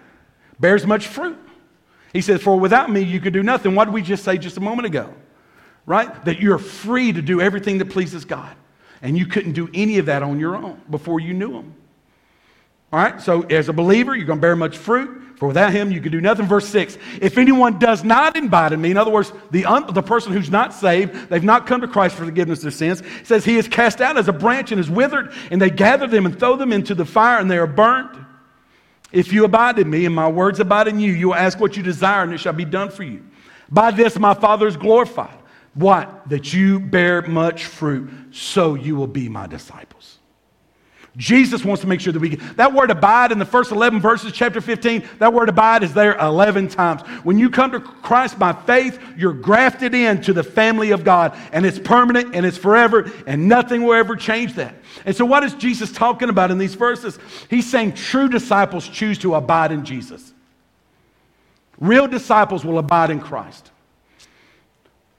Bears 0.61 0.87
much 0.87 1.06
fruit. 1.06 1.38
He 2.12 2.20
says, 2.20 2.42
For 2.42 2.59
without 2.59 2.90
me, 2.90 3.01
you 3.01 3.20
could 3.20 3.33
do 3.33 3.42
nothing. 3.42 3.75
What 3.75 3.87
did 3.87 3.94
we 3.94 4.03
just 4.03 4.25
say 4.25 4.38
just 4.38 4.57
a 4.57 4.61
moment 4.61 4.87
ago? 4.87 5.12
Right? 5.87 6.25
That 6.25 6.40
you're 6.40 6.59
free 6.59 7.12
to 7.12 7.22
do 7.22 7.40
everything 7.40 7.79
that 7.79 7.90
pleases 7.90 8.25
God. 8.25 8.55
And 9.01 9.18
you 9.18 9.27
couldn't 9.27 9.53
do 9.53 9.68
any 9.75 9.98
of 9.98 10.07
that 10.07 10.22
on 10.22 10.38
your 10.38 10.55
own 10.55 10.81
before 10.90 11.18
you 11.18 11.35
knew 11.35 11.53
Him. 11.55 11.75
All 12.92 13.01
right? 13.01 13.20
So, 13.20 13.42
as 13.42 13.68
a 13.68 13.72
believer, 13.72 14.14
you're 14.14 14.27
going 14.27 14.38
to 14.38 14.42
bear 14.42 14.55
much 14.55 14.77
fruit. 14.77 15.22
For 15.37 15.48
without 15.48 15.72
Him, 15.72 15.90
you 15.90 16.01
could 16.01 16.12
do 16.12 16.20
nothing. 16.20 16.46
Verse 16.46 16.68
6 16.68 16.98
If 17.20 17.37
anyone 17.37 17.81
does 17.81 18.05
not 18.05 18.37
abide 18.37 18.72
in 18.72 18.81
me, 18.81 18.92
in 18.92 18.96
other 18.96 19.11
words, 19.11 19.33
the, 19.51 19.64
un- 19.64 19.92
the 19.92 20.03
person 20.03 20.33
who's 20.33 20.51
not 20.51 20.72
saved, 20.72 21.31
they've 21.31 21.42
not 21.42 21.66
come 21.66 21.81
to 21.81 21.88
Christ 21.88 22.14
for 22.14 22.25
forgiveness 22.25 22.61
of 22.61 22.64
their 22.64 22.70
sins, 22.70 23.03
says 23.25 23.44
he 23.44 23.57
is 23.57 23.66
cast 23.66 24.01
out 24.01 24.16
as 24.16 24.29
a 24.29 24.33
branch 24.33 24.70
and 24.70 24.81
is 24.81 24.88
withered, 24.88 25.33
and 25.51 25.61
they 25.61 25.70
gather 25.70 26.07
them 26.07 26.27
and 26.27 26.38
throw 26.38 26.55
them 26.55 26.72
into 26.72 26.94
the 26.94 27.05
fire, 27.05 27.40
and 27.40 27.51
they 27.51 27.59
are 27.59 27.66
burnt. 27.66 28.21
If 29.12 29.33
you 29.33 29.44
abide 29.44 29.79
in 29.79 29.88
me 29.90 30.07
and 30.07 30.14
my 30.14 30.29
words 30.29 30.59
abide 30.59 30.88
in 30.88 30.98
you, 30.98 31.12
you 31.12 31.29
will 31.29 31.35
ask 31.35 31.61
what 31.61 31.77
you 31.77 31.83
desire 31.83 32.22
and 32.22 32.33
it 32.33 32.38
shall 32.38 32.55
be 32.55 32.64
done 32.64 32.90
for 32.90 33.03
you. 33.03 33.22
By 33.70 33.90
this 33.90 34.18
my 34.18 34.35
Father 34.35 34.66
is 34.66 34.77
glorified. 34.77 35.38
What? 35.75 36.29
That 36.29 36.53
you 36.53 36.81
bear 36.81 37.22
much 37.22 37.66
fruit, 37.66 38.11
so 38.31 38.75
you 38.75 38.96
will 38.96 39.07
be 39.07 39.29
my 39.29 39.46
disciples. 39.46 40.18
Jesus 41.16 41.62
wants 41.62 41.83
to 41.83 41.87
make 41.87 42.01
sure 42.01 42.12
that 42.12 42.20
we 42.20 42.31
get 42.31 42.57
that 42.57 42.72
word 42.72 42.90
abide 42.90 43.33
in 43.33 43.38
the 43.38 43.44
first 43.44 43.70
11 43.70 44.01
verses, 44.01 44.33
chapter 44.33 44.62
15, 44.62 45.07
that 45.18 45.33
word 45.33 45.51
abide 45.51 45.83
is 45.83 45.92
there 45.92 46.16
11 46.16 46.68
times. 46.68 47.03
When 47.22 47.38
you 47.38 47.51
come 47.51 47.70
to 47.72 47.81
Christ 47.81 48.38
by 48.38 48.55
faith, 48.55 48.98
you're 49.16 49.35
grafted 49.35 49.94
into 49.94 50.33
the 50.33 50.42
family 50.42 50.90
of 50.90 51.05
God, 51.05 51.37
and 51.53 51.66
it's 51.66 51.79
permanent 51.79 52.35
and 52.35 52.46
it's 52.46 52.57
forever, 52.57 53.11
and 53.27 53.46
nothing 53.46 53.83
will 53.83 53.92
ever 53.92 54.16
change 54.16 54.55
that. 54.55 54.75
And 55.05 55.14
so, 55.14 55.27
what 55.27 55.44
is 55.44 55.55
Jesus 55.55 55.92
talking 55.92 56.31
about 56.31 56.51
in 56.51 56.57
these 56.57 56.75
verses? 56.75 57.18
He's 57.51 57.70
saying 57.70 57.92
true 57.92 58.31
disciples 58.31 58.88
choose 58.88 59.18
to 59.18 59.35
abide 59.35 59.70
in 59.70 59.85
Jesus. 59.85 60.33
Real 61.79 62.07
disciples 62.07 62.64
will 62.64 62.79
abide 62.79 63.11
in 63.11 63.20
Christ. 63.20 63.70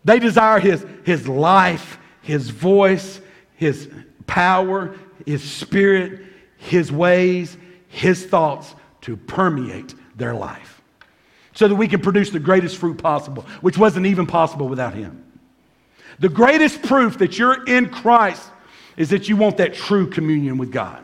They 0.06 0.18
desire 0.18 0.60
his, 0.60 0.86
his 1.06 1.28
life, 1.28 2.00
his 2.22 2.50
voice, 2.50 3.22
his 3.56 3.90
power, 4.26 4.96
his 5.26 5.44
spirit, 5.44 6.22
his 6.58 6.92
ways, 6.92 7.58
his 7.88 8.26
thoughts 8.26 8.76
to 9.02 9.18
permeate 9.18 9.94
their 10.16 10.34
life 10.34 10.82
so 11.54 11.68
that 11.68 11.76
we 11.76 11.88
can 11.88 12.02
produce 12.02 12.32
the 12.32 12.40
greatest 12.40 12.78
fruit 12.78 12.98
possible, 12.98 13.46
which 13.62 13.78
wasn't 13.78 14.06
even 14.06 14.26
possible 14.26 14.68
without 14.68 14.94
him. 14.94 15.24
The 16.20 16.30
greatest 16.30 16.82
proof 16.82 17.18
that 17.20 17.38
you're 17.38 17.64
in 17.66 17.90
Christ 17.90 18.50
is 18.98 19.10
that 19.10 19.30
you 19.30 19.36
want 19.36 19.58
that 19.58 19.74
true 19.74 20.10
communion 20.10 20.58
with 20.58 20.72
God 20.72 21.04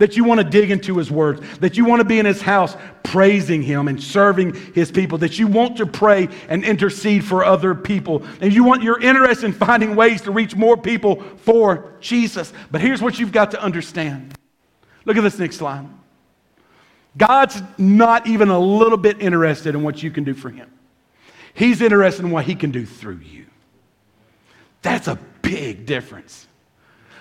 that 0.00 0.16
you 0.16 0.24
want 0.24 0.40
to 0.40 0.44
dig 0.44 0.70
into 0.70 0.96
his 0.96 1.10
words, 1.10 1.40
that 1.58 1.76
you 1.76 1.84
want 1.84 2.00
to 2.00 2.04
be 2.04 2.18
in 2.18 2.26
his 2.26 2.40
house 2.40 2.74
praising 3.04 3.62
him 3.62 3.86
and 3.86 4.02
serving 4.02 4.54
his 4.72 4.90
people, 4.90 5.18
that 5.18 5.38
you 5.38 5.46
want 5.46 5.76
to 5.76 5.86
pray 5.86 6.26
and 6.48 6.64
intercede 6.64 7.22
for 7.22 7.44
other 7.44 7.74
people, 7.74 8.24
and 8.40 8.52
you 8.52 8.64
want 8.64 8.82
your 8.82 8.98
interest 9.00 9.44
in 9.44 9.52
finding 9.52 9.94
ways 9.94 10.22
to 10.22 10.30
reach 10.30 10.56
more 10.56 10.76
people 10.76 11.22
for 11.42 11.92
Jesus. 12.00 12.52
But 12.70 12.80
here's 12.80 13.02
what 13.02 13.18
you've 13.18 13.30
got 13.30 13.50
to 13.50 13.62
understand. 13.62 14.34
Look 15.04 15.18
at 15.18 15.22
this 15.22 15.38
next 15.38 15.56
slide. 15.56 15.86
God's 17.16 17.60
not 17.76 18.26
even 18.26 18.48
a 18.48 18.58
little 18.58 18.98
bit 18.98 19.20
interested 19.20 19.74
in 19.74 19.82
what 19.82 20.02
you 20.02 20.10
can 20.10 20.24
do 20.24 20.32
for 20.32 20.48
him. 20.48 20.70
He's 21.52 21.82
interested 21.82 22.24
in 22.24 22.30
what 22.30 22.46
he 22.46 22.54
can 22.54 22.70
do 22.70 22.86
through 22.86 23.20
you. 23.22 23.44
That's 24.80 25.08
a 25.08 25.18
big 25.42 25.84
difference. 25.84 26.46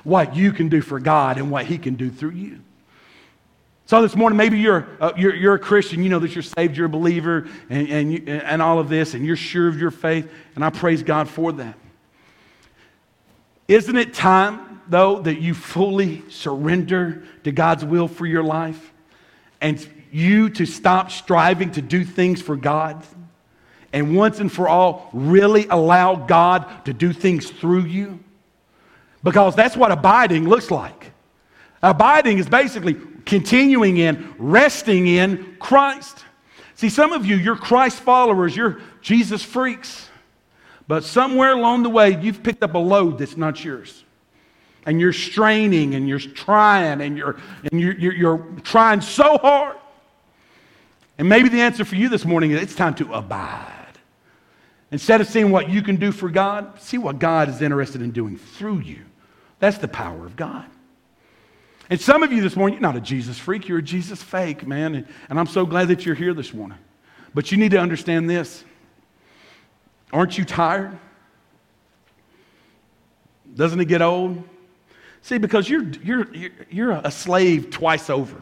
What 0.06 0.34
you 0.38 0.54
can 0.54 0.70
do 0.70 0.82
for 0.82 0.98
God 1.02 1.38
and 1.38 1.52
what 1.52 1.66
he 1.66 1.78
can 1.78 1.96
do 1.96 2.10
through 2.10 2.32
you. 2.32 2.62
So 3.90 4.04
this 4.04 4.16
morning, 4.16 4.38
maybe 4.38 4.60
you're, 4.60 4.88
uh, 5.02 5.14
you're, 5.18 5.34
you're, 5.34 5.56
a 5.56 5.60
Christian, 5.60 6.04
you 6.04 6.10
know 6.10 6.20
that 6.20 6.36
you're 6.36 6.44
saved, 6.44 6.78
you're 6.78 6.86
a 6.86 6.90
believer, 6.90 7.50
and, 7.72 7.90
and, 7.90 8.14
you, 8.14 8.24
and 8.28 8.62
all 8.62 8.78
of 8.78 8.88
this, 8.88 9.16
and 9.16 9.26
you're 9.26 9.36
sure 9.36 9.68
of 9.68 9.80
your 9.80 9.90
faith, 9.90 10.32
and 10.54 10.64
I 10.64 10.70
praise 10.70 11.02
God 11.02 11.28
for 11.28 11.52
that. 11.54 11.76
Isn't 13.68 13.98
it 13.98 14.14
time, 14.14 14.84
though, 14.88 15.22
that 15.22 15.42
you 15.42 15.56
fully 15.56 16.22
surrender 16.30 17.24
to 17.46 17.52
God's 17.52 17.84
will 17.84 18.08
for 18.08 18.28
your 18.28 18.44
life? 18.44 18.94
And 19.60 19.84
you 20.12 20.52
to 20.52 20.68
stop 20.68 21.10
striving 21.10 21.72
to 21.72 21.82
do 21.82 22.06
things 22.06 22.44
for 22.44 22.56
God 22.56 23.04
and 23.92 24.16
once 24.16 24.40
and 24.40 24.52
for 24.52 24.70
all 24.70 25.10
really 25.14 25.66
allow 25.66 26.14
God 26.14 26.86
to 26.86 26.94
do 26.94 27.12
things 27.12 27.50
through 27.50 27.86
you? 27.86 28.20
Because 29.24 29.56
that's 29.56 29.76
what 29.76 29.92
abiding 29.92 30.48
looks 30.48 30.70
like. 30.70 31.12
Abiding 31.82 32.38
is 32.38 32.48
basically 32.48 32.94
continuing 33.26 33.98
in, 33.98 34.34
resting 34.38 35.08
in 35.08 35.58
Christ. 35.60 36.24
See, 36.76 36.90
some 36.90 37.12
of 37.12 37.26
you, 37.26 37.36
you're 37.36 37.56
Christ 37.56 38.00
followers, 38.00 38.56
you're 38.56 38.82
Jesus 39.02 39.44
freaks. 39.44 40.10
But 40.88 41.04
somewhere 41.04 41.52
along 41.52 41.84
the 41.84 41.90
way, 41.90 42.20
you've 42.20 42.42
picked 42.42 42.64
up 42.64 42.74
a 42.74 42.80
load 42.80 43.20
that's 43.20 43.38
not 43.38 43.64
yours. 43.64 44.04
And 44.86 45.00
you're 45.00 45.14
straining 45.14 45.94
and 45.94 46.08
you're 46.08 46.20
trying 46.20 47.02
and 47.02 47.18
you're, 47.18 47.38
and 47.72 47.80
you're, 47.80 47.94
you're, 47.94 48.14
you're 48.14 48.38
trying 48.64 49.02
so 49.02 49.38
hard. 49.38 49.76
And 51.18 51.30
maybe 51.30 51.50
the 51.50 51.62
answer 51.62 51.86
for 51.86 51.96
you 51.96 52.10
this 52.10 52.26
morning 52.26 52.52
is 52.52 52.62
it's 52.62 52.76
time 52.76 52.96
to 52.96 53.14
abide. 53.14 53.76
Instead 54.92 55.22
of 55.22 55.28
seeing 55.28 55.52
what 55.52 55.70
you 55.70 55.82
can 55.82 55.98
do 55.98 56.12
for 56.12 56.30
God, 56.30 56.82
see 56.82 56.98
what 56.98 57.20
God 57.20 57.50
is 57.50 57.62
interested 57.62 58.02
in 58.02 58.12
doing 58.12 58.38
through 58.38 58.80
you. 58.80 59.02
That's 59.60 59.78
the 59.78 59.88
power 59.88 60.26
of 60.26 60.36
God. 60.36 60.66
And 61.90 62.00
some 62.00 62.22
of 62.22 62.32
you 62.32 62.42
this 62.42 62.56
morning, 62.56 62.76
you're 62.76 62.82
not 62.82 62.96
a 62.96 63.02
Jesus 63.02 63.40
freak, 63.40 63.68
you're 63.68 63.80
a 63.80 63.84
Jesus 63.84 64.22
fake, 64.22 64.68
man. 64.68 64.96
And, 64.96 65.08
and 65.30 65.40
I'm 65.40 65.48
so 65.48 65.66
glad 65.66 65.88
that 65.88 66.06
you're 66.06 66.16
here 66.16 66.34
this 66.34 66.54
morning. 66.54 66.78
But 67.34 67.52
you 67.52 67.58
need 67.58 67.72
to 67.72 67.80
understand 67.80 68.30
this. 68.30 68.64
Aren't 70.14 70.38
you 70.38 70.46
tired? 70.46 70.98
Doesn't 73.56 73.80
it 73.80 73.86
get 73.86 74.02
old? 74.02 74.44
See, 75.22 75.38
because 75.38 75.68
you're, 75.68 75.84
you're, 76.04 76.28
you're 76.70 76.92
a 76.92 77.12
slave 77.12 77.72
twice 77.72 78.10
over. 78.10 78.42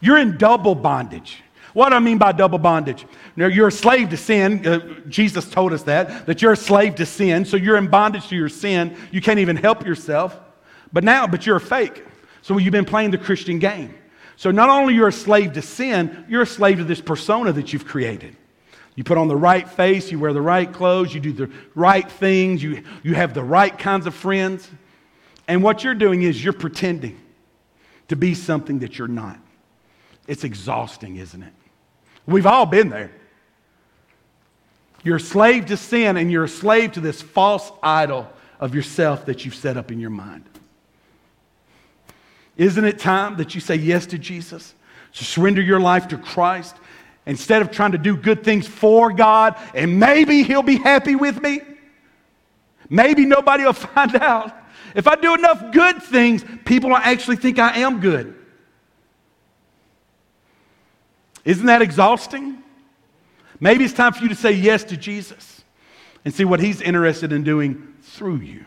You're 0.00 0.18
in 0.18 0.36
double 0.36 0.74
bondage. 0.74 1.42
What 1.72 1.88
do 1.88 1.94
I 1.94 2.00
mean 2.00 2.18
by 2.18 2.32
double 2.32 2.58
bondage? 2.58 3.06
Now, 3.34 3.46
you're 3.46 3.68
a 3.68 3.72
slave 3.72 4.10
to 4.10 4.16
sin. 4.18 4.66
Uh, 4.66 5.00
Jesus 5.08 5.48
told 5.48 5.72
us 5.72 5.82
that, 5.84 6.26
that 6.26 6.42
you're 6.42 6.52
a 6.52 6.56
slave 6.56 6.96
to 6.96 7.06
sin. 7.06 7.46
So 7.46 7.56
you're 7.56 7.78
in 7.78 7.88
bondage 7.88 8.28
to 8.28 8.36
your 8.36 8.50
sin. 8.50 8.96
You 9.10 9.22
can't 9.22 9.38
even 9.38 9.56
help 9.56 9.86
yourself. 9.86 10.38
But 10.92 11.04
now, 11.04 11.26
but 11.26 11.46
you're 11.46 11.56
a 11.56 11.60
fake. 11.60 12.04
So 12.42 12.58
you've 12.58 12.72
been 12.72 12.84
playing 12.84 13.12
the 13.12 13.18
Christian 13.18 13.58
game. 13.58 13.94
So 14.36 14.50
not 14.50 14.68
only 14.68 14.94
you're 14.94 15.08
a 15.08 15.12
slave 15.12 15.52
to 15.54 15.62
sin, 15.62 16.24
you're 16.28 16.42
a 16.42 16.46
slave 16.46 16.78
to 16.78 16.84
this 16.84 17.00
persona 17.00 17.52
that 17.52 17.72
you've 17.72 17.86
created. 17.86 18.36
You 18.94 19.04
put 19.04 19.16
on 19.16 19.28
the 19.28 19.36
right 19.36 19.68
face, 19.68 20.10
you 20.10 20.18
wear 20.18 20.32
the 20.32 20.42
right 20.42 20.70
clothes, 20.70 21.14
you 21.14 21.20
do 21.20 21.32
the 21.32 21.50
right 21.74 22.10
things, 22.10 22.62
you, 22.62 22.82
you 23.02 23.14
have 23.14 23.32
the 23.32 23.42
right 23.42 23.76
kinds 23.76 24.06
of 24.06 24.14
friends. 24.14 24.68
And 25.48 25.62
what 25.62 25.82
you're 25.82 25.94
doing 25.94 26.22
is 26.22 26.42
you're 26.42 26.52
pretending 26.52 27.18
to 28.08 28.16
be 28.16 28.34
something 28.34 28.80
that 28.80 28.98
you're 28.98 29.08
not. 29.08 29.38
It's 30.26 30.44
exhausting, 30.44 31.16
isn't 31.16 31.42
it? 31.42 31.52
We've 32.26 32.46
all 32.46 32.66
been 32.66 32.90
there. 32.90 33.12
You're 35.02 35.16
a 35.16 35.20
slave 35.20 35.66
to 35.66 35.76
sin 35.76 36.16
and 36.16 36.30
you're 36.30 36.44
a 36.44 36.48
slave 36.48 36.92
to 36.92 37.00
this 37.00 37.20
false 37.20 37.72
idol 37.82 38.28
of 38.60 38.74
yourself 38.74 39.26
that 39.26 39.44
you've 39.44 39.54
set 39.54 39.76
up 39.76 39.90
in 39.90 39.98
your 39.98 40.10
mind. 40.10 40.44
Isn't 42.56 42.84
it 42.84 42.98
time 42.98 43.36
that 43.36 43.54
you 43.54 43.60
say 43.60 43.76
yes 43.76 44.06
to 44.06 44.18
Jesus? 44.18 44.74
To 45.14 45.24
surrender 45.24 45.62
your 45.62 45.80
life 45.80 46.08
to 46.08 46.18
Christ 46.18 46.76
instead 47.26 47.62
of 47.62 47.70
trying 47.70 47.92
to 47.92 47.98
do 47.98 48.16
good 48.16 48.44
things 48.44 48.66
for 48.66 49.12
God 49.12 49.56
and 49.74 49.98
maybe 49.98 50.42
He'll 50.42 50.62
be 50.62 50.76
happy 50.76 51.14
with 51.14 51.40
me? 51.42 51.60
Maybe 52.88 53.24
nobody 53.24 53.64
will 53.64 53.72
find 53.72 54.16
out. 54.16 54.54
If 54.94 55.08
I 55.08 55.16
do 55.16 55.34
enough 55.34 55.72
good 55.72 56.02
things, 56.02 56.44
people 56.64 56.90
will 56.90 56.96
actually 56.96 57.36
think 57.36 57.58
I 57.58 57.78
am 57.78 58.00
good. 58.00 58.34
Isn't 61.44 61.66
that 61.66 61.82
exhausting? 61.82 62.62
Maybe 63.58 63.84
it's 63.84 63.94
time 63.94 64.12
for 64.12 64.22
you 64.22 64.28
to 64.28 64.34
say 64.34 64.52
yes 64.52 64.84
to 64.84 64.96
Jesus 64.96 65.64
and 66.24 66.32
see 66.32 66.44
what 66.44 66.60
He's 66.60 66.80
interested 66.80 67.32
in 67.32 67.42
doing 67.42 67.94
through 68.02 68.38
you 68.38 68.64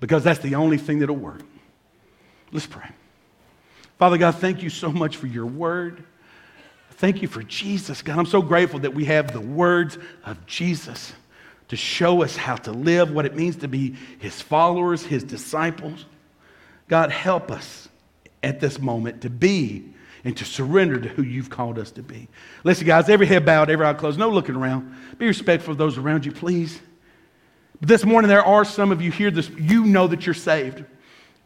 because 0.00 0.24
that's 0.24 0.40
the 0.40 0.54
only 0.54 0.78
thing 0.78 0.98
that'll 1.00 1.16
work. 1.16 1.42
Let's 2.54 2.66
pray. 2.66 2.88
Father 3.98 4.16
God, 4.16 4.36
thank 4.36 4.62
you 4.62 4.70
so 4.70 4.90
much 4.90 5.16
for 5.16 5.26
your 5.26 5.44
word. 5.44 6.04
Thank 6.92 7.20
you 7.20 7.26
for 7.26 7.42
Jesus, 7.42 8.00
God. 8.00 8.16
I'm 8.16 8.26
so 8.26 8.40
grateful 8.40 8.78
that 8.80 8.94
we 8.94 9.06
have 9.06 9.32
the 9.32 9.40
words 9.40 9.98
of 10.24 10.46
Jesus 10.46 11.12
to 11.68 11.76
show 11.76 12.22
us 12.22 12.36
how 12.36 12.54
to 12.54 12.70
live, 12.70 13.10
what 13.10 13.26
it 13.26 13.34
means 13.34 13.56
to 13.56 13.68
be 13.68 13.96
his 14.20 14.40
followers, 14.40 15.04
his 15.04 15.24
disciples. 15.24 16.04
God, 16.86 17.10
help 17.10 17.50
us 17.50 17.88
at 18.44 18.60
this 18.60 18.78
moment 18.78 19.22
to 19.22 19.30
be 19.30 19.92
and 20.22 20.36
to 20.36 20.44
surrender 20.44 21.00
to 21.00 21.08
who 21.08 21.22
you've 21.22 21.50
called 21.50 21.76
us 21.76 21.90
to 21.92 22.04
be. 22.04 22.28
Listen, 22.62 22.86
guys, 22.86 23.08
every 23.08 23.26
head 23.26 23.44
bowed, 23.44 23.68
every 23.68 23.84
eye 23.84 23.94
closed, 23.94 24.16
no 24.16 24.30
looking 24.30 24.54
around. 24.54 24.94
Be 25.18 25.26
respectful 25.26 25.72
of 25.72 25.78
those 25.78 25.98
around 25.98 26.24
you, 26.24 26.30
please. 26.30 26.80
But 27.80 27.88
this 27.88 28.04
morning, 28.04 28.28
there 28.28 28.44
are 28.44 28.64
some 28.64 28.92
of 28.92 29.02
you 29.02 29.10
here, 29.10 29.32
this, 29.32 29.50
you 29.50 29.84
know 29.84 30.06
that 30.06 30.24
you're 30.24 30.34
saved. 30.34 30.84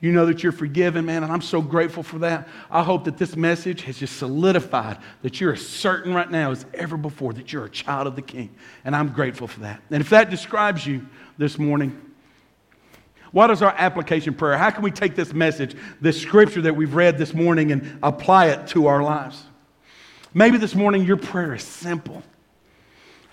You 0.01 0.13
know 0.13 0.27
that 0.27 0.45
you're 0.45 0.53
forgiven, 0.53 1.07
man, 1.07 1.25
and 1.25 1.33
I'm 1.33 1.43
so 1.43 1.61
grateful 1.61 2.05
for 2.05 2.21
that. 2.21 2.47
I 2.71 2.85
hope 2.85 3.05
that 3.05 3.19
this 3.19 3.35
message 3.35 3.83
has 3.83 3.99
just 3.99 4.17
solidified 4.17 4.99
that 5.23 5.41
you're 5.41 5.55
as 5.55 5.67
certain 5.67 6.15
right 6.15 6.31
now 6.31 6.53
as 6.53 6.65
ever 6.73 6.97
before 6.97 7.33
that 7.33 7.53
you're 7.53 7.65
a 7.65 7.71
child 7.71 8.07
of 8.07 8.15
the 8.15 8.23
King. 8.23 8.55
And 8.85 8.95
I'm 8.95 9.09
grateful 9.09 9.49
for 9.49 9.61
that. 9.61 9.83
And 9.91 10.01
if 10.01 10.11
that 10.11 10.31
describes 10.31 10.87
you 10.87 11.07
this 11.37 11.59
morning, 11.59 12.01
what 13.33 13.51
is 13.51 13.61
our 13.61 13.75
application 13.77 14.35
prayer? 14.35 14.57
How 14.57 14.71
can 14.71 14.83
we 14.83 14.93
take 14.93 15.17
this 15.17 15.35
message, 15.35 15.77
this 16.01 16.21
scripture 16.21 16.63
that 16.63 16.77
we've 16.77 16.95
read 16.95 17.19
this 17.19 17.35
morning, 17.35 17.73
and 17.73 17.99
apply 18.01 18.47
it 18.47 18.69
to 18.69 18.87
our 18.87 19.03
lives? 19.03 19.43
Maybe 20.33 20.59
this 20.59 20.77
morning 20.77 21.05
your 21.05 21.17
prayer 21.17 21.55
is 21.55 21.65
simple. 21.65 22.23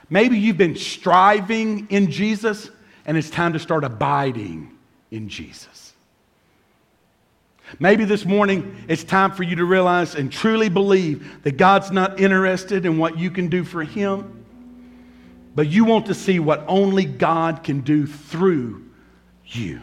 Maybe 0.09 0.39
you've 0.39 0.57
been 0.57 0.75
striving 0.75 1.87
in 1.89 2.09
Jesus, 2.09 2.71
and 3.05 3.17
it's 3.17 3.29
time 3.29 3.53
to 3.53 3.59
start 3.59 3.83
abiding 3.83 4.75
in 5.11 5.29
Jesus. 5.29 5.84
Maybe 7.79 8.05
this 8.05 8.25
morning 8.25 8.85
it's 8.87 9.03
time 9.03 9.31
for 9.31 9.43
you 9.43 9.55
to 9.57 9.65
realize 9.65 10.15
and 10.15 10.31
truly 10.31 10.69
believe 10.69 11.43
that 11.43 11.57
God's 11.57 11.91
not 11.91 12.19
interested 12.19 12.85
in 12.85 12.97
what 12.97 13.17
you 13.17 13.31
can 13.31 13.47
do 13.47 13.63
for 13.63 13.83
Him, 13.83 14.45
but 15.55 15.67
you 15.67 15.85
want 15.85 16.05
to 16.07 16.13
see 16.13 16.39
what 16.39 16.63
only 16.67 17.05
God 17.05 17.63
can 17.63 17.81
do 17.81 18.05
through 18.05 18.85
you. 19.45 19.81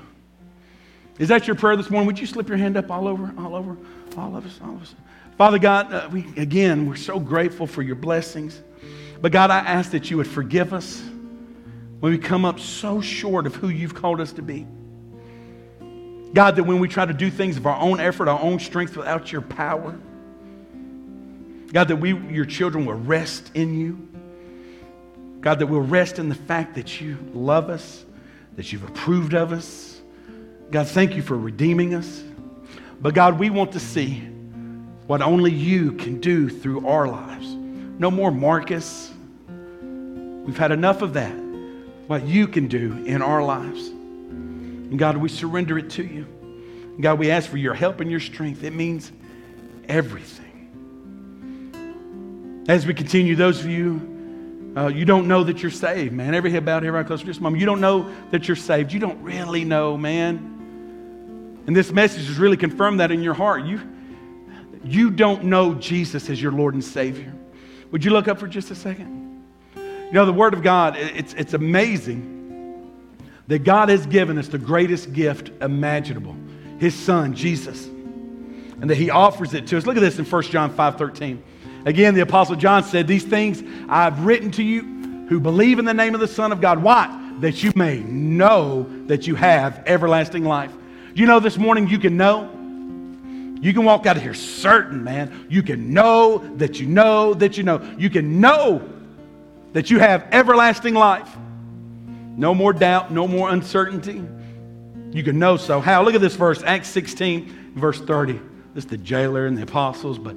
Is 1.18 1.28
that 1.28 1.46
your 1.46 1.56
prayer 1.56 1.76
this 1.76 1.90
morning? 1.90 2.06
Would 2.06 2.18
you 2.18 2.26
slip 2.26 2.48
your 2.48 2.58
hand 2.58 2.76
up 2.76 2.90
all 2.90 3.06
over, 3.06 3.32
all 3.38 3.54
over, 3.54 3.76
all 4.16 4.36
of 4.36 4.46
us, 4.46 4.58
all 4.62 4.74
of 4.74 4.82
us? 4.82 4.94
Father 5.36 5.58
God, 5.58 5.92
uh, 5.92 6.08
we, 6.10 6.26
again, 6.36 6.88
we're 6.88 6.96
so 6.96 7.18
grateful 7.18 7.66
for 7.66 7.82
your 7.82 7.96
blessings. 7.96 8.60
But 9.20 9.32
God, 9.32 9.50
I 9.50 9.58
ask 9.58 9.90
that 9.92 10.10
you 10.10 10.16
would 10.18 10.26
forgive 10.26 10.72
us 10.72 11.02
when 12.00 12.12
we 12.12 12.18
come 12.18 12.44
up 12.44 12.60
so 12.60 13.00
short 13.00 13.46
of 13.46 13.54
who 13.54 13.68
you've 13.68 13.94
called 13.94 14.20
us 14.20 14.32
to 14.34 14.42
be. 14.42 14.66
God, 16.34 16.56
that 16.56 16.64
when 16.64 16.78
we 16.78 16.88
try 16.88 17.04
to 17.04 17.12
do 17.12 17.30
things 17.30 17.56
of 17.56 17.66
our 17.66 17.78
own 17.78 18.00
effort, 18.00 18.28
our 18.28 18.40
own 18.40 18.58
strength 18.58 18.96
without 18.96 19.30
your 19.30 19.42
power, 19.42 19.98
God, 21.72 21.88
that 21.88 21.96
we, 21.96 22.16
your 22.30 22.44
children, 22.44 22.84
will 22.86 22.94
rest 22.94 23.50
in 23.54 23.78
you. 23.78 24.08
God, 25.40 25.58
that 25.58 25.66
we'll 25.66 25.80
rest 25.80 26.18
in 26.18 26.28
the 26.28 26.34
fact 26.34 26.74
that 26.74 27.00
you 27.00 27.16
love 27.32 27.70
us, 27.70 28.04
that 28.56 28.72
you've 28.72 28.84
approved 28.84 29.34
of 29.34 29.52
us. 29.52 30.00
God, 30.70 30.86
thank 30.86 31.16
you 31.16 31.22
for 31.22 31.36
redeeming 31.36 31.94
us. 31.94 32.22
But 33.00 33.14
God, 33.14 33.38
we 33.38 33.50
want 33.50 33.72
to 33.72 33.80
see 33.80 34.20
what 35.06 35.20
only 35.20 35.50
you 35.50 35.92
can 35.92 36.20
do 36.20 36.48
through 36.48 36.86
our 36.86 37.08
lives. 37.08 37.46
No 37.98 38.10
more 38.10 38.30
Marcus. 38.30 39.10
We've 39.48 40.56
had 40.56 40.72
enough 40.72 41.02
of 41.02 41.14
that. 41.14 41.32
What 42.06 42.26
you 42.26 42.46
can 42.46 42.68
do 42.68 43.04
in 43.04 43.22
our 43.22 43.42
lives. 43.42 43.90
And 44.92 44.98
God, 44.98 45.16
we 45.16 45.30
surrender 45.30 45.78
it 45.78 45.88
to 45.92 46.04
you. 46.04 46.26
God, 47.00 47.18
we 47.18 47.30
ask 47.30 47.48
for 47.48 47.56
your 47.56 47.72
help 47.72 48.00
and 48.00 48.10
your 48.10 48.20
strength. 48.20 48.62
It 48.62 48.74
means 48.74 49.10
everything. 49.88 50.50
As 52.68 52.84
we 52.84 52.92
continue, 52.92 53.34
those 53.34 53.60
of 53.60 53.68
you, 53.70 54.74
uh, 54.76 54.88
you 54.88 55.06
don't 55.06 55.28
know 55.28 55.44
that 55.44 55.62
you're 55.62 55.70
saved, 55.70 56.12
man. 56.12 56.34
Every 56.34 56.50
head 56.50 56.66
bowed, 56.66 56.84
every 56.84 57.00
eye 57.00 57.04
closed. 57.04 57.24
Just 57.24 57.40
a 57.40 57.42
moment. 57.42 57.60
You 57.60 57.64
don't 57.64 57.80
know 57.80 58.14
that 58.32 58.46
you're 58.46 58.54
saved. 58.54 58.92
You 58.92 59.00
don't 59.00 59.22
really 59.22 59.64
know, 59.64 59.96
man. 59.96 61.62
And 61.66 61.74
this 61.74 61.90
message 61.90 62.26
has 62.26 62.36
really 62.36 62.58
confirmed 62.58 63.00
that 63.00 63.10
in 63.10 63.22
your 63.22 63.32
heart. 63.32 63.64
You, 63.64 63.80
you 64.84 65.10
don't 65.10 65.44
know 65.44 65.72
Jesus 65.72 66.28
as 66.28 66.42
your 66.42 66.52
Lord 66.52 66.74
and 66.74 66.84
Savior. 66.84 67.32
Would 67.92 68.04
you 68.04 68.10
look 68.10 68.28
up 68.28 68.38
for 68.38 68.46
just 68.46 68.70
a 68.70 68.74
second? 68.74 69.42
You 69.74 70.12
know, 70.12 70.26
the 70.26 70.34
Word 70.34 70.52
of 70.52 70.62
God, 70.62 70.98
it's, 70.98 71.32
it's 71.32 71.54
amazing 71.54 72.41
that 73.48 73.64
God 73.64 73.88
has 73.88 74.06
given 74.06 74.38
us 74.38 74.48
the 74.48 74.58
greatest 74.58 75.12
gift 75.12 75.50
imaginable 75.60 76.36
his 76.78 76.94
son, 76.96 77.32
Jesus, 77.34 77.86
and 77.86 78.90
that 78.90 78.96
he 78.96 79.08
offers 79.08 79.54
it 79.54 79.68
to 79.68 79.78
us. 79.78 79.86
Look 79.86 79.96
at 79.96 80.00
this 80.00 80.18
in 80.18 80.24
1 80.24 80.42
John 80.44 80.74
5 80.74 80.98
13. 80.98 81.42
Again, 81.84 82.14
the 82.14 82.22
Apostle 82.22 82.56
John 82.56 82.82
said, 82.82 83.06
These 83.06 83.24
things 83.24 83.62
I've 83.88 84.24
written 84.24 84.50
to 84.52 84.62
you 84.62 85.26
who 85.28 85.40
believe 85.40 85.78
in 85.78 85.84
the 85.84 85.94
name 85.94 86.14
of 86.14 86.20
the 86.20 86.28
Son 86.28 86.50
of 86.50 86.60
God. 86.60 86.82
Why? 86.82 87.18
That 87.40 87.62
you 87.62 87.72
may 87.76 88.00
know 88.00 88.82
that 89.06 89.26
you 89.26 89.34
have 89.34 89.82
everlasting 89.86 90.44
life. 90.44 90.72
You 91.14 91.26
know 91.26 91.40
this 91.40 91.56
morning 91.56 91.88
you 91.88 91.98
can 91.98 92.16
know? 92.16 92.50
You 93.60 93.72
can 93.72 93.84
walk 93.84 94.06
out 94.06 94.16
of 94.16 94.22
here 94.22 94.34
certain, 94.34 95.04
man. 95.04 95.46
You 95.48 95.62
can 95.62 95.94
know 95.94 96.38
that 96.56 96.80
you 96.80 96.86
know 96.86 97.32
that 97.34 97.56
you 97.56 97.62
know. 97.62 97.80
You 97.96 98.10
can 98.10 98.40
know 98.40 98.88
that 99.72 99.88
you 99.88 100.00
have 100.00 100.26
everlasting 100.32 100.94
life. 100.94 101.28
No 102.36 102.54
more 102.54 102.72
doubt, 102.72 103.12
no 103.12 103.28
more 103.28 103.50
uncertainty. 103.50 104.22
You 105.12 105.22
can 105.22 105.38
know 105.38 105.56
so. 105.56 105.80
How? 105.80 106.02
Look 106.02 106.14
at 106.14 106.20
this 106.20 106.36
verse, 106.36 106.62
Acts 106.62 106.88
16, 106.88 107.74
verse 107.74 108.00
30. 108.00 108.40
This 108.74 108.84
is 108.84 108.90
the 108.90 108.96
jailer 108.96 109.46
and 109.46 109.56
the 109.56 109.62
apostles, 109.62 110.18
but 110.18 110.34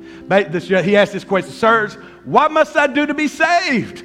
this, 0.51 0.67
he 0.67 0.97
asked 0.97 1.13
this 1.13 1.23
question, 1.23 1.53
Sirs, 1.53 1.93
what 2.25 2.51
must 2.51 2.75
I 2.75 2.87
do 2.87 3.05
to 3.05 3.13
be 3.13 3.29
saved? 3.29 4.03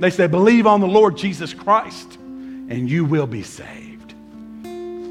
They 0.00 0.10
said, 0.10 0.30
Believe 0.30 0.66
on 0.66 0.80
the 0.80 0.86
Lord 0.86 1.16
Jesus 1.16 1.54
Christ, 1.54 2.16
and 2.16 2.90
you 2.90 3.06
will 3.06 3.26
be 3.26 3.42
saved. 3.42 4.14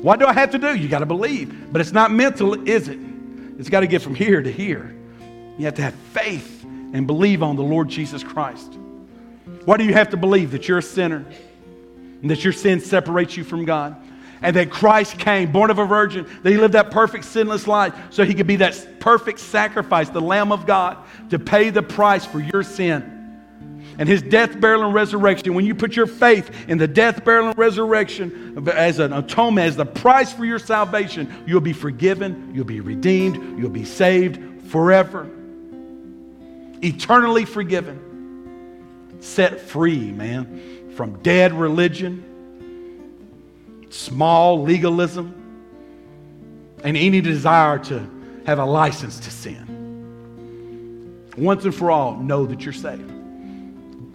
What 0.04 0.20
do 0.20 0.28
I 0.28 0.34
have 0.34 0.52
to 0.52 0.60
do? 0.60 0.76
You 0.76 0.88
got 0.88 1.00
to 1.00 1.08
believe. 1.08 1.74
But 1.74 1.82
it's 1.82 1.92
not 1.92 2.12
mental, 2.12 2.68
is 2.68 2.88
it? 2.88 3.00
It's 3.58 3.70
got 3.70 3.82
to 3.82 3.88
get 3.88 4.02
from 4.02 4.16
here 4.16 4.42
to 4.42 4.52
here. 4.52 4.96
You 5.58 5.66
have 5.66 5.74
to 5.76 5.82
have 5.82 5.96
faith 6.14 6.64
and 6.64 7.06
believe 7.06 7.44
on 7.44 7.56
the 7.56 7.64
Lord 7.64 7.90
Jesus 7.90 8.24
Christ. 8.24 8.74
What 9.66 9.78
do 9.78 9.84
you 9.84 9.94
have 9.94 10.12
to 10.12 10.18
believe? 10.18 10.52
That 10.52 10.68
you're 10.68 10.78
a 10.78 10.84
sinner 10.84 11.26
and 12.22 12.32
that 12.32 12.44
your 12.44 12.54
sin 12.54 12.80
separates 12.80 13.38
you 13.38 13.44
from 13.44 13.66
God 13.66 13.96
and 14.42 14.56
that 14.56 14.72
Christ 14.72 15.18
came, 15.18 15.52
born 15.52 15.70
of 15.70 15.80
a 15.80 15.86
virgin, 15.86 16.26
that 16.44 16.50
he 16.50 16.58
lived 16.58 16.74
that 16.74 16.92
perfect, 16.92 17.26
sinless 17.26 17.68
life 17.68 17.94
so 18.10 18.24
he 18.24 18.34
could 18.34 18.48
be 18.48 18.58
that 18.58 19.00
perfect 19.00 19.40
sacrifice, 19.40 20.10
the 20.10 20.22
Lamb 20.22 20.52
of 20.52 20.66
God, 20.66 20.98
to 21.30 21.40
pay 21.40 21.70
the 21.70 21.84
price 21.84 22.26
for 22.26 22.40
your 22.40 22.64
sin. 22.64 23.16
And 23.98 24.08
his 24.08 24.22
death, 24.22 24.60
burial, 24.62 24.86
and 24.86 24.94
resurrection, 24.94 25.54
when 25.56 25.66
you 25.66 25.76
put 25.76 25.98
your 25.98 26.08
faith 26.08 26.70
in 26.70 26.78
the 26.78 26.88
death, 26.88 27.26
burial, 27.26 27.50
and 27.50 27.58
resurrection 27.58 28.66
as 28.70 29.00
an 29.00 29.12
atonement, 29.12 29.68
as 29.68 29.76
the 29.76 29.86
price 29.86 30.32
for 30.32 30.46
your 30.46 30.60
salvation, 30.60 31.44
you'll 31.46 31.60
be 31.60 31.74
forgiven, 31.74 32.52
you'll 32.56 32.64
be 32.64 32.80
redeemed, 32.80 33.60
you'll 33.60 33.70
be 33.70 33.84
saved 33.84 34.70
forever. 34.70 35.30
Eternally 36.82 37.44
forgiven, 37.44 39.18
set 39.20 39.60
free, 39.60 40.14
man, 40.14 40.79
from 41.00 41.14
dead 41.22 41.54
religion 41.54 42.26
small 43.90 44.64
legalism, 44.64 45.34
and 46.84 46.98
any 46.98 47.22
desire 47.22 47.80
to 47.80 48.06
have 48.46 48.60
a 48.60 48.66
license 48.66 49.18
to 49.22 49.32
sin. 49.32 51.26
Once 51.38 51.64
and 51.64 51.74
for 51.74 51.90
all, 51.90 52.18
know 52.18 52.46
that 52.46 52.66
you're 52.66 52.74
saved. 52.74 53.10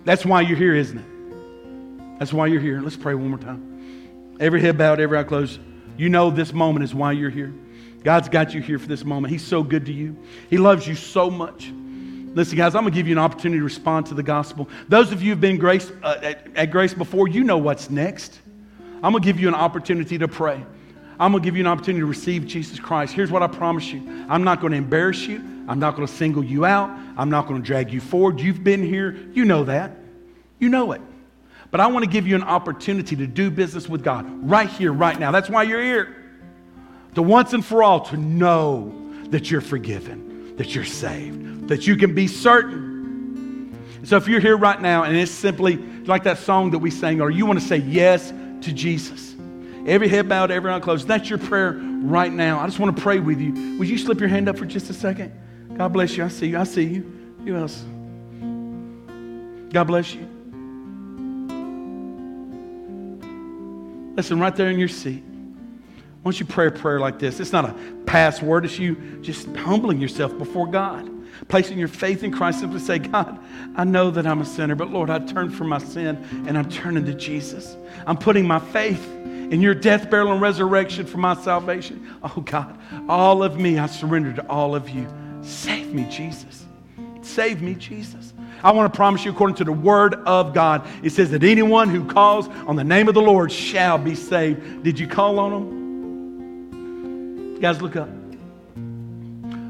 That's 0.04 0.26
why 0.26 0.42
you're 0.42 0.58
here, 0.58 0.74
isn't 0.74 0.98
it? 0.98 2.18
That's 2.18 2.34
why 2.34 2.48
you're 2.48 2.60
here. 2.60 2.82
Let's 2.82 2.98
pray 2.98 3.14
one 3.14 3.30
more 3.30 3.38
time. 3.38 4.36
Every 4.38 4.60
head 4.60 4.76
bowed, 4.76 5.00
every 5.00 5.16
eye 5.16 5.24
closed. 5.24 5.60
You 5.96 6.10
know 6.10 6.30
this 6.30 6.52
moment 6.52 6.84
is 6.84 6.94
why 6.94 7.12
you're 7.12 7.30
here. 7.30 7.54
God's 8.02 8.28
got 8.28 8.52
you 8.52 8.60
here 8.60 8.78
for 8.78 8.88
this 8.88 9.06
moment. 9.06 9.32
He's 9.32 9.42
so 9.42 9.62
good 9.62 9.86
to 9.86 9.92
you. 9.94 10.18
He 10.50 10.58
loves 10.58 10.86
you 10.86 10.96
so 10.96 11.30
much. 11.30 11.72
Listen, 12.34 12.58
guys, 12.58 12.74
I'm 12.74 12.82
going 12.82 12.92
to 12.92 12.96
give 12.98 13.06
you 13.06 13.14
an 13.14 13.18
opportunity 13.18 13.60
to 13.60 13.64
respond 13.64 14.06
to 14.06 14.14
the 14.14 14.22
gospel. 14.22 14.68
Those 14.88 15.12
of 15.12 15.22
you 15.22 15.30
who've 15.30 15.40
been 15.40 15.56
grace, 15.56 15.90
uh, 16.02 16.18
at, 16.20 16.48
at 16.56 16.70
Grace 16.72 16.92
before, 16.92 17.28
you 17.28 17.44
know 17.44 17.58
what's 17.58 17.90
next. 17.90 18.40
I'm 19.02 19.12
going 19.12 19.22
to 19.22 19.26
give 19.26 19.38
you 19.38 19.46
an 19.46 19.54
opportunity 19.54 20.18
to 20.18 20.26
pray. 20.26 20.64
I'm 21.20 21.30
going 21.30 21.42
to 21.42 21.46
give 21.46 21.56
you 21.56 21.62
an 21.62 21.68
opportunity 21.68 22.00
to 22.00 22.06
receive 22.06 22.46
Jesus 22.46 22.80
Christ. 22.80 23.14
Here's 23.14 23.30
what 23.30 23.42
I 23.42 23.46
promise 23.46 23.92
you 23.92 24.26
I'm 24.28 24.42
not 24.42 24.60
going 24.60 24.72
to 24.72 24.78
embarrass 24.78 25.26
you. 25.26 25.38
I'm 25.68 25.78
not 25.78 25.94
going 25.94 26.06
to 26.06 26.12
single 26.12 26.44
you 26.44 26.64
out. 26.64 26.90
I'm 27.16 27.30
not 27.30 27.46
going 27.46 27.62
to 27.62 27.66
drag 27.66 27.92
you 27.92 28.00
forward. 28.00 28.40
You've 28.40 28.64
been 28.64 28.82
here. 28.82 29.16
You 29.32 29.44
know 29.44 29.64
that. 29.64 29.92
You 30.58 30.68
know 30.68 30.92
it. 30.92 31.00
But 31.70 31.80
I 31.80 31.86
want 31.86 32.04
to 32.04 32.10
give 32.10 32.26
you 32.26 32.34
an 32.34 32.42
opportunity 32.42 33.16
to 33.16 33.26
do 33.26 33.50
business 33.50 33.88
with 33.88 34.02
God 34.02 34.26
right 34.48 34.68
here, 34.68 34.92
right 34.92 35.18
now. 35.18 35.30
That's 35.30 35.48
why 35.48 35.62
you're 35.62 35.82
here. 35.82 36.16
To 37.14 37.22
once 37.22 37.52
and 37.52 37.64
for 37.64 37.82
all, 37.82 38.00
to 38.06 38.16
know 38.16 38.94
that 39.28 39.50
you're 39.50 39.60
forgiven, 39.60 40.33
that 40.56 40.74
you're 40.74 40.84
saved, 40.84 41.68
that 41.68 41.86
you 41.86 41.96
can 41.96 42.14
be 42.14 42.26
certain. 42.26 43.76
So 44.04 44.16
if 44.16 44.28
you're 44.28 44.40
here 44.40 44.56
right 44.56 44.80
now 44.80 45.04
and 45.04 45.16
it's 45.16 45.32
simply 45.32 45.76
like 45.76 46.24
that 46.24 46.38
song 46.38 46.70
that 46.72 46.78
we 46.78 46.90
sang, 46.90 47.20
or 47.20 47.30
you 47.30 47.46
want 47.46 47.58
to 47.60 47.64
say 47.64 47.78
yes 47.78 48.30
to 48.30 48.72
Jesus. 48.72 49.34
Every 49.86 50.08
head 50.08 50.28
bowed, 50.28 50.50
every 50.50 50.70
eye 50.72 50.80
closed. 50.80 51.06
That's 51.06 51.28
your 51.28 51.38
prayer 51.38 51.72
right 51.72 52.32
now. 52.32 52.60
I 52.60 52.66
just 52.66 52.78
want 52.78 52.96
to 52.96 53.02
pray 53.02 53.20
with 53.20 53.40
you. 53.40 53.78
Would 53.78 53.88
you 53.88 53.98
slip 53.98 54.20
your 54.20 54.28
hand 54.28 54.48
up 54.48 54.56
for 54.58 54.64
just 54.64 54.88
a 54.90 54.94
second? 54.94 55.32
God 55.76 55.92
bless 55.92 56.16
you. 56.16 56.24
I 56.24 56.28
see 56.28 56.48
you. 56.48 56.58
I 56.58 56.64
see 56.64 56.84
you. 56.84 57.34
Who 57.44 57.56
else? 57.56 57.84
God 59.72 59.84
bless 59.84 60.14
you. 60.14 60.28
Listen, 64.16 64.38
right 64.38 64.54
there 64.54 64.70
in 64.70 64.78
your 64.78 64.88
seat. 64.88 65.24
Why 66.24 66.30
don't 66.32 66.40
you 66.40 66.46
pray 66.46 66.68
a 66.68 66.70
prayer 66.70 66.98
like 66.98 67.18
this? 67.18 67.38
It's 67.38 67.52
not 67.52 67.66
a 67.66 67.74
password, 68.06 68.64
it's 68.64 68.78
you 68.78 68.96
just 69.20 69.46
humbling 69.56 70.00
yourself 70.00 70.36
before 70.38 70.66
God 70.66 71.10
placing 71.48 71.78
your 71.78 71.88
faith 71.88 72.22
in 72.22 72.32
Christ, 72.32 72.60
simply 72.60 72.80
say, 72.80 72.98
God, 72.98 73.38
I 73.76 73.84
know 73.84 74.10
that 74.10 74.26
I'm 74.26 74.40
a 74.40 74.44
sinner, 74.44 74.74
but 74.74 74.90
Lord, 74.90 75.10
I 75.10 75.18
turn 75.18 75.50
from 75.50 75.68
my 75.68 75.78
sin 75.78 76.16
and 76.46 76.56
I'm 76.56 76.68
turning 76.68 77.04
to 77.06 77.14
Jesus. 77.14 77.76
I'm 78.06 78.16
putting 78.16 78.46
my 78.46 78.58
faith 78.58 79.04
in 79.14 79.60
your 79.60 79.74
death, 79.74 80.08
burial, 80.10 80.32
and 80.32 80.40
resurrection 80.40 81.06
for 81.06 81.18
my 81.18 81.34
salvation. 81.34 82.08
Oh 82.22 82.40
God, 82.40 82.78
all 83.08 83.42
of 83.42 83.58
me, 83.58 83.78
I 83.78 83.86
surrender 83.86 84.32
to 84.32 84.46
all 84.48 84.74
of 84.74 84.88
you. 84.88 85.06
Save 85.42 85.92
me, 85.92 86.06
Jesus. 86.10 86.64
Save 87.22 87.62
me, 87.62 87.74
Jesus. 87.74 88.32
I 88.62 88.72
want 88.72 88.90
to 88.90 88.96
promise 88.96 89.24
you, 89.24 89.30
according 89.30 89.56
to 89.56 89.64
the 89.64 89.72
word 89.72 90.14
of 90.26 90.54
God, 90.54 90.86
it 91.02 91.10
says 91.10 91.30
that 91.32 91.42
anyone 91.42 91.90
who 91.90 92.06
calls 92.06 92.48
on 92.66 92.76
the 92.76 92.84
name 92.84 93.08
of 93.08 93.14
the 93.14 93.22
Lord 93.22 93.52
shall 93.52 93.98
be 93.98 94.14
saved. 94.14 94.82
Did 94.82 94.98
you 94.98 95.06
call 95.06 95.38
on 95.38 95.50
them? 95.50 95.83
Guys, 97.60 97.80
look 97.80 97.96
up. 97.96 98.08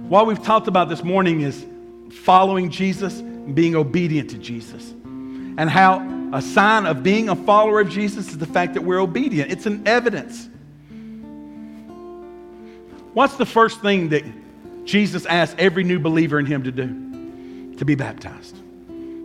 What 0.09 0.27
we've 0.27 0.43
talked 0.43 0.69
about 0.69 0.89
this 0.89 1.03
morning 1.03 1.43
is 1.43 1.65
following 2.11 2.71
Jesus 2.71 3.21
and 3.21 3.55
being 3.55 3.77
obedient 3.77 4.31
to 4.31 4.39
Jesus. 4.39 4.91
And 4.91 5.71
how 5.71 6.01
a 6.33 6.43
sign 6.43 6.87
of 6.87 7.03
being 7.03 7.29
a 7.29 7.37
follower 7.37 7.81
of 7.81 7.89
Jesus 7.89 8.29
is 8.29 8.39
the 8.39 8.47
fact 8.47 8.75
that 8.75 8.83
we're 8.83 9.01
obedient. 9.01 9.53
It's 9.53 9.67
an 9.67 9.87
evidence. 9.87 10.49
What's 13.13 13.37
the 13.37 13.47
first 13.47 13.81
thing 13.81 14.09
that 14.09 14.25
Jesus 14.85 15.25
asked 15.27 15.57
every 15.59 15.85
new 15.85 16.01
believer 16.01 16.39
in 16.41 16.47
him 16.47 16.65
to 16.65 16.73
do? 16.73 17.77
To 17.77 17.85
be 17.85 17.95
baptized. 17.95 18.57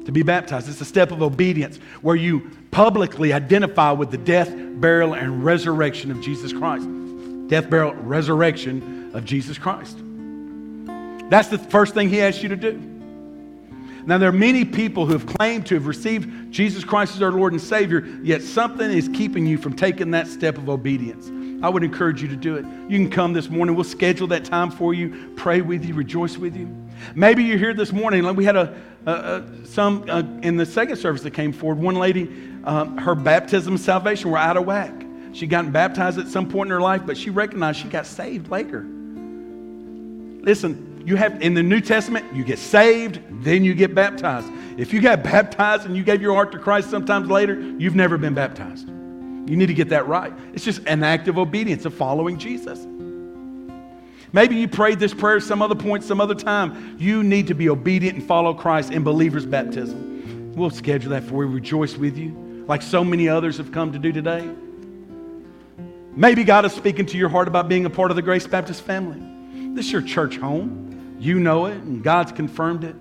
To 0.05 0.12
be 0.12 0.22
baptized. 0.22 0.70
It's 0.70 0.82
a 0.82 0.86
step 0.86 1.12
of 1.12 1.22
obedience 1.22 1.78
where 2.01 2.16
you 2.16 2.51
publicly 2.72 3.34
identify 3.34 3.91
with 3.91 4.12
the 4.12 4.18
death, 4.18 4.53
burial, 4.80 5.14
and 5.14 5.43
resurrection 5.43 6.12
of 6.12 6.22
Jesus 6.22 6.53
Christ. 6.53 6.88
Death, 7.49 7.69
burial, 7.69 7.93
resurrection 7.95 9.11
of 9.13 9.25
Jesus 9.25 9.57
Christ. 9.57 9.97
That's 11.29 11.49
the 11.49 11.57
first 11.57 11.93
thing 11.93 12.09
he 12.09 12.21
asks 12.21 12.41
you 12.41 12.49
to 12.49 12.55
do. 12.55 12.81
Now, 14.05 14.17
there 14.17 14.29
are 14.29 14.31
many 14.31 14.65
people 14.65 15.05
who 15.05 15.13
have 15.13 15.25
claimed 15.25 15.65
to 15.67 15.75
have 15.75 15.85
received 15.85 16.51
Jesus 16.51 16.83
Christ 16.83 17.13
as 17.13 17.19
their 17.19 17.31
Lord 17.31 17.53
and 17.53 17.61
Savior, 17.61 18.07
yet 18.23 18.41
something 18.41 18.89
is 18.89 19.09
keeping 19.09 19.45
you 19.45 19.57
from 19.57 19.75
taking 19.75 20.11
that 20.11 20.27
step 20.27 20.57
of 20.57 20.69
obedience. 20.69 21.29
I 21.61 21.69
would 21.69 21.83
encourage 21.83 22.21
you 22.21 22.27
to 22.29 22.35
do 22.35 22.55
it. 22.55 22.65
You 22.89 22.97
can 22.97 23.09
come 23.09 23.33
this 23.33 23.49
morning. 23.49 23.75
We'll 23.75 23.83
schedule 23.83 24.27
that 24.27 24.45
time 24.45 24.71
for 24.71 24.93
you, 24.93 25.33
pray 25.35 25.61
with 25.61 25.83
you, 25.83 25.93
rejoice 25.93 26.37
with 26.37 26.55
you. 26.55 26.73
Maybe 27.15 27.43
you're 27.43 27.57
here 27.57 27.73
this 27.73 27.91
morning. 27.91 28.23
Like 28.23 28.37
we 28.37 28.45
had 28.45 28.55
a, 28.55 28.75
a, 29.05 29.11
a 29.11 29.65
some 29.65 30.05
uh, 30.09 30.23
in 30.41 30.55
the 30.55 30.65
second 30.65 30.95
service 30.97 31.21
that 31.23 31.31
came 31.31 31.51
forward. 31.51 31.79
One 31.79 31.95
lady, 31.95 32.31
uh, 32.63 32.85
her 33.01 33.15
baptism 33.15 33.73
and 33.73 33.81
salvation 33.81 34.31
were 34.31 34.37
out 34.37 34.55
of 34.55 34.65
whack. 34.65 34.93
She 35.39 35.47
got 35.47 35.71
baptized 35.71 36.19
at 36.19 36.27
some 36.27 36.49
point 36.49 36.67
in 36.67 36.71
her 36.71 36.81
life, 36.81 37.03
but 37.05 37.15
she 37.15 37.29
recognized 37.29 37.79
she 37.79 37.87
got 37.87 38.05
saved 38.05 38.51
later. 38.51 38.85
Listen, 40.43 41.01
you 41.05 41.15
have 41.15 41.41
in 41.41 41.53
the 41.53 41.63
New 41.63 41.79
Testament, 41.79 42.25
you 42.35 42.43
get 42.43 42.59
saved, 42.59 43.21
then 43.41 43.63
you 43.63 43.73
get 43.73 43.95
baptized. 43.95 44.51
If 44.77 44.91
you 44.91 44.99
got 44.99 45.23
baptized 45.35 45.85
and 45.85 45.95
you 45.95 46.03
gave 46.03 46.21
your 46.21 46.33
heart 46.33 46.51
to 46.51 46.59
Christ 46.59 46.89
sometimes 46.89 47.29
later, 47.29 47.57
you've 47.57 47.95
never 47.95 48.17
been 48.17 48.33
baptized. 48.33 48.89
You 48.89 49.55
need 49.55 49.67
to 49.67 49.73
get 49.73 49.87
that 49.89 50.09
right. 50.09 50.33
It's 50.53 50.65
just 50.65 50.81
an 50.85 51.03
act 51.03 51.29
of 51.29 51.37
obedience 51.37 51.85
of 51.85 51.93
following 51.93 52.37
Jesus. 52.37 52.85
Maybe 54.33 54.57
you 54.57 54.67
prayed 54.67 54.99
this 54.99 55.13
prayer 55.13 55.39
some 55.39 55.61
other 55.61 55.73
point, 55.73 56.03
some 56.03 56.19
other 56.19 56.35
time. 56.35 56.97
You 56.99 57.23
need 57.23 57.47
to 57.47 57.53
be 57.53 57.69
obedient 57.69 58.17
and 58.17 58.27
follow 58.27 58.53
Christ 58.53 58.91
in 58.91 59.05
believer's 59.05 59.45
baptism. 59.45 60.51
We'll 60.53 60.69
schedule 60.69 61.11
that 61.11 61.23
for 61.23 61.45
you. 61.45 61.49
We 61.49 61.55
rejoice 61.55 61.95
with 61.95 62.17
you, 62.17 62.65
like 62.67 62.81
so 62.81 63.05
many 63.05 63.29
others 63.29 63.55
have 63.55 63.71
come 63.71 63.93
to 63.93 63.99
do 63.99 64.11
today. 64.11 64.53
Maybe 66.20 66.43
God 66.43 66.65
is 66.65 66.74
speaking 66.74 67.05
to 67.05 67.17
your 67.17 67.30
heart 67.30 67.47
about 67.47 67.70
being 67.70 67.86
a 67.86 67.89
part 67.89 68.11
of 68.11 68.17
the 68.17 68.22
Grace 68.22 68.45
Baptist 68.45 68.82
family. 68.82 69.22
This 69.74 69.86
is 69.86 69.91
your 69.93 70.01
church 70.01 70.36
home. 70.36 71.15
You 71.17 71.39
know 71.39 71.67
it, 71.67 71.78
and 71.78 72.03
God's 72.03 72.34
confirmed 72.34 72.84
it. 72.84 72.95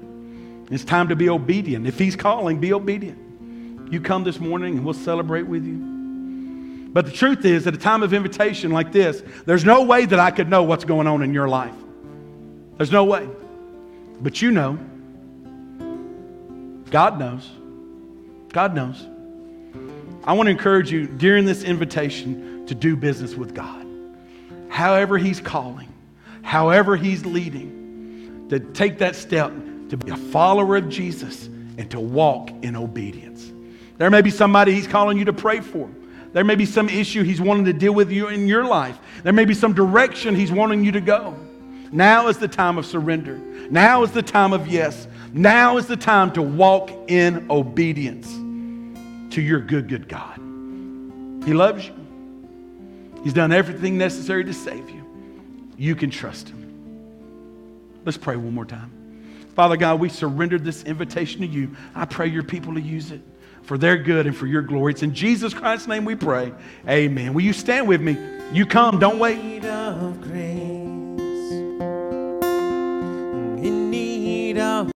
It's 0.73 0.85
time 0.85 1.09
to 1.09 1.17
be 1.17 1.29
obedient. 1.29 1.89
If 1.89 1.99
He's 1.99 2.15
calling, 2.15 2.61
be 2.61 2.73
obedient. 2.73 3.93
You 3.93 4.01
come 4.01 4.23
this 4.23 4.39
morning 4.39 4.77
and 4.77 4.85
we'll 4.85 4.95
celebrate 4.95 5.49
with 5.49 5.65
you. 5.65 6.91
But 6.93 7.07
the 7.07 7.11
truth 7.11 7.45
is, 7.45 7.67
at 7.67 7.75
a 7.75 7.79
time 7.79 8.05
of 8.05 8.15
invitation 8.15 8.71
like 8.71 8.93
this, 8.93 9.21
there's 9.47 9.65
no 9.65 9.83
way 9.83 10.05
that 10.05 10.21
I 10.21 10.31
could 10.31 10.49
know 10.49 10.63
what's 10.63 10.85
going 10.85 11.09
on 11.09 11.23
in 11.23 11.35
your 11.35 11.49
life. 11.49 11.75
There's 12.77 12.93
no 12.93 13.03
way. 13.03 13.29
But 14.21 14.41
you 14.41 14.53
know. 14.53 14.79
God 16.93 17.19
knows. 17.19 17.51
God 18.53 18.77
knows. 18.77 19.05
I 20.25 20.33
want 20.33 20.47
to 20.47 20.51
encourage 20.51 20.91
you 20.91 21.07
during 21.07 21.45
this 21.45 21.63
invitation 21.63 22.67
to 22.67 22.75
do 22.75 22.97
business 22.97 23.35
with 23.35 23.55
God. 23.55 23.87
However, 24.69 25.19
He's 25.19 25.41
calling 25.41 25.89
however 26.49 26.97
He's 26.97 27.27
leading, 27.27 28.47
to 28.49 28.59
take 28.59 28.99
that 28.99 29.15
step 29.15 29.53
to 29.91 29.97
be 29.99 30.11
a 30.11 30.17
follower 30.17 30.77
of 30.77 30.89
Jesus 30.89 31.47
and 31.47 31.91
to 31.91 32.01
walk 32.01 32.51
in 32.63 32.75
obedience. 32.75 33.53
There 33.99 34.11
may 34.11 34.23
be 34.23 34.31
somebody 34.31 34.73
He's 34.73 34.87
calling 34.87 35.19
you 35.19 35.27
to 35.27 35.33
pray 35.35 35.61
for. 35.61 35.91
There 36.33 36.45
may 36.45 36.55
be 36.55 36.65
some 36.65 36.89
issue 36.89 37.23
He's 37.23 37.41
wanting 37.41 37.67
to 37.67 37.75
deal 37.75 37.93
with 37.93 38.11
you 38.11 38.29
in 38.29 38.49
your 38.49 38.65
life. 38.65 38.99
There 39.23 39.33
may 39.35 39.45
be 39.45 39.53
some 39.53 39.75
direction 39.75 40.35
He's 40.35 40.51
wanting 40.51 40.83
you 40.85 40.93
to 40.93 41.03
go. 41.03 41.37
Now 41.93 42.29
is 42.29 42.39
the 42.39 42.49
time 42.49 42.79
of 42.79 42.87
surrender. 42.87 43.37
Now 43.71 44.03
is 44.03 44.13
the 44.13 44.23
time 44.23 44.55
of 44.55 44.69
yes. 44.69 45.07
Now 45.35 45.77
is 45.77 45.87
the 45.87 45.97
time 45.97 46.33
to 46.33 46.43
walk 46.43 46.91
in 47.09 47.47
obedience 47.51 48.35
to 49.39 49.45
your 49.45 49.61
good, 49.61 49.87
good 49.89 50.09
God. 50.09 50.37
He 51.47 51.55
loves 51.55 51.87
you. 51.87 51.95
He's 53.23 53.33
done 53.33 53.53
everything 53.53 53.97
necessary 53.97 54.45
to 54.45 54.53
save 54.53 54.91
you. 54.91 55.05
You 55.77 55.95
can 55.95 56.11
trust 56.11 56.49
Him. 56.49 58.01
Let's 58.05 58.19
pray 58.19 58.35
one 58.35 58.53
more 58.53 58.65
time. 58.65 58.91
Father 59.55 59.77
God, 59.77 60.01
we 60.01 60.09
surrendered 60.09 60.65
this 60.65 60.83
invitation 60.83 61.43
to 61.43 61.47
you. 61.47 61.77
I 61.95 62.05
pray 62.05 62.27
your 62.27 62.43
people 62.43 62.75
to 62.75 62.81
use 62.81 63.13
it 63.13 63.21
for 63.63 63.79
their 63.79 63.97
good 63.97 64.27
and 64.27 64.37
for 64.37 64.49
your 64.49 64.63
glory. 64.63 64.93
It's 64.93 65.05
in 65.05 65.15
Jesus 65.15 65.55
Christ's 65.55 65.87
name 65.87 66.05
we 66.05 66.17
pray. 66.17 66.53
Amen. 66.89 67.33
Will 67.33 67.43
you 67.43 67.53
stand 67.53 67.87
with 67.87 68.01
me? 68.01 68.17
You 68.53 68.67
come, 68.67 68.99
don't 68.99 69.21
wait. 69.21 69.65
Of 69.65 70.21
grace. 70.21 70.41
In 73.65 73.91
need 73.91 74.59
of 74.59 74.91